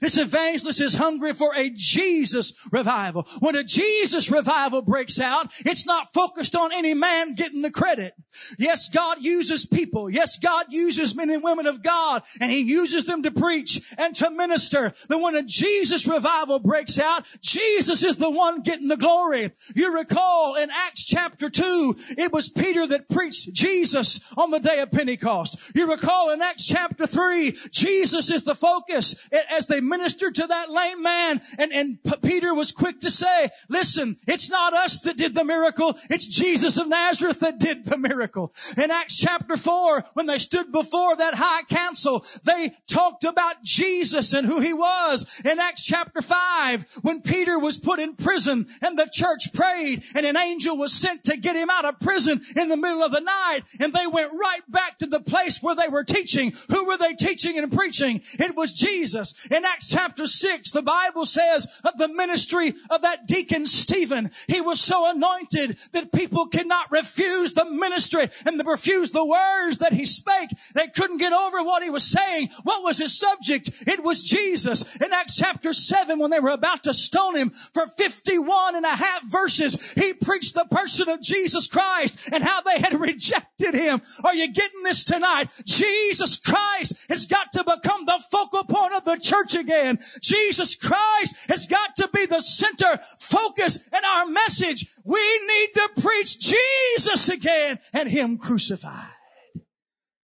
This 0.00 0.18
evangelist 0.18 0.80
is 0.80 0.94
hungry 0.94 1.32
for 1.32 1.54
a 1.54 1.70
Jesus 1.70 2.52
revival. 2.70 3.26
When 3.40 3.56
a 3.56 3.64
Jesus 3.64 4.30
revival 4.30 4.82
breaks 4.82 5.20
out, 5.20 5.52
it's 5.60 5.86
not 5.86 6.12
focused 6.12 6.54
on 6.56 6.72
any 6.72 6.94
man 6.94 7.34
getting 7.34 7.62
the 7.62 7.70
credit. 7.70 8.14
Yes, 8.58 8.88
God 8.88 9.18
uses 9.20 9.66
people. 9.66 10.08
Yes, 10.08 10.38
God 10.38 10.66
uses 10.70 11.14
men 11.14 11.30
and 11.30 11.42
women 11.42 11.66
of 11.66 11.82
God 11.82 12.22
and 12.40 12.50
he 12.50 12.60
uses 12.60 13.04
them 13.04 13.22
to 13.24 13.30
preach 13.30 13.80
and 13.98 14.14
to 14.16 14.30
minister. 14.30 14.92
But 15.08 15.20
when 15.20 15.34
a 15.34 15.42
Jesus 15.42 16.06
revival 16.06 16.58
breaks 16.58 16.98
out, 16.98 17.24
Jesus 17.40 18.02
is 18.02 18.16
the 18.16 18.30
one 18.30 18.62
getting 18.62 18.88
the 18.88 18.96
glory. 18.96 19.52
You 19.74 19.94
recall 19.94 20.56
in 20.56 20.70
Acts 20.70 21.04
chapter 21.04 21.50
2, 21.50 21.96
it 22.18 22.32
was 22.32 22.48
Peter 22.48 22.86
that 22.86 23.08
preached 23.08 23.52
Jesus 23.52 24.20
on 24.36 24.50
the 24.50 24.60
day 24.60 24.80
of 24.80 24.90
Pentecost. 24.90 25.58
You 25.74 25.90
recall 25.90 26.30
in 26.30 26.40
Acts 26.42 26.66
chapter 26.66 27.06
3, 27.06 27.52
Jesus 27.70 28.30
is 28.30 28.44
the 28.44 28.54
focus 28.54 29.14
as 29.50 29.66
they 29.72 29.80
ministered 29.80 30.34
to 30.34 30.46
that 30.46 30.70
lame 30.70 31.02
man 31.02 31.40
and, 31.58 31.72
and 31.72 31.98
Peter 32.22 32.54
was 32.54 32.72
quick 32.72 33.00
to 33.00 33.10
say, 33.10 33.48
listen, 33.68 34.18
it's 34.26 34.50
not 34.50 34.74
us 34.74 35.00
that 35.00 35.16
did 35.16 35.34
the 35.34 35.44
miracle. 35.44 35.96
It's 36.10 36.26
Jesus 36.26 36.78
of 36.78 36.88
Nazareth 36.88 37.40
that 37.40 37.58
did 37.58 37.86
the 37.86 37.96
miracle. 37.96 38.52
In 38.76 38.90
Acts 38.90 39.18
chapter 39.18 39.56
four, 39.56 40.04
when 40.14 40.26
they 40.26 40.38
stood 40.38 40.70
before 40.72 41.16
that 41.16 41.34
high 41.34 41.62
council, 41.62 42.24
they 42.44 42.72
talked 42.86 43.24
about 43.24 43.62
Jesus 43.62 44.34
and 44.34 44.46
who 44.46 44.60
he 44.60 44.74
was. 44.74 45.40
In 45.44 45.58
Acts 45.58 45.84
chapter 45.84 46.20
five, 46.20 46.84
when 47.00 47.22
Peter 47.22 47.58
was 47.58 47.78
put 47.78 47.98
in 47.98 48.14
prison 48.14 48.66
and 48.82 48.98
the 48.98 49.08
church 49.12 49.52
prayed 49.54 50.04
and 50.14 50.26
an 50.26 50.36
angel 50.36 50.76
was 50.76 50.92
sent 50.92 51.24
to 51.24 51.36
get 51.36 51.56
him 51.56 51.70
out 51.70 51.86
of 51.86 51.98
prison 52.00 52.40
in 52.56 52.68
the 52.68 52.76
middle 52.76 53.02
of 53.02 53.12
the 53.12 53.20
night 53.20 53.60
and 53.80 53.92
they 53.92 54.06
went 54.06 54.32
right 54.38 54.62
back 54.68 54.98
to 54.98 55.06
the 55.06 55.20
place 55.20 55.62
where 55.62 55.74
they 55.74 55.88
were 55.88 56.04
teaching. 56.04 56.52
Who 56.68 56.84
were 56.86 56.98
they 56.98 57.14
teaching 57.14 57.58
and 57.58 57.72
preaching? 57.72 58.20
It 58.38 58.54
was 58.54 58.74
Jesus. 58.74 59.34
In 59.50 59.61
In 59.62 59.66
Acts 59.66 59.90
chapter 59.90 60.26
6, 60.26 60.72
the 60.72 60.82
Bible 60.82 61.24
says 61.24 61.80
of 61.84 61.96
the 61.96 62.08
ministry 62.08 62.74
of 62.90 63.02
that 63.02 63.28
deacon 63.28 63.68
Stephen, 63.68 64.32
he 64.48 64.60
was 64.60 64.80
so 64.80 65.08
anointed 65.08 65.78
that 65.92 66.10
people 66.10 66.48
could 66.48 66.66
not 66.66 66.90
refuse 66.90 67.52
the 67.52 67.66
ministry 67.66 68.28
and 68.44 68.60
refuse 68.66 69.12
the 69.12 69.24
words 69.24 69.78
that 69.78 69.92
he 69.92 70.04
spake. 70.04 70.48
They 70.74 70.88
couldn't 70.88 71.18
get 71.18 71.32
over 71.32 71.62
what 71.62 71.84
he 71.84 71.90
was 71.90 72.02
saying. 72.02 72.48
What 72.64 72.82
was 72.82 72.98
his 72.98 73.16
subject? 73.16 73.70
It 73.86 74.02
was 74.02 74.24
Jesus. 74.24 74.96
In 74.96 75.12
Acts 75.12 75.36
chapter 75.36 75.72
7, 75.72 76.18
when 76.18 76.32
they 76.32 76.40
were 76.40 76.50
about 76.50 76.82
to 76.82 76.92
stone 76.92 77.36
him 77.36 77.50
for 77.50 77.86
51 77.86 78.74
and 78.74 78.84
a 78.84 78.88
half 78.88 79.22
verses, 79.30 79.92
he 79.92 80.12
preached 80.12 80.54
the 80.54 80.66
person 80.72 81.08
of 81.08 81.22
Jesus 81.22 81.68
Christ 81.68 82.30
and 82.32 82.42
how 82.42 82.62
they 82.62 82.80
had 82.80 82.94
rejected 83.00 83.74
him. 83.74 84.00
Are 84.24 84.34
you 84.34 84.52
getting 84.52 84.82
this 84.82 85.04
tonight? 85.04 85.52
Jesus 85.64 86.36
Christ 86.36 87.06
has 87.08 87.26
got 87.26 87.52
to 87.52 87.62
become 87.62 88.06
the 88.06 88.20
focal 88.28 88.64
point 88.64 88.94
of 88.94 89.04
the 89.04 89.18
church 89.18 89.51
again. 89.54 89.98
Jesus 90.20 90.74
Christ 90.74 91.36
has 91.48 91.66
got 91.66 91.96
to 91.96 92.08
be 92.12 92.26
the 92.26 92.40
center 92.40 92.98
focus 93.18 93.76
in 93.86 94.04
our 94.04 94.26
message. 94.26 94.86
We 95.04 95.20
need 95.46 95.68
to 95.74 95.88
preach 96.00 96.38
Jesus 96.38 97.28
again 97.28 97.78
and 97.92 98.08
Him 98.08 98.38
crucified. 98.38 99.14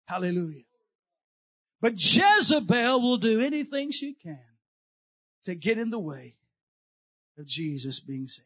Hallelujah. 0.05 0.63
But 1.81 1.93
Jezebel 1.93 3.01
will 3.01 3.17
do 3.17 3.41
anything 3.41 3.91
she 3.91 4.13
can 4.13 4.39
to 5.45 5.55
get 5.55 5.77
in 5.77 5.89
the 5.89 5.99
way 5.99 6.37
of 7.37 7.45
Jesus 7.45 7.99
being 7.99 8.27
seen. 8.27 8.45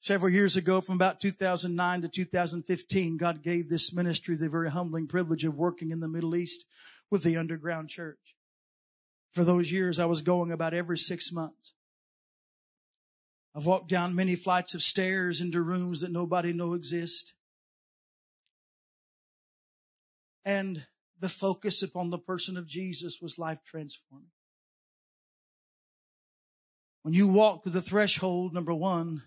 Several 0.00 0.32
years 0.32 0.56
ago, 0.56 0.80
from 0.80 0.94
about 0.94 1.20
2009 1.20 2.02
to 2.02 2.08
2015, 2.08 3.16
God 3.18 3.42
gave 3.42 3.68
this 3.68 3.92
ministry 3.92 4.36
the 4.36 4.48
very 4.48 4.70
humbling 4.70 5.06
privilege 5.06 5.44
of 5.44 5.54
working 5.54 5.90
in 5.90 6.00
the 6.00 6.08
Middle 6.08 6.34
East 6.34 6.64
with 7.10 7.22
the 7.22 7.36
underground 7.36 7.88
church. 7.88 8.36
For 9.32 9.44
those 9.44 9.70
years, 9.70 9.98
I 9.98 10.06
was 10.06 10.22
going 10.22 10.52
about 10.52 10.74
every 10.74 10.98
six 10.98 11.32
months. 11.32 11.74
I've 13.54 13.66
walked 13.66 13.88
down 13.88 14.14
many 14.14 14.36
flights 14.36 14.74
of 14.74 14.82
stairs 14.82 15.40
into 15.40 15.60
rooms 15.60 16.00
that 16.00 16.12
nobody 16.12 16.52
know 16.52 16.74
exist. 16.74 17.34
And 20.44 20.86
the 21.18 21.28
focus 21.28 21.82
upon 21.82 22.10
the 22.10 22.18
person 22.18 22.56
of 22.56 22.66
Jesus 22.66 23.18
was 23.20 23.38
life 23.38 23.58
transforming. 23.64 24.30
When 27.02 27.14
you 27.14 27.26
walk 27.26 27.64
to 27.64 27.70
the 27.70 27.80
threshold, 27.80 28.54
number 28.54 28.74
one, 28.74 29.22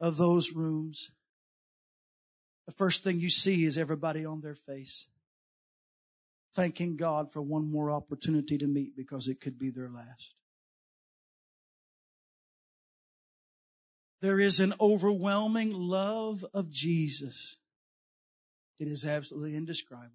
of 0.00 0.16
those 0.16 0.52
rooms, 0.52 1.12
the 2.66 2.72
first 2.72 3.04
thing 3.04 3.20
you 3.20 3.30
see 3.30 3.64
is 3.64 3.78
everybody 3.78 4.24
on 4.24 4.40
their 4.40 4.54
face, 4.54 5.08
thanking 6.54 6.96
God 6.96 7.30
for 7.30 7.42
one 7.42 7.70
more 7.70 7.90
opportunity 7.90 8.58
to 8.58 8.66
meet 8.66 8.96
because 8.96 9.28
it 9.28 9.40
could 9.40 9.58
be 9.58 9.70
their 9.70 9.90
last. 9.90 10.34
There 14.20 14.40
is 14.40 14.60
an 14.60 14.72
overwhelming 14.80 15.72
love 15.72 16.46
of 16.54 16.70
Jesus. 16.70 17.58
It 18.78 18.88
is 18.88 19.04
absolutely 19.04 19.54
indescribable. 19.54 20.14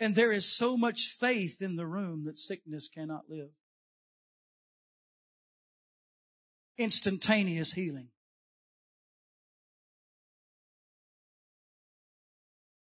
And 0.00 0.16
there 0.16 0.32
is 0.32 0.44
so 0.44 0.76
much 0.76 1.06
faith 1.06 1.62
in 1.62 1.76
the 1.76 1.86
room 1.86 2.24
that 2.24 2.38
sickness 2.38 2.88
cannot 2.88 3.30
live. 3.30 3.50
Instantaneous 6.76 7.72
healing. 7.72 8.08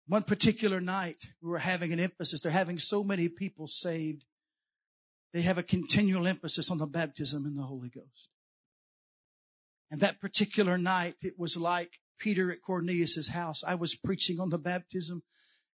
One 0.07 0.23
particular 0.23 0.81
night, 0.81 1.25
we 1.41 1.51
were 1.51 1.59
having 1.59 1.93
an 1.93 2.01
emphasis. 2.01 2.43
They're 2.43 2.53
having 2.53 2.79
so 2.79 3.03
many 3.03 3.29
people 3.29 3.67
saved. 3.67 4.25
They 5.33 5.43
have 5.43 5.59
a 5.59 5.63
continual 5.63 6.27
emphasis 6.27 6.71
on 6.71 6.79
the 6.79 6.87
baptism 6.87 7.47
in 7.47 7.57
the 7.57 7.63
Holy 7.63 7.89
Ghost. 7.89 8.29
And 9.91 10.01
that 10.01 10.21
particular 10.21 10.77
night, 10.77 11.17
it 11.23 11.39
was 11.39 11.57
like 11.57 12.01
Peter 12.19 12.53
at 12.53 12.63
Cornelius's 12.63 13.29
house. 13.29 13.65
I 13.65 13.75
was 13.75 13.95
preaching 13.95 14.41
on 14.41 14.51
the 14.51 14.59
baptism 14.59 15.23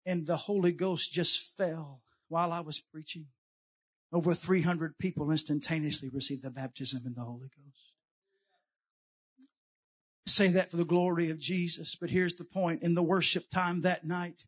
and 0.05 0.27
the 0.27 0.37
Holy 0.37 0.73
Ghost 0.73 1.13
just 1.13 1.57
fell 1.57 2.03
while 2.29 2.53
I 2.53 2.61
was 2.61 2.81
preaching. 2.81 3.27
Over 4.13 4.35
300 4.35 4.99
people 4.99 5.31
instantaneously 5.31 6.09
received 6.09 6.43
the 6.43 6.51
baptism 6.51 7.03
in 7.07 7.15
the 7.15 7.23
Holy 7.23 7.49
Ghost. 7.49 7.86
Say 10.27 10.49
that 10.49 10.71
for 10.71 10.77
the 10.77 10.85
glory 10.85 11.31
of 11.31 11.39
Jesus. 11.39 11.95
But 11.95 12.11
here's 12.11 12.35
the 12.35 12.45
point. 12.45 12.83
In 12.83 12.95
the 12.95 13.03
worship 13.03 13.49
time 13.51 13.83
that 13.83 14.05
night, 14.05 14.45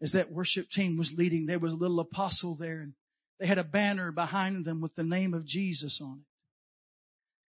as 0.00 0.12
that 0.12 0.30
worship 0.30 0.68
team 0.70 0.98
was 0.98 1.16
leading, 1.16 1.46
there 1.46 1.58
was 1.58 1.72
a 1.72 1.76
little 1.76 2.00
apostle 2.00 2.54
there 2.54 2.80
and 2.80 2.92
they 3.40 3.46
had 3.46 3.58
a 3.58 3.64
banner 3.64 4.12
behind 4.12 4.64
them 4.64 4.80
with 4.80 4.94
the 4.94 5.04
name 5.04 5.32
of 5.32 5.44
Jesus 5.44 6.00
on 6.00 6.20
it. 6.20 6.24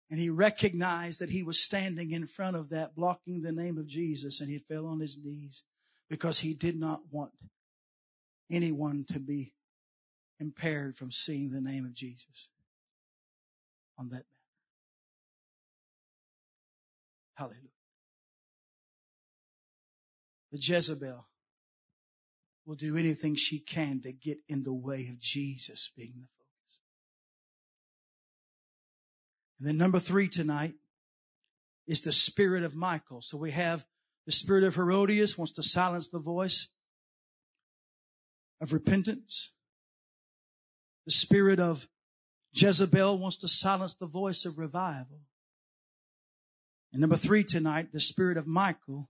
And 0.10 0.20
he 0.20 0.30
recognized 0.30 1.20
that 1.20 1.32
he 1.32 1.44
was 1.44 1.60
standing 1.60 2.12
in 2.12 2.28
front 2.28 2.56
of 2.56 2.70
that, 2.70 2.96
blocking 2.96 3.42
the 3.42 3.52
name 3.52 3.78
of 3.78 3.88
Jesus, 3.88 4.40
and 4.40 4.50
he 4.50 4.60
fell 4.60 4.86
on 4.86 5.00
his 5.00 5.18
knees 5.22 5.66
because 6.10 6.40
he 6.40 6.54
did 6.54 6.80
not 6.80 7.02
want 7.12 7.32
anyone 8.50 9.06
to 9.12 9.20
be 9.20 9.54
impaired 10.40 10.96
from 10.96 11.12
seeing 11.12 11.52
the 11.52 11.62
name 11.62 11.84
of 11.86 11.94
Jesus 11.94 12.50
on 13.98 14.10
that 14.10 14.24
banner. 14.24 14.37
Hallelujah. 17.38 17.62
The 20.52 20.58
Jezebel 20.60 21.28
will 22.66 22.76
do 22.76 22.98
anything 22.98 23.36
she 23.36 23.60
can 23.60 24.02
to 24.02 24.12
get 24.12 24.40
in 24.50 24.64
the 24.64 24.74
way 24.74 25.08
of 25.08 25.20
Jesus 25.20 25.92
being 25.96 26.14
the 26.16 26.26
focus. 26.26 26.80
And 29.60 29.68
then 29.68 29.78
number 29.78 30.00
three 30.00 30.28
tonight 30.28 30.74
is 31.86 32.02
the 32.02 32.12
spirit 32.12 32.64
of 32.64 32.76
Michal. 32.76 33.22
So 33.22 33.38
we 33.38 33.52
have 33.52 33.86
the 34.26 34.32
spirit 34.32 34.64
of 34.64 34.76
Herodias 34.76 35.38
wants 35.38 35.54
to 35.54 35.64
silence 35.64 36.08
the 36.08 36.20
voice 36.20 36.72
of 38.60 38.74
repentance. 38.74 39.52
The 41.06 41.12
spirit 41.12 41.60
of 41.60 41.88
Jezebel 42.52 43.20
wants 43.20 43.38
to 43.38 43.48
silence 43.48 43.94
the 43.94 44.08
voice 44.08 44.44
of 44.44 44.58
revival. 44.58 45.22
And 46.98 47.02
number 47.02 47.16
three 47.16 47.44
tonight, 47.44 47.94
the 47.94 48.00
spirit 48.00 48.38
of 48.38 48.48
Michal 48.48 49.08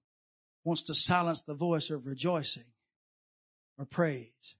wants 0.65 0.81
to 0.83 0.93
silence 0.93 1.41
the 1.41 1.53
voice 1.53 1.89
of 1.89 2.05
rejoicing 2.05 2.65
or 3.79 3.85
praise. 3.85 4.57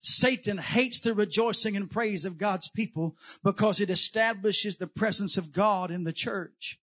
Satan 0.00 0.58
hates 0.58 0.98
the 0.98 1.14
rejoicing 1.14 1.76
and 1.76 1.88
praise 1.88 2.24
of 2.24 2.36
God's 2.36 2.68
people 2.68 3.14
because 3.44 3.80
it 3.80 3.90
establishes 3.90 4.78
the 4.78 4.88
presence 4.88 5.36
of 5.36 5.52
God 5.52 5.92
in 5.92 6.02
the 6.02 6.12
church. 6.12 6.80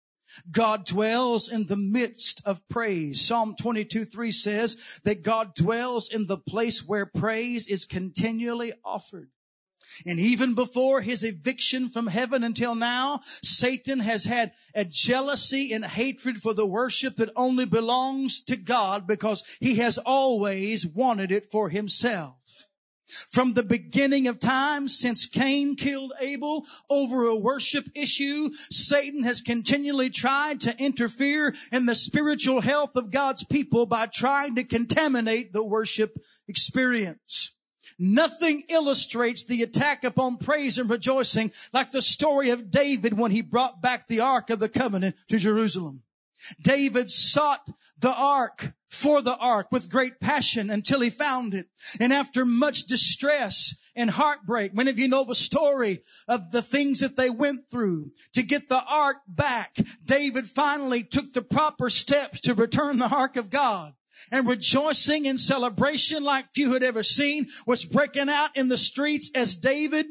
God 0.52 0.86
dwells 0.86 1.50
in 1.50 1.66
the 1.66 1.76
midst 1.76 2.44
of 2.46 2.62
praise. 2.68 3.20
Psalm 3.20 3.56
22, 3.60 4.06
3 4.06 4.32
says 4.32 5.00
that 5.06 5.24
God 5.24 5.56
dwells 5.56 6.08
in 6.08 6.28
the 6.28 6.38
place 6.38 6.88
where 6.88 7.08
praise 7.08 7.68
is 7.68 7.84
continually 7.84 8.74
offered. 8.86 9.32
And 10.06 10.20
even 10.20 10.54
before 10.54 11.02
his 11.02 11.24
eviction 11.24 11.90
from 11.90 12.08
heaven 12.08 12.44
until 12.44 12.76
now, 12.76 13.22
Satan 13.42 14.00
has 14.00 14.26
had 14.26 14.54
a 14.74 14.86
jealousy 14.86 15.74
and 15.74 15.86
hatred 15.86 16.38
for 16.38 16.54
the 16.54 16.66
worship 16.66 17.16
that 17.18 17.32
only 17.36 17.66
belongs 17.66 18.42
to 18.44 18.56
God 18.56 19.08
because 19.08 19.44
he 19.60 19.76
has 19.78 19.98
always 19.98 20.86
wanted 20.86 21.32
it 21.32 21.52
for 21.52 21.70
himself. 21.70 22.36
From 23.08 23.54
the 23.54 23.64
beginning 23.64 24.28
of 24.28 24.40
time, 24.40 24.90
since 24.90 25.26
Cain 25.26 25.76
killed 25.78 26.12
Abel 26.20 26.66
over 26.90 27.26
a 27.26 27.38
worship 27.38 27.86
issue, 27.96 28.50
Satan 28.70 29.24
has 29.24 29.40
continually 29.40 30.10
tried 30.10 30.60
to 30.62 30.78
interfere 30.78 31.56
in 31.72 31.86
the 31.86 31.96
spiritual 31.96 32.60
health 32.60 32.98
of 32.98 33.12
God's 33.12 33.46
people 33.46 33.86
by 33.86 34.08
trying 34.08 34.56
to 34.56 34.66
contaminate 34.66 35.54
the 35.54 35.64
worship 35.64 36.18
experience. 36.50 37.57
Nothing 38.00 38.64
illustrates 38.70 39.46
the 39.46 39.64
attack 39.64 40.04
upon 40.04 40.38
praise 40.38 40.78
and 40.78 40.90
rejoicing 40.90 41.52
like 41.74 41.92
the 41.92 42.02
story 42.02 42.52
of 42.52 42.70
David 42.70 43.18
when 43.18 43.32
he 43.32 43.42
brought 43.42 43.82
back 43.82 44.08
the 44.08 44.20
Ark 44.20 44.50
of 44.50 44.60
the 44.60 44.70
Covenant 44.70 45.16
to 45.30 45.40
Jerusalem. 45.40 46.04
David 46.62 47.10
sought 47.10 47.68
the 48.00 48.14
ark 48.14 48.74
for 48.90 49.22
the 49.22 49.36
ark 49.38 49.68
with 49.72 49.90
great 49.90 50.20
passion 50.20 50.70
until 50.70 51.02
he 51.02 51.10
found 51.10 51.54
it. 51.54 51.68
And 52.00 52.14
after 52.14 52.46
much 52.46 52.86
distress 52.86 53.76
and 53.96 54.12
heartbreak, 54.12 54.74
many 54.74 54.92
of 54.92 55.00
you 55.00 55.08
know 55.08 55.24
the 55.24 55.36
story 55.36 56.04
of 56.28 56.52
the 56.52 56.62
things 56.62 57.00
that 57.00 57.18
they 57.18 57.30
went 57.30 57.70
through 57.70 58.12
to 58.34 58.44
get 58.44 58.70
the 58.70 58.84
ark 58.84 59.18
back. 59.28 59.78
David 60.06 60.46
finally 60.46 61.04
took 61.04 61.34
the 61.34 61.42
proper 61.42 61.90
steps 61.90 62.40
to 62.42 62.54
return 62.54 63.00
the 63.00 63.10
ark 63.14 63.36
of 63.36 63.50
God 63.50 63.94
and 64.32 64.48
rejoicing 64.48 65.28
and 65.28 65.40
celebration 65.40 66.24
like 66.24 66.54
few 66.54 66.74
had 66.74 66.84
ever 66.84 67.04
seen 67.04 67.48
was 67.66 67.86
breaking 67.86 68.30
out 68.30 68.56
in 68.56 68.70
the 68.70 68.78
streets 68.78 69.32
as 69.36 69.56
David 69.56 70.08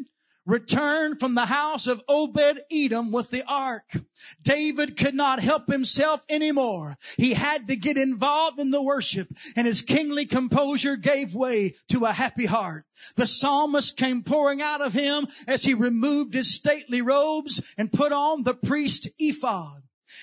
returned 0.46 1.18
from 1.18 1.34
the 1.34 1.46
house 1.46 1.86
of 1.86 2.02
Obed 2.08 2.60
Edom 2.70 3.10
with 3.10 3.30
the 3.30 3.42
ark. 3.46 4.00
David 4.40 4.96
could 4.96 5.14
not 5.14 5.40
help 5.40 5.66
himself 5.68 6.24
anymore. 6.28 6.96
He 7.16 7.34
had 7.34 7.66
to 7.68 7.76
get 7.76 7.98
involved 7.98 8.58
in 8.58 8.70
the 8.70 8.82
worship 8.82 9.28
and 9.56 9.66
his 9.66 9.82
kingly 9.82 10.24
composure 10.24 10.96
gave 10.96 11.34
way 11.34 11.74
to 11.88 12.04
a 12.04 12.12
happy 12.12 12.46
heart. 12.46 12.84
The 13.16 13.26
psalmist 13.26 13.96
came 13.96 14.22
pouring 14.22 14.62
out 14.62 14.80
of 14.80 14.92
him 14.92 15.26
as 15.46 15.64
he 15.64 15.74
removed 15.74 16.32
his 16.32 16.54
stately 16.54 17.02
robes 17.02 17.74
and 17.76 17.92
put 17.92 18.12
on 18.12 18.44
the 18.44 18.54
priest 18.54 19.08
ephod. 19.18 19.82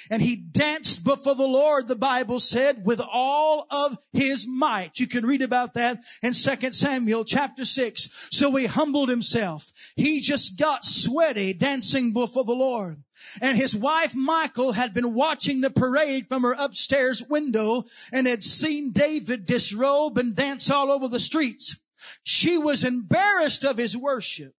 And 0.10 0.22
he 0.22 0.36
danced 0.36 1.04
before 1.04 1.36
the 1.36 1.48
Lord, 1.48 1.88
the 1.88 1.96
Bible 1.96 2.40
said, 2.40 2.86
with 2.86 3.02
all 3.02 3.68
of 3.70 3.98
his 4.12 4.48
might. 4.48 5.00
You 5.00 5.08
can 5.08 5.26
read 5.26 5.42
about 5.42 5.74
that 5.76 6.00
in 6.22 6.34
2 6.34 6.74
Samuel 6.74 7.26
chapter 7.26 7.66
6. 7.66 8.30
So 8.32 8.56
he 8.56 8.66
humbled 8.66 9.10
himself. 9.10 9.72
He 9.96 10.22
just 10.22 10.58
got 10.60 10.86
sweaty 10.86 11.54
dancing 11.54 12.14
before 12.14 12.44
the 12.44 12.54
Lord. 12.54 13.04
And 13.42 13.58
his 13.58 13.76
wife 13.76 14.14
Michal 14.16 14.74
had 14.74 14.94
been 14.94 15.14
watching 15.14 15.62
the 15.62 15.70
parade 15.70 16.28
from 16.28 16.44
her 16.44 16.56
upstairs 16.58 17.24
window 17.24 17.86
and 18.12 18.28
had 18.28 18.44
seen 18.44 18.92
David 18.92 19.46
disrobe 19.46 20.18
and 20.18 20.36
dance 20.36 20.70
all 20.70 20.92
over 20.92 21.08
the 21.08 21.20
streets. 21.20 21.82
She 22.24 22.58
was 22.58 22.84
embarrassed 22.84 23.64
of 23.64 23.78
his 23.78 23.96
worship. 23.96 24.54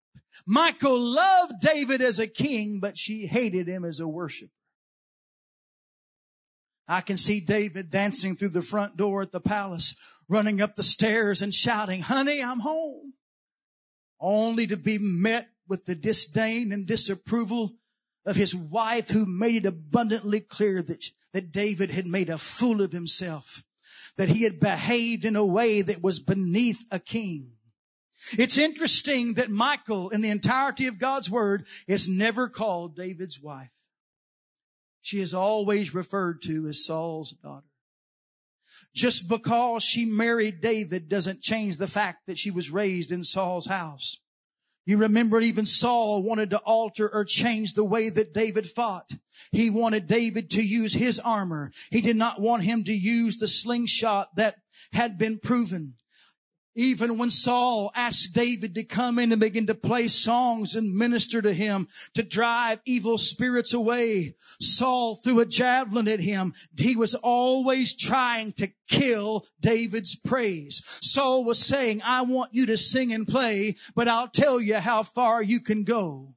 Michal 0.47 0.99
loved 0.99 1.61
David 1.61 2.01
as 2.01 2.19
a 2.19 2.27
king, 2.27 2.79
but 2.79 2.97
she 2.97 3.27
hated 3.27 3.67
him 3.67 3.85
as 3.85 3.99
a 3.99 4.07
worshiper. 4.07 4.51
I 6.87 7.01
can 7.01 7.17
see 7.17 7.39
David 7.39 7.89
dancing 7.89 8.35
through 8.35 8.49
the 8.49 8.61
front 8.61 8.95
door 8.95 9.21
at 9.21 9.31
the 9.31 9.39
palace, 9.39 9.95
running 10.29 10.61
up 10.61 10.75
the 10.75 10.83
stairs 10.83 11.41
and 11.41 11.53
shouting, 11.53 12.01
honey, 12.01 12.41
I'm 12.43 12.59
home. 12.59 13.13
Only 14.19 14.67
to 14.67 14.77
be 14.77 14.97
met 14.99 15.49
with 15.67 15.85
the 15.85 15.95
disdain 15.95 16.71
and 16.71 16.85
disapproval 16.85 17.73
of 18.25 18.35
his 18.35 18.55
wife 18.55 19.11
who 19.11 19.25
made 19.25 19.55
it 19.55 19.65
abundantly 19.65 20.39
clear 20.39 20.81
that, 20.83 21.05
that 21.33 21.51
David 21.51 21.91
had 21.91 22.07
made 22.07 22.29
a 22.29 22.37
fool 22.37 22.81
of 22.81 22.91
himself, 22.91 23.63
that 24.17 24.29
he 24.29 24.43
had 24.43 24.59
behaved 24.59 25.25
in 25.25 25.35
a 25.35 25.45
way 25.45 25.81
that 25.81 26.03
was 26.03 26.19
beneath 26.19 26.83
a 26.91 26.99
king. 26.99 27.51
It's 28.37 28.57
interesting 28.57 29.33
that 29.35 29.51
Michal 29.51 30.09
in 30.09 30.21
the 30.21 30.29
entirety 30.29 30.87
of 30.87 30.99
God's 30.99 31.29
word 31.29 31.67
is 31.87 32.07
never 32.07 32.47
called 32.47 32.95
David's 32.95 33.39
wife 33.41 33.74
she 35.05 35.21
is 35.21 35.35
always 35.35 35.93
referred 35.93 36.41
to 36.41 36.67
as 36.67 36.83
Saul's 36.83 37.33
daughter. 37.33 37.67
Just 38.95 39.29
because 39.29 39.83
she 39.83 40.03
married 40.03 40.61
David 40.61 41.07
doesn't 41.09 41.43
change 41.43 41.77
the 41.77 41.87
fact 41.87 42.25
that 42.25 42.39
she 42.39 42.49
was 42.49 42.71
raised 42.71 43.11
in 43.11 43.23
Saul's 43.23 43.67
house. 43.67 44.19
You 44.83 44.97
remember 44.97 45.39
even 45.41 45.67
Saul 45.67 46.23
wanted 46.23 46.49
to 46.49 46.57
alter 46.59 47.07
or 47.07 47.23
change 47.23 47.73
the 47.73 47.85
way 47.85 48.09
that 48.09 48.33
David 48.33 48.65
fought. 48.65 49.11
He 49.51 49.69
wanted 49.69 50.07
David 50.07 50.49
to 50.51 50.63
use 50.63 50.93
his 50.93 51.19
armor. 51.19 51.71
He 51.91 52.01
did 52.01 52.15
not 52.15 52.41
want 52.41 52.63
him 52.63 52.83
to 52.85 52.93
use 52.93 53.37
the 53.37 53.47
slingshot 53.47 54.35
that 54.37 54.55
had 54.91 55.19
been 55.19 55.37
proven. 55.37 55.95
Even 56.75 57.17
when 57.17 57.31
Saul 57.31 57.91
asked 57.95 58.33
David 58.33 58.75
to 58.75 58.83
come 58.83 59.17
in 59.17 59.31
and 59.31 59.39
begin 59.39 59.67
to 59.67 59.73
play 59.73 60.09
songs 60.09 60.75
and 60.75 60.93
minister 60.93 61.41
to 61.41 61.53
him 61.53 61.87
to 62.13 62.21
drive 62.21 62.81
evil 62.85 63.17
spirits 63.17 63.73
away, 63.73 64.35
Saul 64.59 65.15
threw 65.15 65.39
a 65.39 65.45
javelin 65.45 66.09
at 66.09 66.19
him. 66.19 66.53
He 66.77 66.97
was 66.97 67.15
always 67.15 67.95
trying 67.95 68.51
to 68.53 68.71
kill 68.89 69.45
David's 69.61 70.15
praise. 70.15 70.83
Saul 71.01 71.45
was 71.45 71.59
saying, 71.59 72.01
I 72.03 72.23
want 72.23 72.53
you 72.53 72.65
to 72.65 72.77
sing 72.77 73.13
and 73.13 73.25
play, 73.25 73.77
but 73.95 74.09
I'll 74.09 74.27
tell 74.27 74.59
you 74.59 74.75
how 74.75 75.03
far 75.03 75.41
you 75.41 75.61
can 75.61 75.85
go. 75.85 76.34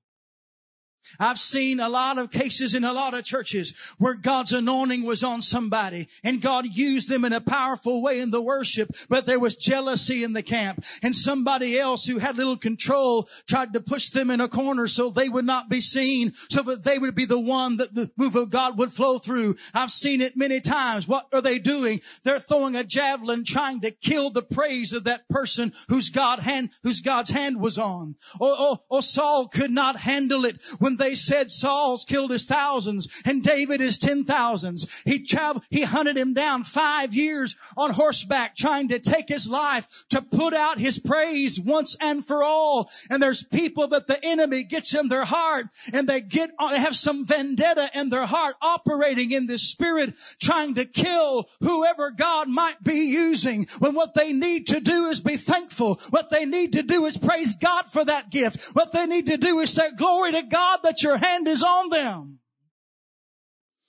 I've 1.18 1.38
seen 1.38 1.80
a 1.80 1.88
lot 1.88 2.18
of 2.18 2.30
cases 2.30 2.74
in 2.74 2.84
a 2.84 2.92
lot 2.92 3.14
of 3.14 3.24
churches 3.24 3.74
where 3.98 4.14
God's 4.14 4.52
anointing 4.52 5.04
was 5.04 5.22
on 5.22 5.42
somebody 5.42 6.09
and 6.22 6.42
God 6.42 6.66
used 6.66 7.09
them 7.09 7.24
in 7.24 7.32
a 7.32 7.40
powerful 7.40 8.02
way 8.02 8.20
in 8.20 8.30
the 8.30 8.42
worship, 8.42 8.90
but 9.09 9.26
there 9.26 9.40
was 9.40 9.56
jealousy 9.56 10.24
in 10.24 10.32
the 10.32 10.42
camp 10.42 10.84
and 11.02 11.14
somebody 11.14 11.78
else 11.78 12.04
who 12.04 12.18
had 12.18 12.36
little 12.36 12.56
control 12.56 13.28
tried 13.46 13.72
to 13.72 13.80
push 13.80 14.09
them 14.09 14.30
in 14.30 14.40
a 14.40 14.48
corner 14.48 14.86
so 14.86 15.11
they 15.11 15.28
would 15.28 15.44
not 15.44 15.68
be 15.68 15.80
seen, 15.80 16.32
so 16.48 16.62
that 16.62 16.84
they 16.84 16.98
would 16.98 17.14
be 17.14 17.24
the 17.24 17.38
one 17.38 17.76
that 17.78 17.94
the 17.94 18.11
move 18.16 18.36
of 18.36 18.50
God 18.50 18.78
would 18.78 18.92
flow 18.92 19.18
through. 19.18 19.56
I've 19.74 19.90
seen 19.90 20.20
it 20.20 20.36
many 20.36 20.61
times. 20.61 21.09
What 21.09 21.28
are 21.32 21.40
they 21.40 21.59
doing? 21.59 22.00
They're 22.24 22.40
throwing 22.40 22.76
a 22.76 22.84
javelin 22.84 23.44
trying 23.44 23.80
to 23.80 23.90
kill 23.90 24.30
the 24.30 24.42
praise 24.42 24.92
of 24.92 25.04
that 25.04 25.28
person 25.28 25.72
whose 25.88 26.11
God 26.11 26.40
hand, 26.40 26.70
whose 26.82 27.00
God's 27.00 27.30
hand 27.30 27.61
was 27.61 27.78
on. 27.78 28.16
Oh, 28.40 28.56
oh, 28.59 28.78
oh, 28.90 29.00
Saul 29.00 29.48
could 29.48 29.70
not 29.70 29.96
handle 29.96 30.44
it 30.44 30.61
when 30.78 30.96
they 30.99 31.14
said 31.14 31.51
Saul's 31.51 32.05
killed 32.05 32.30
his 32.30 32.44
thousands 32.44 33.09
and 33.24 33.42
David 33.42 33.80
his 33.80 33.99
ten 33.99 34.24
thousands. 34.24 35.03
He 35.05 35.24
traveled, 35.24 35.64
he 35.70 35.82
hunted 35.82 36.16
him 36.16 36.34
down 36.34 36.64
five 36.64 37.14
years 37.14 37.57
on 37.76 37.90
horseback 37.90 38.57
trying 38.57 38.88
to 38.88 38.99
take 38.99 39.28
his 39.28 39.49
life 39.49 40.05
to 40.11 40.22
put 40.22 40.55
out 40.55 40.78
his 40.78 40.99
praise 40.99 41.59
once 41.61 41.96
and 42.01 42.26
for 42.26 42.42
all. 42.42 42.90
And 43.11 43.22
there's 43.22 43.42
people 43.42 43.88
that 43.88 44.07
the 44.07 44.22
enemy 44.24 44.64
gets 44.64 44.94
in 44.94 45.09
their 45.09 45.24
heart 45.24 45.66
and 45.92 46.09
they 46.09 46.20
get, 46.20 46.51
uh, 46.59 46.70
they 46.70 46.78
have 46.78 46.96
some 46.96 47.26
vendetta 47.26 47.90
in 47.94 48.11
their 48.11 48.26
heart 48.26 48.57
operating 48.61 49.30
in 49.30 49.46
this 49.46 49.68
spirit 49.68 50.14
trying 50.40 50.74
to 50.74 50.84
kill 50.84 51.49
whoever 51.61 52.11
God 52.11 52.49
might 52.49 52.82
be 52.82 53.07
using 53.07 53.66
when 53.78 53.94
what 53.94 54.14
they 54.14 54.32
need 54.32 54.66
to 54.68 54.80
do 54.80 55.07
is 55.07 55.20
be 55.20 55.36
thankful. 55.36 56.01
What 56.11 56.30
they 56.30 56.44
need 56.44 56.72
to 56.74 56.82
do 56.82 57.05
is 57.05 57.16
praise 57.16 57.55
God 57.55 57.86
for 57.86 58.05
that 58.05 58.30
gift. 58.30 58.74
What 58.74 58.92
they 58.92 59.07
need 59.07 59.26
to 59.26 59.36
do 59.36 59.61
is 59.61 59.72
say 59.72 59.90
glory 59.96 60.32
to 60.32 60.42
God 60.42 60.80
that 60.89 61.03
your 61.03 61.18
hand 61.18 61.47
is 61.47 61.62
on 61.62 61.91
them. 61.91 62.39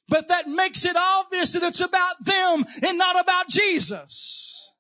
But 0.09 0.27
that 0.27 0.47
makes 0.47 0.83
it 0.83 0.97
obvious 0.97 1.53
that 1.53 1.63
it's 1.63 1.79
about 1.79 2.15
them 2.25 2.65
and 2.83 2.97
not 2.97 3.19
about 3.19 3.47
Jesus. 3.47 4.73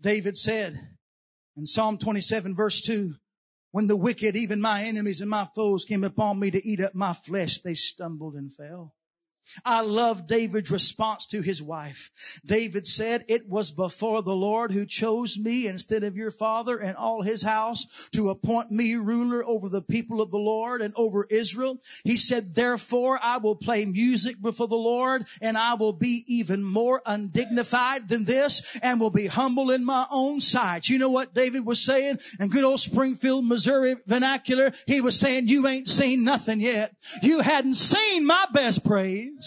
David 0.00 0.36
said 0.36 0.80
in 1.56 1.66
Psalm 1.66 1.98
27 1.98 2.56
verse 2.56 2.80
2, 2.80 3.14
when 3.70 3.86
the 3.86 3.96
wicked, 3.96 4.34
even 4.34 4.60
my 4.60 4.82
enemies 4.82 5.20
and 5.20 5.30
my 5.30 5.46
foes 5.54 5.84
came 5.84 6.02
upon 6.02 6.40
me 6.40 6.50
to 6.50 6.66
eat 6.66 6.80
up 6.80 6.94
my 6.94 7.12
flesh, 7.12 7.60
they 7.60 7.74
stumbled 7.74 8.34
and 8.34 8.52
fell. 8.52 8.94
I 9.64 9.82
love 9.82 10.26
David's 10.26 10.70
response 10.70 11.26
to 11.26 11.42
his 11.42 11.62
wife. 11.62 12.10
David 12.44 12.86
said, 12.86 13.24
it 13.28 13.48
was 13.48 13.70
before 13.70 14.22
the 14.22 14.34
Lord 14.34 14.72
who 14.72 14.86
chose 14.86 15.38
me 15.38 15.66
instead 15.66 16.04
of 16.04 16.16
your 16.16 16.30
father 16.30 16.78
and 16.78 16.96
all 16.96 17.22
his 17.22 17.42
house 17.42 18.08
to 18.12 18.30
appoint 18.30 18.70
me 18.70 18.94
ruler 18.94 19.44
over 19.46 19.68
the 19.68 19.82
people 19.82 20.20
of 20.20 20.30
the 20.30 20.38
Lord 20.38 20.80
and 20.80 20.94
over 20.96 21.26
Israel. 21.30 21.80
He 22.04 22.16
said, 22.16 22.54
therefore 22.54 23.18
I 23.22 23.38
will 23.38 23.56
play 23.56 23.84
music 23.84 24.40
before 24.40 24.68
the 24.68 24.76
Lord 24.76 25.26
and 25.40 25.56
I 25.56 25.74
will 25.74 25.92
be 25.92 26.24
even 26.26 26.62
more 26.62 27.02
undignified 27.06 28.08
than 28.08 28.24
this 28.24 28.78
and 28.82 29.00
will 29.00 29.10
be 29.10 29.26
humble 29.26 29.70
in 29.70 29.84
my 29.84 30.06
own 30.10 30.40
sight. 30.40 30.88
You 30.88 30.98
know 30.98 31.10
what 31.10 31.34
David 31.34 31.66
was 31.66 31.84
saying 31.84 32.18
in 32.38 32.48
good 32.48 32.64
old 32.64 32.80
Springfield, 32.80 33.44
Missouri 33.44 33.96
vernacular? 34.06 34.72
He 34.86 35.00
was 35.00 35.18
saying, 35.18 35.48
you 35.48 35.66
ain't 35.66 35.88
seen 35.88 36.24
nothing 36.24 36.60
yet. 36.60 36.94
You 37.22 37.40
hadn't 37.40 37.74
seen 37.74 38.26
my 38.26 38.46
best 38.52 38.84
praise. 38.84 39.39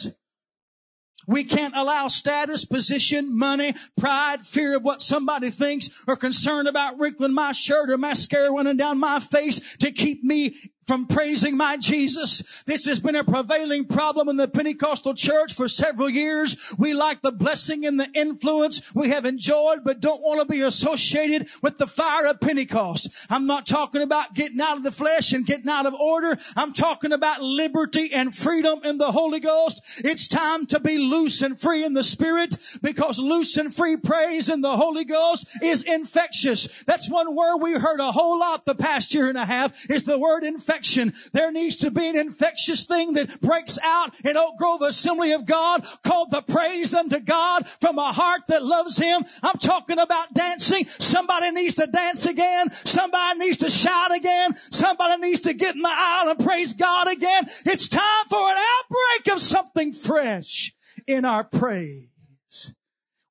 We 1.26 1.44
can't 1.44 1.76
allow 1.76 2.10
status, 2.10 2.66
position, 2.66 3.38
money, 3.38 3.74
pride, 3.98 4.42
fear 4.42 4.76
of 4.76 4.84
what 4.84 5.02
somebody 5.02 5.50
thinks, 5.50 5.90
or 6.08 6.16
concern 6.16 6.68
about 6.68 7.00
wrinkling 7.00 7.34
my 7.34 7.54
shirt 7.54 7.90
or 7.90 7.98
mascara 7.98 8.52
running 8.52 8.78
down 8.78 9.00
my 9.00 9.20
face 9.20 9.78
to 9.78 9.92
keep 9.92 10.24
me 10.24 10.56
from 10.86 11.08
praising 11.08 11.56
my 11.56 11.78
Jesus. 11.78 12.64
This 12.64 12.86
has 12.86 13.00
been 13.00 13.16
a 13.16 13.24
prevailing 13.24 13.86
problem 13.86 14.30
in 14.30 14.38
the 14.38 14.48
Pentecostal 14.48 15.14
church 15.14 15.54
for 15.54 15.68
several 15.68 16.10
years. 16.10 16.74
We 16.78 16.94
like 16.94 17.22
the 17.22 17.32
blessing 17.32 17.86
and 17.86 18.00
the 18.00 18.10
influence 18.14 18.94
we 18.94 19.10
have 19.10 19.26
enjoyed, 19.26 19.84
but 19.84 20.02
don't 20.02 20.22
want 20.22 20.42
to 20.42 20.46
be 20.46 20.62
associated 20.62 21.48
with 21.62 21.78
the 21.78 21.88
fire 21.88 22.28
of 22.28 22.40
Pentecost. 22.40 23.28
I'm 23.30 23.48
not 23.48 23.66
talking 23.66 24.02
about 24.02 24.34
getting 24.34 24.60
out 24.60 24.78
of 24.78 24.84
the 24.84 24.92
flesh 24.92 25.34
and 25.34 25.46
getting 25.46 25.70
out 25.70 25.86
of 25.86 25.94
order. 25.94 26.38
I'm 26.56 26.74
talking 26.74 27.14
about 27.14 27.42
liberty 27.42 28.12
and 28.14 28.36
freedom 28.36 28.80
in 28.84 28.98
the 28.98 29.12
Holy 29.12 29.40
Ghost. 29.40 29.82
It's 30.04 30.28
time 30.28 30.66
to 30.68 30.80
be 30.80 30.98
loose 30.98 31.42
and 31.42 31.60
free 31.60 31.86
in 31.86 31.94
the 31.94 32.04
Spirit 32.04 32.56
because 32.82 33.20
loose 33.20 33.58
and 33.58 33.74
free 33.74 33.98
praise 33.98 34.50
in 34.50 34.62
the 34.62 34.76
Holy 34.76 35.06
Ghost 35.06 35.48
is 35.62 35.84
infectious. 35.84 36.84
That's 36.84 37.10
one 37.10 37.36
word 37.36 37.58
we 37.58 37.74
heard 37.74 38.00
a 38.00 38.12
whole 38.12 38.40
lot 38.40 38.66
the 38.66 38.76
past 38.76 39.14
year 39.14 39.30
and 39.30 39.38
a 39.38 39.46
half 39.46 39.90
is 39.90 40.04
the 40.04 40.18
word 40.18 40.44
infectious 40.44 40.73
infection. 40.74 41.14
There 41.34 41.52
needs 41.52 41.76
to 41.78 41.92
be 41.92 42.08
an 42.08 42.18
infectious 42.18 42.86
thing 42.86 43.14
that 43.14 43.42
breaks 43.42 43.78
out 43.84 44.14
in 44.26 44.38
Oak 44.38 44.58
Grove 44.58 44.82
Assembly 44.82 45.32
of 45.32 45.46
God 45.46 45.86
called 46.04 46.32
the 46.32 46.42
praise 46.42 46.94
unto 46.94 47.20
God 47.20 47.68
from 47.80 47.98
a 47.98 48.12
heart 48.12 48.42
that 48.48 48.64
loves 48.64 48.98
Him. 48.98 49.24
I'm 49.44 49.58
talking 49.58 50.00
about 50.00 50.34
dancing. 50.34 50.86
Somebody 50.86 51.52
needs 51.52 51.76
to 51.76 51.88
dance 51.88 52.26
again. 52.26 52.72
Somebody 52.72 53.40
needs 53.40 53.58
to 53.58 53.70
shout 53.70 54.16
again. 54.16 54.56
Somebody 54.56 55.22
needs 55.22 55.42
to 55.42 55.54
get 55.54 55.76
in 55.76 55.82
the 55.82 55.92
aisle 55.92 56.32
and 56.32 56.40
praise 56.40 56.74
God 56.74 57.08
again. 57.12 57.46
It's 57.66 57.88
time 57.88 58.26
for 58.30 58.40
an 58.40 58.58
outbreak 58.58 59.36
of 59.36 59.42
something 59.42 59.94
fresh 59.94 60.74
in 61.08 61.26
our 61.26 61.44
praise. 61.44 62.13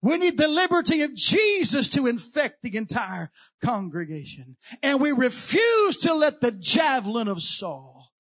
We 0.03 0.19
need 0.19 0.37
the 0.37 0.49
liberty 0.49 1.03
of 1.03 1.15
Jesus 1.15 1.89
to 1.91 2.09
infect 2.09 2.63
the 2.63 2.77
entire 2.77 3.31
congregation. 3.65 4.57
And 4.83 5.01
we 5.01 5.13
refuse 5.13 5.97
to 5.99 6.13
let 6.13 6.41
the 6.41 6.51
javelin 6.51 7.29
of 7.29 7.41
Saul 7.41 8.11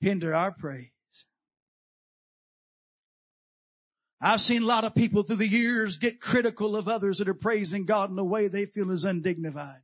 hinder 0.00 0.34
our 0.34 0.50
praise. 0.50 0.90
I've 4.20 4.40
seen 4.40 4.64
a 4.64 4.66
lot 4.66 4.82
of 4.82 4.96
people 4.96 5.22
through 5.22 5.36
the 5.36 5.46
years 5.46 5.96
get 5.96 6.20
critical 6.20 6.74
of 6.74 6.88
others 6.88 7.18
that 7.18 7.28
are 7.28 7.34
praising 7.34 7.84
God 7.84 8.10
in 8.10 8.18
a 8.18 8.24
way 8.24 8.48
they 8.48 8.66
feel 8.66 8.90
is 8.90 9.04
undignified. 9.04 9.82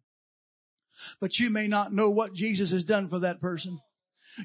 But 1.21 1.39
you 1.39 1.51
may 1.51 1.69
not 1.69 1.93
know 1.93 2.11
what 2.11 2.35
Jesus 2.35 2.73
has 2.73 2.83
done 2.83 3.09
for 3.09 3.21
that 3.21 3.41
person. 3.41 3.79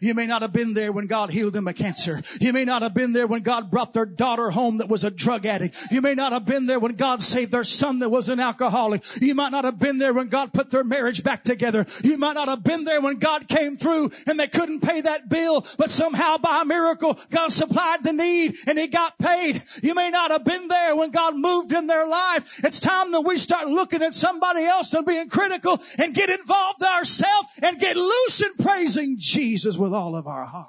You 0.02 0.14
may 0.14 0.28
not 0.28 0.42
have 0.42 0.54
been 0.54 0.74
there 0.74 0.92
when 0.92 1.08
God 1.08 1.30
healed 1.30 1.54
them 1.54 1.68
of 1.68 1.76
cancer. 1.76 2.22
You 2.40 2.54
may 2.54 2.66
not 2.66 2.82
have 2.82 2.94
been 2.94 3.14
there 3.14 3.28
when 3.28 3.42
God 3.42 3.72
brought 3.72 3.94
their 3.94 4.06
daughter 4.06 4.50
home 4.50 4.78
that 4.78 4.90
was 4.90 5.04
a 5.04 5.12
drug 5.12 5.46
addict. 5.46 5.88
You 5.92 6.02
may 6.02 6.14
not 6.14 6.32
have 6.32 6.46
been 6.46 6.66
there 6.66 6.80
when 6.80 6.96
God 6.96 7.22
saved 7.22 7.52
their 7.52 7.64
son 7.64 8.00
that 8.00 8.10
was 8.10 8.30
an 8.30 8.40
alcoholic. 8.40 9.04
You 9.22 9.36
might 9.36 9.52
not 9.52 9.66
have 9.66 9.80
been 9.80 9.98
there 9.98 10.14
when 10.14 10.28
God 10.28 10.54
put 10.54 10.70
their 10.70 10.84
marriage 10.84 11.24
back 11.24 11.44
together. 11.44 11.86
You 12.04 12.18
might 12.18 12.34
not 12.34 12.48
have 12.48 12.64
been 12.64 12.84
there 12.84 13.02
when 13.02 13.18
God 13.18 13.48
came 13.48 13.78
through 13.78 14.12
and 14.28 14.40
they 14.40 14.48
couldn't 14.48 14.82
pay 14.82 15.02
that 15.02 15.30
bill, 15.30 15.66
but 15.78 15.90
somehow 15.90 16.38
by 16.38 16.62
a 16.62 16.66
miracle, 16.66 17.20
God 17.30 17.52
supplied 17.52 18.04
the 18.04 18.14
need 18.14 18.56
and 18.68 18.78
he 18.78 18.88
got 18.88 19.18
paid. 19.18 19.64
You 19.82 19.96
may 19.96 20.10
not 20.10 20.32
have 20.32 20.44
been 20.44 20.68
there 20.68 20.96
when 20.96 21.12
God 21.12 21.36
moved 21.36 21.74
in 21.74 21.88
their 21.88 22.08
life. 22.08 22.64
It's 22.64 22.80
time 22.80 23.12
that 23.12 23.22
we 23.22 23.38
start 23.38 23.68
looking 23.68 24.04
at 24.04 24.14
somebody 24.14 24.66
else 24.66 24.94
and 24.94 25.06
being 25.06 25.30
critical 25.30 25.82
and 25.98 26.14
get 26.14 26.30
involved 26.30 26.84
ourselves 26.84 27.48
and 27.62 27.80
get 27.80 27.96
loose 27.96 28.42
in 28.42 28.54
praising 28.64 29.16
Jesus 29.18 29.78
with 29.80 29.94
all 29.94 30.16
of 30.16 30.28
our 30.28 30.46
heart. 30.46 30.68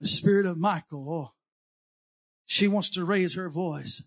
The 0.00 0.08
spirit 0.08 0.46
of 0.46 0.58
Michal, 0.58 1.06
oh, 1.08 1.32
she 2.46 2.68
wants 2.68 2.90
to 2.90 3.04
raise 3.04 3.34
her 3.34 3.48
voice. 3.48 4.04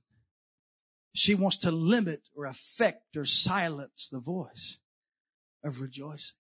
She 1.14 1.34
wants 1.34 1.58
to 1.58 1.72
limit 1.72 2.30
or 2.36 2.46
affect 2.46 3.18
or 3.18 3.26
silence 3.26 4.08
the 4.12 4.20
voice 4.20 4.80
of 5.64 5.82
rejoicing. 5.82 6.38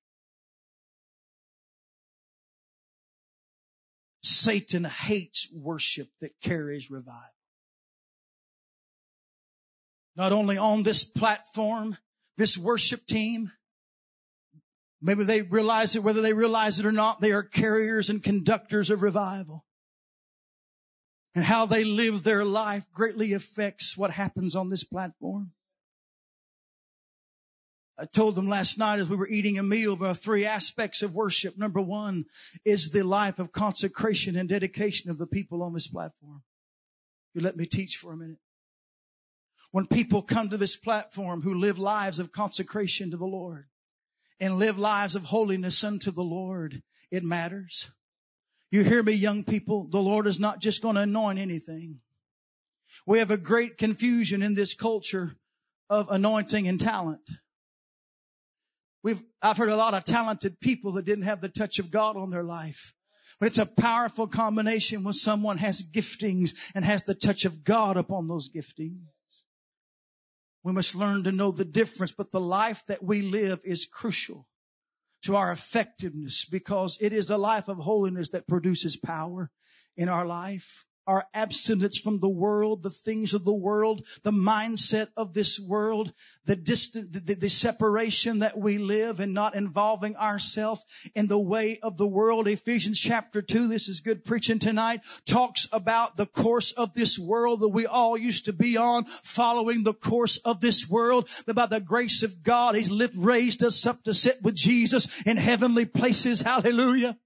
Satan 4.21 4.83
hates 4.83 5.51
worship 5.51 6.09
that 6.21 6.39
carries 6.41 6.91
revival. 6.91 7.21
Not 10.15 10.31
only 10.31 10.57
on 10.57 10.83
this 10.83 11.03
platform, 11.03 11.97
this 12.37 12.57
worship 12.57 13.05
team, 13.05 13.51
Maybe 15.07 15.23
they 15.23 15.41
realize 15.41 15.95
it, 15.95 16.03
whether 16.03 16.21
they 16.21 16.33
realize 16.33 16.81
it 16.81 16.85
or 16.85 16.91
not, 16.91 17.21
they 17.21 17.31
are 17.31 17.41
carriers 17.41 18.09
and 18.09 18.21
conductors 18.21 18.89
of 18.89 19.01
revival. 19.01 19.63
And 21.33 21.45
how 21.45 21.65
they 21.65 21.85
live 21.85 22.23
their 22.23 22.43
life 22.43 22.83
greatly 22.91 23.31
affects 23.31 23.97
what 23.97 24.11
happens 24.11 24.53
on 24.53 24.69
this 24.69 24.83
platform. 24.83 25.53
I 27.97 28.03
told 28.03 28.35
them 28.35 28.49
last 28.49 28.77
night 28.77 28.99
as 28.99 29.09
we 29.09 29.15
were 29.15 29.29
eating 29.29 29.57
a 29.57 29.63
meal 29.63 29.93
about 29.93 30.17
three 30.17 30.45
aspects 30.45 31.01
of 31.01 31.15
worship. 31.15 31.57
Number 31.57 31.79
one 31.79 32.25
is 32.65 32.91
the 32.91 33.03
life 33.03 33.39
of 33.39 33.53
consecration 33.53 34.35
and 34.35 34.49
dedication 34.49 35.09
of 35.09 35.17
the 35.17 35.25
people 35.25 35.63
on 35.63 35.73
this 35.73 35.87
platform. 35.87 36.43
You 37.33 37.39
let 37.39 37.55
me 37.55 37.65
teach 37.65 37.95
for 37.95 38.11
a 38.11 38.17
minute. 38.17 38.39
When 39.71 39.87
people 39.87 40.21
come 40.21 40.49
to 40.49 40.57
this 40.57 40.75
platform 40.75 41.43
who 41.43 41.53
live 41.53 41.79
lives 41.79 42.19
of 42.19 42.33
consecration 42.33 43.11
to 43.11 43.17
the 43.17 43.25
Lord, 43.25 43.67
and 44.39 44.57
live 44.57 44.77
lives 44.77 45.15
of 45.15 45.25
holiness 45.25 45.83
unto 45.83 46.11
the 46.11 46.23
Lord, 46.23 46.81
it 47.11 47.23
matters. 47.23 47.91
You 48.71 48.83
hear 48.83 49.01
me, 49.01 49.13
young 49.13 49.43
people? 49.43 49.87
The 49.89 50.01
Lord 50.01 50.27
is 50.27 50.39
not 50.39 50.59
just 50.59 50.81
going 50.81 50.95
to 50.95 51.01
anoint 51.01 51.39
anything. 51.39 52.01
We 53.05 53.19
have 53.19 53.31
a 53.31 53.37
great 53.37 53.77
confusion 53.77 54.41
in 54.41 54.55
this 54.55 54.73
culture 54.73 55.37
of 55.89 56.09
anointing 56.09 56.67
and 56.67 56.79
talent. 56.79 57.29
We've, 59.03 59.23
I've 59.41 59.57
heard 59.57 59.69
a 59.69 59.75
lot 59.75 59.93
of 59.93 60.03
talented 60.03 60.59
people 60.59 60.93
that 60.93 61.05
didn't 61.05 61.23
have 61.23 61.39
the 61.39 61.49
touch 61.49 61.79
of 61.79 61.91
God 61.91 62.17
on 62.17 62.29
their 62.29 62.43
life. 62.43 62.93
But 63.39 63.47
it's 63.47 63.57
a 63.57 63.65
powerful 63.65 64.27
combination 64.27 65.03
when 65.03 65.13
someone 65.13 65.59
has 65.59 65.83
giftings 65.83 66.71
and 66.73 66.83
has 66.83 67.03
the 67.03 67.13
touch 67.15 67.45
of 67.45 67.63
God 67.63 67.95
upon 67.95 68.27
those 68.27 68.49
giftings. 68.49 68.99
We 70.67 70.73
must 70.73 70.95
learn 70.95 71.23
to 71.23 71.31
know 71.31 71.51
the 71.51 71.63
difference, 71.63 72.11
but 72.11 72.33
the 72.33 72.41
life 72.41 72.83
that 72.89 73.01
we 73.01 73.21
live 73.21 73.61
is 73.63 73.85
crucial 73.85 74.49
to 75.21 75.33
our 75.37 75.49
effectiveness 75.49 76.43
because 76.43 76.97
it 76.99 77.13
is 77.13 77.29
a 77.29 77.37
life 77.37 77.69
of 77.69 77.77
holiness 77.77 78.31
that 78.31 78.49
produces 78.49 78.97
power 78.97 79.49
in 79.95 80.09
our 80.09 80.25
life 80.25 80.85
our 81.07 81.25
abstinence 81.33 81.97
from 81.97 82.19
the 82.19 82.29
world, 82.29 82.83
the 82.83 82.89
things 82.89 83.33
of 83.33 83.45
the 83.45 83.53
world, 83.53 84.05
the 84.23 84.31
mindset 84.31 85.07
of 85.15 85.33
this 85.33 85.57
world, 85.57 86.11
the 86.45 86.55
distant, 86.55 87.13
the, 87.13 87.33
the, 87.33 87.49
separation 87.49 88.39
that 88.39 88.57
we 88.57 88.77
live 88.77 89.21
and 89.21 89.33
not 89.33 89.55
involving 89.55 90.15
ourselves 90.17 90.83
in 91.15 91.27
the 91.27 91.39
way 91.39 91.79
of 91.81 91.97
the 91.97 92.05
world. 92.05 92.47
Ephesians 92.47 92.99
chapter 92.99 93.41
two, 93.41 93.69
this 93.69 93.87
is 93.87 94.01
good 94.01 94.25
preaching 94.25 94.59
tonight, 94.59 95.01
talks 95.25 95.67
about 95.71 96.17
the 96.17 96.25
course 96.25 96.73
of 96.73 96.93
this 96.93 97.17
world 97.17 97.61
that 97.61 97.69
we 97.69 97.85
all 97.85 98.17
used 98.17 98.45
to 98.45 98.53
be 98.53 98.75
on, 98.75 99.05
following 99.05 99.83
the 99.83 99.93
course 99.93 100.37
of 100.37 100.59
this 100.59 100.89
world. 100.89 101.29
But 101.45 101.55
by 101.55 101.67
the 101.67 101.79
grace 101.79 102.21
of 102.21 102.43
God, 102.43 102.75
He's 102.75 102.91
lived, 102.91 103.15
raised 103.15 103.63
us 103.63 103.85
up 103.85 104.03
to 104.03 104.13
sit 104.13 104.41
with 104.41 104.55
Jesus 104.55 105.21
in 105.21 105.37
heavenly 105.37 105.85
places. 105.85 106.41
Hallelujah. 106.41 107.17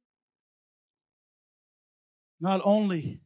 Not 2.40 2.62
only 2.64 3.22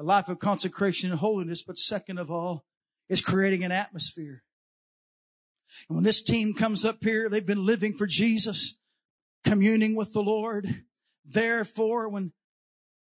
the 0.00 0.06
life 0.06 0.30
of 0.30 0.38
consecration 0.38 1.10
and 1.10 1.20
holiness, 1.20 1.62
but 1.62 1.76
second 1.76 2.16
of 2.16 2.30
all, 2.30 2.64
is 3.10 3.20
creating 3.20 3.64
an 3.64 3.70
atmosphere. 3.70 4.42
And 5.90 5.96
when 5.96 6.04
this 6.04 6.22
team 6.22 6.54
comes 6.54 6.86
up 6.86 7.04
here, 7.04 7.28
they've 7.28 7.44
been 7.44 7.66
living 7.66 7.92
for 7.92 8.06
Jesus, 8.06 8.78
communing 9.44 9.94
with 9.94 10.14
the 10.14 10.22
Lord. 10.22 10.84
Therefore, 11.26 12.08
when 12.08 12.32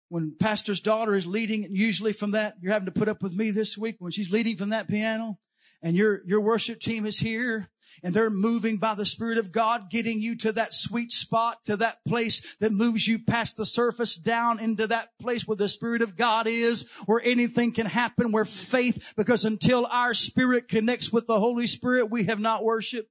when 0.09 0.37
pastor's 0.41 0.81
daughter 0.81 1.15
is 1.15 1.27
leading, 1.27 1.67
and 1.67 1.77
usually 1.77 2.15
from 2.15 2.31
that, 2.31 2.55
you're 2.63 2.73
having 2.73 2.87
to 2.87 2.93
put 2.93 3.09
up 3.09 3.23
with 3.23 3.37
me 3.37 3.51
this 3.51 3.77
week 3.77 3.97
when 3.99 4.13
she's 4.13 4.33
leading 4.33 4.57
from 4.57 4.71
that 4.71 4.89
piano, 4.89 5.39
and 5.87 5.97
your, 5.97 6.21
your 6.27 6.41
worship 6.41 6.81
team 6.81 7.07
is 7.07 7.21
here 7.21 7.69
and 8.03 8.13
they're 8.13 8.29
moving 8.29 8.79
by 8.79 8.97
the 8.97 9.07
Spirit 9.07 9.39
of 9.39 9.53
God, 9.53 9.89
getting 9.89 10.21
you 10.21 10.35
to 10.39 10.51
that 10.51 10.75
sweet 10.75 11.13
spot, 11.13 11.65
to 11.67 11.77
that 11.77 12.05
place 12.05 12.57
that 12.59 12.73
moves 12.73 13.07
you 13.07 13.21
past 13.21 13.57
the 13.57 13.65
surface 13.65 14.17
down 14.17 14.59
into 14.59 14.89
that 14.89 15.17
place 15.21 15.47
where 15.47 15.57
the 15.57 15.69
Spirit 15.69 16.03
of 16.03 16.17
God 16.17 16.49
is, 16.49 16.91
where 17.07 17.23
anything 17.25 17.71
can 17.71 17.87
happen, 17.87 18.33
where 18.33 18.45
faith, 18.45 19.15
because 19.17 19.45
until 19.45 19.87
our 19.87 20.13
spirit 20.13 20.67
connects 20.67 21.13
with 21.13 21.29
the 21.29 21.39
Holy 21.39 21.69
Spirit, 21.69 22.11
we 22.11 22.25
have 22.25 22.41
not 22.41 22.65
worshiped. 22.65 23.09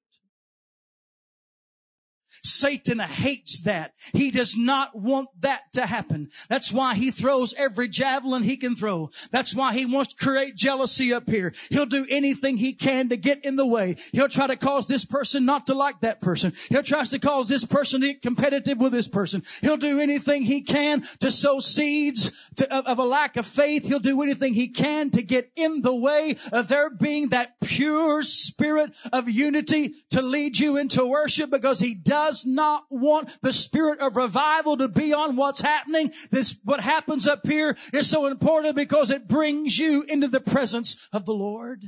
Satan 2.46 3.00
hates 3.00 3.62
that. 3.64 3.94
He 4.14 4.32
does 4.32 4.56
not 4.56 4.96
want 4.96 5.30
that 5.42 5.62
to 5.74 5.86
happen. 5.86 6.30
That's 6.48 6.72
why 6.72 6.96
he 6.96 7.12
throws 7.12 7.54
every 7.58 7.88
javelin 7.88 8.44
he 8.44 8.58
can 8.58 8.76
throw. 8.76 9.10
That's 9.32 9.56
why 9.56 9.74
he 9.74 9.86
wants 9.86 10.14
to 10.14 10.24
create 10.24 10.56
jealousy 10.56 11.14
up 11.14 11.30
here. 11.30 11.54
He'll 11.70 11.86
do 11.86 12.06
anything 12.10 12.58
he 12.58 12.74
can 12.74 13.10
to 13.10 13.18
get 13.18 13.44
in 13.44 13.56
the 13.56 13.66
way. 13.66 13.98
He'll 14.12 14.30
try 14.30 14.48
to 14.48 14.56
cause 14.56 14.88
this 14.88 15.06
person 15.06 15.46
not 15.46 15.68
to 15.68 15.74
like 15.74 16.02
that 16.02 16.22
person. 16.22 16.54
He'll 16.70 16.84
try 16.84 17.04
to 17.04 17.20
cause 17.20 17.50
this 17.50 17.66
person 17.66 18.02
to 18.02 18.08
get 18.08 18.22
competitive 18.22 18.80
with 18.80 18.92
this 18.92 19.08
person. 19.08 19.44
He'll 19.62 19.78
do 19.78 20.00
anything 20.00 20.44
he 20.44 20.62
can 20.62 21.02
to 21.20 21.32
sow 21.32 21.60
seeds 21.60 22.32
to, 22.58 22.72
of, 22.76 22.86
of 22.86 23.00
a 23.00 23.04
lack 23.04 23.38
of 23.38 23.46
faith. 23.46 23.86
He'll 23.86 24.00
do 24.00 24.22
anything 24.22 24.54
he 24.54 24.68
can 24.68 25.10
to 25.12 25.24
get 25.24 25.52
in 25.56 25.82
the 25.82 25.96
way 25.96 26.36
of 26.52 26.68
there 26.68 26.90
being 26.90 27.30
that 27.30 27.60
pure 27.62 28.24
spirit 28.24 28.92
of 29.12 29.30
unity 29.30 29.96
to 30.12 30.22
lead 30.22 30.60
you 30.60 30.78
into 30.78 31.06
worship 31.06 31.50
because 31.50 31.80
he 31.80 31.96
does 31.96 32.35
does 32.36 32.46
not 32.46 32.84
want 32.90 33.42
the 33.42 33.54
spirit 33.54 34.00
of 34.00 34.16
revival 34.16 34.78
to 34.78 34.88
be 34.88 35.14
on 35.14 35.36
what's 35.36 35.62
happening. 35.62 36.12
This, 36.32 36.60
what 36.64 36.82
happens 36.82 37.28
up 37.28 37.48
here 37.48 37.78
is 37.94 38.10
so 38.10 38.26
important 38.26 38.76
because 38.76 39.10
it 39.10 39.28
brings 39.28 39.78
you 39.80 40.04
into 40.04 40.28
the 40.28 40.42
presence 40.42 41.08
of 41.14 41.26
the 41.26 41.34
Lord. 41.34 41.84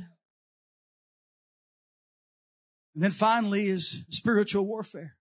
And 2.94 3.04
then 3.04 3.10
finally 3.10 3.66
is 3.66 4.04
spiritual 4.10 4.64
warfare. 4.64 5.16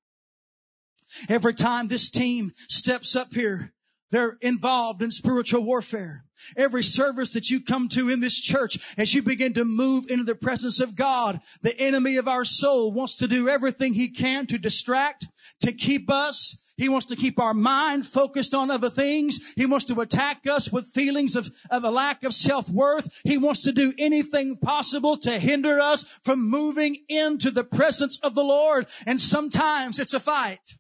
Every 1.30 1.54
time 1.54 1.88
this 1.88 2.10
team 2.10 2.52
steps 2.70 3.16
up 3.16 3.34
here, 3.34 3.74
they're 4.12 4.38
involved 4.42 5.02
in 5.02 5.12
spiritual 5.12 5.64
warfare. 5.64 6.24
Every 6.56 6.84
service 6.84 7.32
that 7.32 7.50
you 7.50 7.62
come 7.62 7.88
to 7.90 8.10
in 8.10 8.20
this 8.20 8.40
church, 8.40 8.96
as 8.98 9.14
you 9.14 9.22
begin 9.22 9.54
to 9.54 9.66
move 9.66 10.06
into 10.10 10.24
the 10.24 10.36
presence 10.36 10.80
of 10.80 10.96
God, 10.96 11.42
the 11.62 11.78
enemy 11.80 12.18
of 12.18 12.28
our 12.28 12.46
soul 12.46 12.92
wants 12.92 13.16
to 13.18 13.28
do 13.28 13.50
everything 13.50 13.94
he 13.94 14.10
can 14.10 14.46
to 14.48 14.58
distract, 14.58 15.28
to 15.62 15.72
keep 15.72 16.10
us. 16.10 16.62
He 16.78 16.90
wants 16.90 17.08
to 17.08 17.16
keep 17.16 17.40
our 17.40 17.56
mind 17.56 18.06
focused 18.06 18.54
on 18.54 18.70
other 18.70 18.92
things. 18.92 19.54
He 19.56 19.66
wants 19.66 19.86
to 19.86 20.00
attack 20.00 20.46
us 20.48 20.72
with 20.72 20.92
feelings 20.94 21.36
of, 21.36 21.50
of 21.72 21.84
a 21.84 21.90
lack 21.90 22.24
of 22.24 22.36
self-worth. 22.36 23.22
He 23.24 23.36
wants 23.36 23.64
to 23.64 23.72
do 23.72 23.94
anything 23.98 24.58
possible 24.58 25.18
to 25.18 25.40
hinder 25.40 25.80
us 25.80 26.04
from 26.24 26.48
moving 26.48 26.98
into 27.10 27.50
the 27.50 27.64
presence 27.64 28.20
of 28.22 28.36
the 28.36 28.44
Lord. 28.44 28.86
And 29.08 29.20
sometimes 29.20 29.98
it's 29.98 30.14
a 30.14 30.20
fight. 30.20 30.78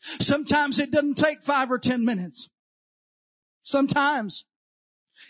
Sometimes 0.00 0.78
it 0.78 0.92
doesn't 0.92 1.18
take 1.18 1.42
five 1.42 1.68
or 1.68 1.78
ten 1.80 2.04
minutes. 2.04 2.48
Sometimes 3.64 4.46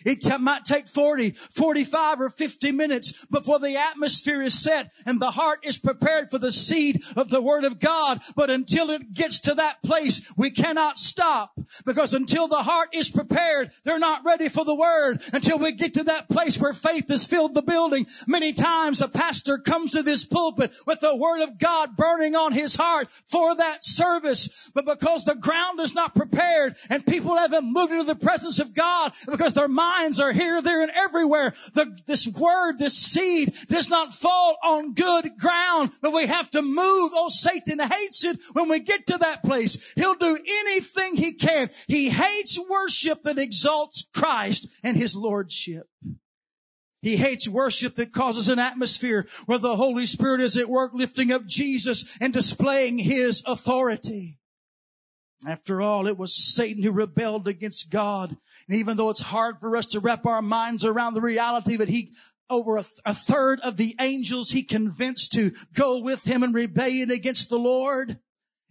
It 0.04 0.40
might 0.40 0.64
take 0.64 0.88
40, 0.88 1.30
45 1.30 2.20
or 2.20 2.30
50 2.30 2.72
minutes 2.72 3.26
before 3.26 3.58
the 3.58 3.76
atmosphere 3.76 4.42
is 4.42 4.60
set 4.60 4.92
and 5.06 5.20
the 5.20 5.32
heart 5.32 5.60
is 5.62 5.78
prepared 5.78 6.30
for 6.30 6.38
the 6.38 6.52
seed 6.52 7.02
of 7.16 7.30
the 7.30 7.42
word 7.42 7.64
of 7.64 7.78
God. 7.78 8.20
But 8.36 8.50
until 8.50 8.90
it 8.90 9.14
gets 9.14 9.40
to 9.40 9.54
that 9.54 9.82
place, 9.82 10.32
we 10.36 10.50
cannot 10.50 10.98
stop 10.98 11.58
because 11.84 12.14
until 12.14 12.48
the 12.48 12.62
heart 12.62 12.88
is 12.92 13.10
prepared, 13.10 13.70
they're 13.84 13.98
not 13.98 14.24
ready 14.24 14.48
for 14.48 14.64
the 14.64 14.74
word 14.74 15.22
until 15.32 15.58
we 15.58 15.72
get 15.72 15.94
to 15.94 16.04
that 16.04 16.28
place 16.28 16.58
where 16.58 16.72
faith 16.72 17.08
has 17.08 17.26
filled 17.26 17.54
the 17.54 17.62
building. 17.62 18.06
Many 18.26 18.52
times 18.52 19.00
a 19.00 19.08
pastor 19.08 19.58
comes 19.58 19.92
to 19.92 20.02
this 20.02 20.24
pulpit 20.24 20.72
with 20.86 21.00
the 21.00 21.16
word 21.16 21.42
of 21.42 21.58
God 21.58 21.96
burning 21.96 22.34
on 22.34 22.52
his 22.52 22.74
heart 22.74 23.08
for 23.26 23.54
that 23.54 23.84
service. 23.84 24.70
But 24.74 24.86
because 24.86 25.24
the 25.24 25.34
ground 25.34 25.80
is 25.80 25.94
not 25.94 26.14
prepared 26.14 26.76
and 26.90 27.04
people 27.06 27.36
haven't 27.36 27.70
moved 27.72 27.92
into 27.92 28.04
the 28.04 28.14
presence 28.14 28.58
of 28.58 28.74
God 28.74 29.12
because 29.26 29.54
their 29.54 29.68
minds 29.78 30.18
are 30.18 30.32
here, 30.32 30.60
there, 30.60 30.82
and 30.82 30.90
everywhere. 30.90 31.54
The, 31.74 31.96
this 32.06 32.26
word, 32.26 32.78
this 32.78 32.98
seed 32.98 33.54
does 33.68 33.88
not 33.88 34.12
fall 34.12 34.58
on 34.64 34.94
good 34.94 35.30
ground, 35.38 35.92
but 36.02 36.12
we 36.12 36.26
have 36.26 36.50
to 36.50 36.62
move. 36.62 37.12
Oh, 37.14 37.28
Satan 37.30 37.78
hates 37.78 38.24
it 38.24 38.40
when 38.54 38.68
we 38.68 38.80
get 38.80 39.06
to 39.06 39.18
that 39.18 39.44
place. 39.44 39.92
He'll 39.94 40.14
do 40.14 40.36
anything 40.36 41.16
he 41.16 41.32
can. 41.32 41.70
He 41.86 42.10
hates 42.10 42.58
worship 42.68 43.22
that 43.22 43.38
exalts 43.38 44.04
Christ 44.12 44.68
and 44.82 44.96
his 44.96 45.14
lordship. 45.14 45.86
He 47.00 47.16
hates 47.16 47.46
worship 47.46 47.94
that 47.96 48.12
causes 48.12 48.48
an 48.48 48.58
atmosphere 48.58 49.28
where 49.46 49.58
the 49.58 49.76
Holy 49.76 50.04
Spirit 50.04 50.40
is 50.40 50.56
at 50.56 50.68
work 50.68 50.92
lifting 50.94 51.30
up 51.30 51.46
Jesus 51.46 52.18
and 52.20 52.32
displaying 52.32 52.98
His 52.98 53.42
authority. 53.46 54.37
After 55.46 55.80
all, 55.80 56.06
it 56.06 56.18
was 56.18 56.54
Satan 56.54 56.82
who 56.82 56.90
rebelled 56.90 57.46
against 57.46 57.90
God. 57.90 58.36
And 58.68 58.78
even 58.78 58.96
though 58.96 59.10
it's 59.10 59.20
hard 59.20 59.60
for 59.60 59.76
us 59.76 59.86
to 59.86 60.00
wrap 60.00 60.26
our 60.26 60.42
minds 60.42 60.84
around 60.84 61.14
the 61.14 61.20
reality 61.20 61.76
that 61.76 61.88
he, 61.88 62.12
over 62.50 62.76
a, 62.76 62.82
th- 62.82 62.98
a 63.04 63.14
third 63.14 63.60
of 63.60 63.76
the 63.76 63.94
angels 64.00 64.50
he 64.50 64.62
convinced 64.62 65.32
to 65.34 65.52
go 65.74 66.00
with 66.00 66.24
him 66.24 66.42
in 66.42 66.52
rebellion 66.52 67.10
against 67.10 67.50
the 67.50 67.58
Lord. 67.58 68.18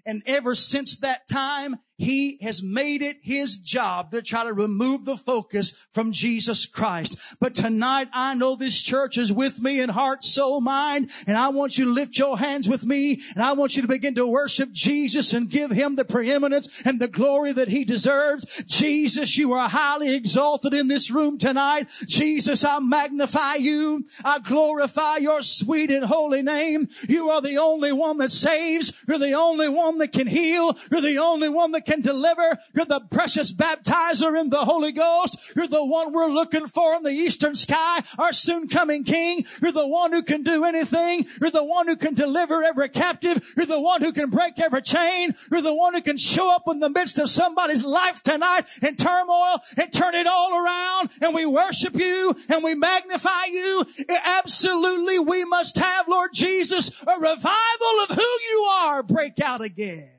And 0.06 0.22
ever 0.26 0.56
since 0.56 0.98
that 1.00 1.28
time, 1.32 1.78
he 1.98 2.38
has 2.42 2.62
made 2.62 3.02
it 3.02 3.18
his 3.22 3.58
job 3.58 4.12
to 4.12 4.22
try 4.22 4.44
to 4.44 4.54
remove 4.54 5.06
the 5.06 5.18
focus 5.18 5.74
from 5.94 6.12
Jesus 6.12 6.66
Christ. 6.66 7.18
But 7.40 7.56
tonight 7.56 8.08
I 8.14 8.36
know 8.36 8.56
this 8.56 8.80
church 8.82 9.18
is 9.18 9.34
with 9.34 9.62
me 9.62 9.80
in 9.80 9.90
heart, 9.90 10.24
soul, 10.24 10.62
mind, 10.62 11.10
and 11.26 11.36
I 11.36 11.50
want 11.50 11.78
you 11.78 11.86
to 11.86 11.92
lift 11.92 12.18
your 12.18 12.38
hands 12.38 12.70
with 12.70 12.86
me 12.86 13.22
and 13.34 13.44
I 13.44 13.54
want 13.54 13.76
you 13.76 13.82
to 13.82 13.88
begin 13.88 14.14
to 14.16 14.28
worship 14.28 14.72
Jesus 14.72 15.34
and 15.34 15.50
give 15.50 15.72
him 15.72 15.96
the 15.96 16.06
preeminence 16.06 16.70
and 16.86 17.00
the 17.00 17.08
glory 17.08 17.52
that 17.54 17.68
he 17.68 17.84
deserves. 17.84 18.46
Jesus, 18.68 19.38
you 19.38 19.54
are 19.54 19.68
highly 19.68 20.14
exalted 20.14 20.74
in 20.74 20.88
this 20.88 21.10
room 21.10 21.40
tonight. 21.40 21.88
Jesus, 22.06 22.64
I 22.64 22.78
magnify 22.80 23.56
you. 23.56 24.06
I 24.24 24.38
glorify 24.40 25.18
your 25.18 25.42
sweet 25.42 25.90
and 25.90 26.06
holy 26.06 26.44
name. 26.44 26.90
You 27.10 27.32
are 27.32 27.42
the 27.42 27.58
only 27.58 27.92
one 27.92 28.20
that 28.20 28.32
saves. 28.32 28.94
You're 29.08 29.18
the 29.18 29.34
only 29.34 29.70
one 29.70 29.98
that 29.98 30.12
can 30.12 30.28
heal. 30.28 30.78
You're 30.92 31.02
the 31.02 31.18
only 31.18 31.50
one 31.50 31.72
that 31.72 31.87
can 31.88 32.02
deliver. 32.02 32.60
You're 32.76 32.86
the 32.86 33.00
precious 33.00 33.52
baptizer 33.52 34.40
in 34.40 34.50
the 34.50 34.66
Holy 34.66 34.92
Ghost. 34.92 35.38
You're 35.56 35.68
the 35.68 35.86
one 35.86 36.14
we're 36.14 36.28
looking 36.28 36.68
for 36.68 36.94
in 36.96 37.04
the 37.04 37.12
eastern 37.12 37.56
sky, 37.56 38.04
our 38.20 38.34
soon 38.34 38.68
coming 38.68 39.04
King. 39.04 39.46
You're 39.62 39.72
the 39.72 39.88
one 39.88 40.12
who 40.12 40.22
can 40.22 40.44
do 40.44 40.66
anything. 40.66 41.26
You're 41.42 41.52
the 41.52 41.64
one 41.64 41.88
who 41.88 41.96
can 41.96 42.14
deliver 42.14 42.64
every 42.64 42.90
captive. 42.90 43.42
You're 43.56 43.66
the 43.66 43.80
one 43.80 44.02
who 44.02 44.12
can 44.12 44.30
break 44.30 44.60
every 44.60 44.82
chain. 44.82 45.34
You're 45.50 45.62
the 45.62 45.74
one 45.74 45.94
who 45.94 46.02
can 46.02 46.18
show 46.18 46.52
up 46.54 46.64
in 46.68 46.80
the 46.80 46.90
midst 46.90 47.18
of 47.20 47.30
somebody's 47.30 47.84
life 47.84 48.22
tonight 48.22 48.66
in 48.82 48.96
turmoil 48.96 49.60
and 49.78 49.92
turn 49.92 50.14
it 50.14 50.28
all 50.28 50.54
around. 50.54 51.12
And 51.22 51.34
we 51.34 51.46
worship 51.46 51.96
you 51.96 52.36
and 52.50 52.64
we 52.64 52.76
magnify 52.76 53.46
you. 53.46 53.86
Absolutely, 54.10 55.20
we 55.20 55.46
must 55.46 55.78
have, 55.78 56.08
Lord 56.08 56.32
Jesus, 56.34 56.92
a 57.08 57.18
revival 57.18 57.96
of 58.10 58.16
who 58.16 58.22
you 58.22 58.68
are 58.84 59.04
break 59.04 59.40
out 59.40 59.62
again. 59.62 60.17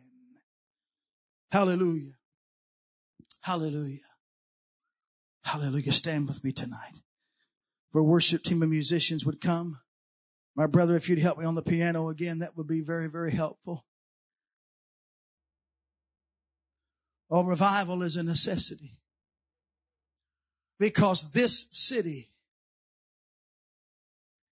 Hallelujah. 1.51 2.13
Hallelujah. 3.43 4.01
Hallelujah. 5.45 5.93
Stand 5.93 6.29
with 6.29 6.45
me 6.45 6.53
tonight. 6.53 7.01
For 7.93 8.03
worship 8.03 8.43
team 8.43 8.63
of 8.63 8.69
musicians 8.69 9.25
would 9.25 9.41
come. 9.41 9.81
My 10.55 10.67
brother, 10.67 10.97
if 10.97 11.09
you'd 11.09 11.21
help 11.21 11.39
me 11.39 11.47
on 11.47 11.55
the 11.55 11.63
piano 11.63 12.11
again, 12.11 12.41
that 12.41 12.57
would 12.57 12.67
be 12.67 12.81
very, 12.81 13.09
very 13.09 13.33
helpful. 13.33 13.87
Oh, 17.31 17.43
revival 17.43 18.03
is 18.03 18.17
a 18.17 18.23
necessity. 18.23 19.01
Because 20.79 21.33
this 21.33 21.69
city, 21.73 22.33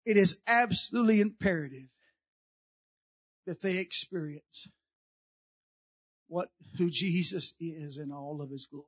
it 0.06 0.16
is 0.16 0.40
absolutely 0.46 1.20
imperative 1.20 1.88
that 3.46 3.62
they 3.62 3.78
experience 3.78 4.68
what 6.28 6.50
who 6.76 6.90
Jesus 6.90 7.54
is 7.60 7.98
in 7.98 8.10
all 8.10 8.40
of 8.42 8.50
his 8.50 8.66
glory. 8.66 8.86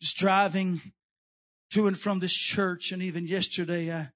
Just 0.00 0.16
driving 0.16 0.80
to 1.70 1.86
and 1.86 1.98
from 1.98 2.20
this 2.20 2.34
church, 2.34 2.92
and 2.92 3.02
even 3.02 3.26
yesterday 3.26 3.92
I 3.92 4.10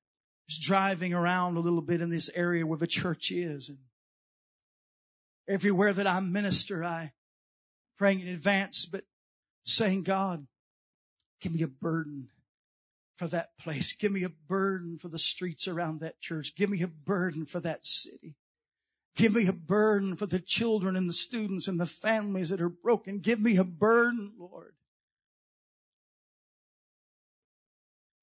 was 0.47 0.59
driving 0.61 1.13
around 1.13 1.57
a 1.57 1.61
little 1.61 1.83
bit 1.83 2.01
in 2.01 2.11
this 2.11 2.31
area 2.35 2.67
where 2.67 2.79
the 2.79 2.87
church 2.87 3.31
is, 3.31 3.69
and 3.69 3.79
everywhere 5.49 5.93
that 5.93 6.07
I 6.07 6.21
minister, 6.21 6.85
I 6.85 7.13
praying 7.97 8.21
in 8.21 8.29
advance, 8.29 8.87
but 8.87 9.05
saying, 9.65 10.05
God, 10.05 10.47
give 11.41 11.55
me 11.55 11.63
a 11.63 11.69
burden 11.69 12.29
for 13.17 13.27
that 13.27 13.59
place. 13.59 13.95
Give 13.95 14.13
me 14.13 14.23
a 14.23 14.29
burden 14.29 14.97
for 14.97 15.09
the 15.09 15.19
streets 15.19 15.67
around 15.67 16.01
that 16.01 16.21
church. 16.21 16.55
Give 16.55 16.71
me 16.71 16.83
a 16.83 16.89
burden 16.89 17.45
for 17.45 17.61
that 17.61 17.85
city. 17.85 18.37
Give 19.17 19.35
me 19.35 19.47
a 19.47 19.53
burden 19.53 20.15
for 20.15 20.27
the 20.27 20.39
children 20.39 20.97
and 20.97 21.09
the 21.09 21.15
students 21.15 21.67
and 21.67 21.81
the 21.81 21.87
families 21.87 22.51
that 22.51 22.61
are 22.61 22.69
broken. 22.69 23.19
Give 23.19 23.41
me 23.41 23.57
a 23.57 23.65
burden, 23.65 24.33
Lord. 24.39 24.75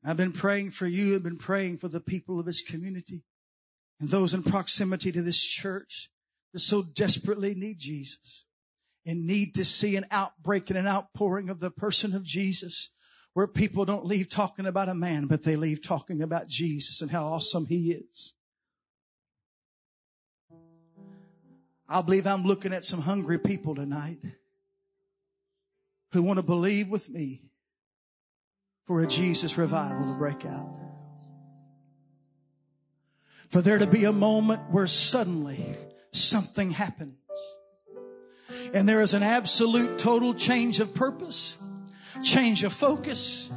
I've 0.06 0.18
been 0.18 0.32
praying 0.32 0.72
for 0.72 0.86
you. 0.86 1.16
I've 1.16 1.24
been 1.24 1.38
praying 1.38 1.80
for 1.80 1.88
the 1.88 2.00
people 2.00 2.40
of 2.40 2.46
this 2.46 2.62
community 2.62 3.24
and 4.00 4.10
those 4.10 4.34
in 4.34 4.44
proximity 4.44 5.12
to 5.12 5.22
this 5.22 5.44
church 5.44 6.10
that 6.54 6.60
so 6.60 6.84
desperately 6.84 7.56
need 7.56 7.80
Jesus 7.80 8.46
and 9.06 9.26
need 9.26 9.56
to 9.56 9.66
see 9.66 9.96
an 9.96 10.06
outbreak 10.12 10.70
and 10.70 10.78
an 10.78 10.88
outpouring 10.88 11.50
of 11.50 11.60
the 11.60 11.72
person 11.72 12.16
of 12.16 12.24
Jesus 12.24 12.94
where 13.34 13.48
people 13.48 13.84
don't 13.84 14.06
leave 14.06 14.30
talking 14.30 14.66
about 14.66 14.90
a 14.90 14.96
man, 14.96 15.26
but 15.26 15.44
they 15.44 15.56
leave 15.56 15.84
talking 15.84 16.22
about 16.22 16.48
Jesus 16.48 17.02
and 17.02 17.12
how 17.12 17.26
awesome 17.26 17.66
he 17.66 17.92
is. 17.92 18.36
I 21.88 22.02
believe 22.02 22.26
I'm 22.26 22.44
looking 22.44 22.74
at 22.74 22.86
some 22.86 23.02
hungry 23.02 23.38
people 23.38 23.76
tonight 23.76 24.20
who 26.12 26.24
want 26.24 26.38
to 26.38 26.44
believe 26.44 26.90
with 26.90 27.10
me 27.10 27.44
for 28.86 29.02
a 29.02 29.08
Jesus 29.08 29.58
revival 29.58 30.12
to 30.12 30.18
break 30.18 30.46
out. 30.46 30.80
For 33.50 33.62
there 33.62 33.78
to 33.78 33.88
be 33.88 34.06
a 34.06 34.14
moment 34.14 34.62
where 34.72 34.88
suddenly 34.88 35.76
something 36.12 36.72
happens 36.72 37.18
and 38.74 38.90
there 38.90 39.02
is 39.02 39.14
an 39.14 39.24
absolute 39.24 39.98
total 39.98 40.34
change 40.34 40.80
of 40.80 40.94
purpose, 40.94 41.58
change 42.24 42.64
of 42.64 42.74
focus, 42.74 43.50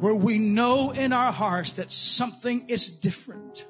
where 0.00 0.14
we 0.14 0.38
know 0.38 0.90
in 0.90 1.12
our 1.12 1.32
hearts 1.32 1.72
that 1.72 1.90
something 1.90 2.68
is 2.68 2.88
different 2.88 3.66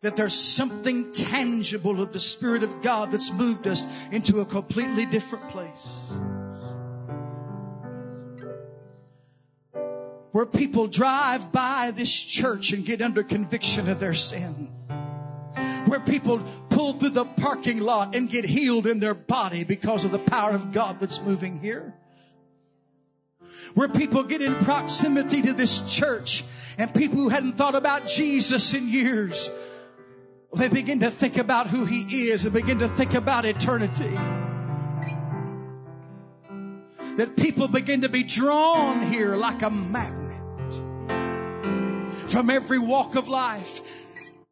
that 0.00 0.16
there's 0.16 0.34
something 0.34 1.12
tangible 1.12 2.00
of 2.00 2.12
the 2.12 2.20
Spirit 2.20 2.62
of 2.62 2.82
God 2.82 3.10
that's 3.10 3.32
moved 3.32 3.66
us 3.66 3.84
into 4.12 4.40
a 4.40 4.44
completely 4.44 5.06
different 5.06 5.48
place. 5.48 6.12
Where 10.30 10.46
people 10.46 10.86
drive 10.86 11.50
by 11.50 11.92
this 11.94 12.14
church 12.14 12.72
and 12.72 12.84
get 12.84 13.02
under 13.02 13.24
conviction 13.24 13.88
of 13.88 13.98
their 13.98 14.14
sin. 14.14 14.70
Where 15.86 16.00
people 16.00 16.44
pull 16.68 16.92
through 16.92 17.10
the 17.10 17.24
parking 17.24 17.80
lot 17.80 18.14
and 18.14 18.28
get 18.28 18.44
healed 18.44 18.86
in 18.86 19.00
their 19.00 19.14
body 19.14 19.64
because 19.64 20.04
of 20.04 20.12
the 20.12 20.18
power 20.18 20.52
of 20.52 20.70
God 20.70 21.00
that's 21.00 21.20
moving 21.20 21.58
here. 21.58 21.94
Where 23.74 23.88
people 23.88 24.22
get 24.22 24.42
in 24.42 24.54
proximity 24.56 25.42
to 25.42 25.52
this 25.52 25.80
church 25.92 26.44
and 26.78 26.94
people 26.94 27.16
who 27.16 27.30
hadn't 27.30 27.54
thought 27.54 27.74
about 27.74 28.06
Jesus 28.06 28.74
in 28.74 28.88
years 28.88 29.50
they 30.54 30.68
begin 30.68 31.00
to 31.00 31.10
think 31.10 31.36
about 31.36 31.66
who 31.66 31.84
He 31.84 32.28
is 32.28 32.44
and 32.44 32.54
begin 32.54 32.78
to 32.78 32.88
think 32.88 33.14
about 33.14 33.44
eternity. 33.44 34.16
That 37.16 37.36
people 37.36 37.68
begin 37.68 38.02
to 38.02 38.08
be 38.08 38.22
drawn 38.22 39.02
here 39.02 39.36
like 39.36 39.62
a 39.62 39.70
magnet 39.70 40.42
from 42.30 42.50
every 42.50 42.78
walk 42.78 43.16
of 43.16 43.28
life. 43.28 44.04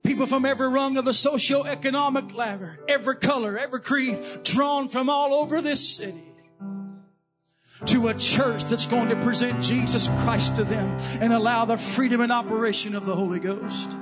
People 0.02 0.26
from 0.26 0.44
every 0.44 0.68
rung 0.68 0.96
of 0.96 1.04
the 1.04 1.12
socio-economic 1.12 2.32
ladder, 2.34 2.78
every 2.88 3.16
color, 3.16 3.58
every 3.58 3.80
creed, 3.80 4.18
drawn 4.44 4.88
from 4.88 5.08
all 5.08 5.34
over 5.34 5.60
this 5.60 5.96
city. 5.96 6.22
to 7.84 8.08
a 8.08 8.14
church 8.14 8.64
that's 8.64 8.86
going 8.86 9.10
to 9.10 9.16
present 9.16 9.62
Jesus 9.62 10.08
Christ 10.22 10.56
to 10.56 10.64
them 10.64 10.98
and 11.20 11.32
allow 11.32 11.66
the 11.66 11.76
freedom 11.76 12.20
and 12.20 12.32
operation 12.32 12.94
of 12.94 13.04
the 13.04 13.14
Holy 13.14 13.38
Ghost. 13.38 13.96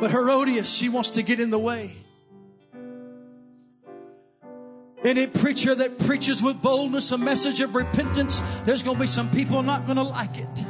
But 0.00 0.10
Herodias, 0.10 0.72
she 0.72 0.88
wants 0.88 1.10
to 1.10 1.22
get 1.22 1.40
in 1.40 1.50
the 1.50 1.58
way. 1.58 1.96
Any 5.04 5.26
preacher 5.26 5.74
that 5.74 5.98
preaches 6.00 6.42
with 6.42 6.60
boldness 6.60 7.12
a 7.12 7.18
message 7.18 7.60
of 7.60 7.74
repentance, 7.74 8.40
there's 8.62 8.82
going 8.82 8.96
to 8.96 9.00
be 9.00 9.06
some 9.06 9.30
people 9.30 9.62
not 9.62 9.86
going 9.86 9.96
to 9.96 10.02
like 10.02 10.36
it. 10.36 10.64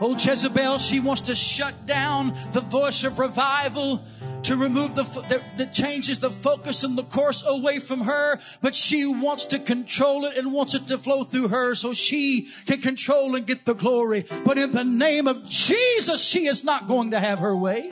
Old 0.00 0.24
Jezebel, 0.24 0.78
she 0.78 1.00
wants 1.00 1.22
to 1.22 1.34
shut 1.34 1.86
down 1.86 2.32
the 2.52 2.60
voice 2.60 3.02
of 3.02 3.18
revival 3.18 4.00
to 4.42 4.56
remove 4.56 4.94
the, 4.94 5.02
that, 5.28 5.58
that 5.58 5.72
changes 5.72 6.20
the 6.20 6.30
focus 6.30 6.84
and 6.84 6.96
the 6.96 7.02
course 7.02 7.44
away 7.46 7.78
from 7.80 8.02
her, 8.02 8.38
but 8.62 8.74
she 8.74 9.06
wants 9.06 9.46
to 9.46 9.58
control 9.58 10.24
it 10.24 10.36
and 10.36 10.52
wants 10.52 10.74
it 10.74 10.86
to 10.88 10.98
flow 10.98 11.24
through 11.24 11.48
her 11.48 11.74
so 11.74 11.92
she 11.92 12.48
can 12.66 12.80
control 12.80 13.34
and 13.34 13.46
get 13.46 13.64
the 13.64 13.74
glory. 13.74 14.24
But 14.44 14.58
in 14.58 14.72
the 14.72 14.84
name 14.84 15.26
of 15.26 15.46
Jesus, 15.46 16.24
she 16.24 16.46
is 16.46 16.64
not 16.64 16.88
going 16.88 17.12
to 17.12 17.20
have 17.20 17.38
her 17.40 17.56
way. 17.56 17.90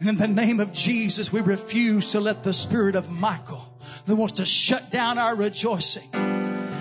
And 0.00 0.08
in 0.08 0.16
the 0.16 0.28
name 0.28 0.60
of 0.60 0.72
Jesus, 0.72 1.32
we 1.32 1.40
refuse 1.40 2.12
to 2.12 2.20
let 2.20 2.44
the 2.44 2.52
spirit 2.52 2.94
of 2.94 3.10
Michal 3.10 3.76
that 4.06 4.14
wants 4.14 4.34
to 4.34 4.44
shut 4.44 4.90
down 4.90 5.18
our 5.18 5.34
rejoicing 5.34 6.27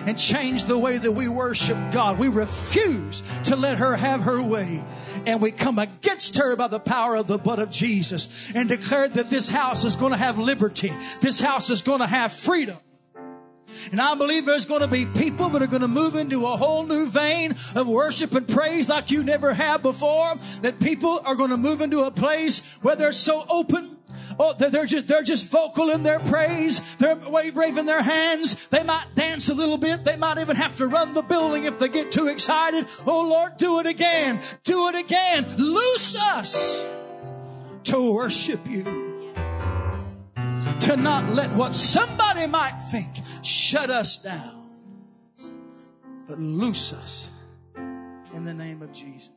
and 0.07 0.17
change 0.17 0.63
the 0.63 0.77
way 0.77 0.97
that 0.97 1.11
we 1.11 1.27
worship 1.27 1.77
God. 1.91 2.17
We 2.17 2.29
refuse 2.29 3.21
to 3.43 3.57
let 3.57 3.77
her 3.77 3.95
have 3.95 4.21
her 4.21 4.41
way. 4.41 4.83
And 5.25 5.41
we 5.41 5.51
come 5.51 5.77
against 5.77 6.37
her 6.37 6.55
by 6.55 6.69
the 6.69 6.79
power 6.79 7.17
of 7.17 7.27
the 7.27 7.37
blood 7.37 7.59
of 7.59 7.69
Jesus 7.69 8.51
and 8.55 8.69
declare 8.69 9.09
that 9.09 9.29
this 9.29 9.49
house 9.49 9.83
is 9.83 9.97
going 9.97 10.13
to 10.13 10.17
have 10.17 10.39
liberty. 10.39 10.93
This 11.19 11.41
house 11.41 11.69
is 11.69 11.81
going 11.81 11.99
to 11.99 12.07
have 12.07 12.31
freedom. 12.31 12.77
And 13.91 13.99
I 13.99 14.15
believe 14.15 14.45
there's 14.45 14.65
going 14.65 14.79
to 14.79 14.87
be 14.87 15.05
people 15.05 15.49
that 15.49 15.61
are 15.61 15.67
going 15.67 15.81
to 15.81 15.89
move 15.89 16.15
into 16.15 16.45
a 16.45 16.55
whole 16.55 16.83
new 16.83 17.07
vein 17.07 17.55
of 17.75 17.87
worship 17.87 18.33
and 18.33 18.47
praise 18.47 18.87
like 18.87 19.11
you 19.11 19.23
never 19.23 19.53
have 19.53 19.81
before. 19.81 20.35
That 20.61 20.79
people 20.79 21.21
are 21.25 21.35
going 21.35 21.49
to 21.49 21.57
move 21.57 21.81
into 21.81 22.03
a 22.03 22.11
place 22.11 22.77
where 22.81 22.95
they're 22.95 23.11
so 23.11 23.45
open. 23.49 23.96
Oh, 24.39 24.53
they're 24.53 24.85
just, 24.85 25.07
they're 25.07 25.23
just 25.23 25.47
vocal 25.47 25.89
in 25.89 26.03
their 26.03 26.19
praise. 26.19 26.81
They're 26.97 27.15
waving 27.15 27.85
their 27.85 28.01
hands. 28.01 28.67
They 28.67 28.83
might 28.83 29.07
dance 29.15 29.49
a 29.49 29.53
little 29.53 29.77
bit. 29.77 30.05
They 30.05 30.17
might 30.17 30.37
even 30.37 30.55
have 30.55 30.75
to 30.75 30.87
run 30.87 31.13
the 31.13 31.21
building 31.21 31.63
if 31.63 31.79
they 31.79 31.89
get 31.89 32.11
too 32.11 32.27
excited. 32.27 32.85
Oh 33.05 33.27
Lord, 33.27 33.57
do 33.57 33.79
it 33.79 33.87
again. 33.87 34.39
Do 34.63 34.87
it 34.89 34.95
again. 34.95 35.45
Loose 35.57 36.15
us 36.21 36.83
to 37.85 38.11
worship 38.11 38.67
you 38.67 38.83
to 40.81 40.95
not 40.95 41.29
let 41.29 41.49
what 41.51 41.73
somebody 41.73 42.47
might 42.47 42.79
think 42.79 43.09
shut 43.43 43.89
us 43.89 44.21
down, 44.21 44.63
but 46.27 46.39
loose 46.39 46.93
us 46.93 47.31
in 48.33 48.45
the 48.45 48.53
name 48.53 48.81
of 48.81 48.93
Jesus. 48.93 49.36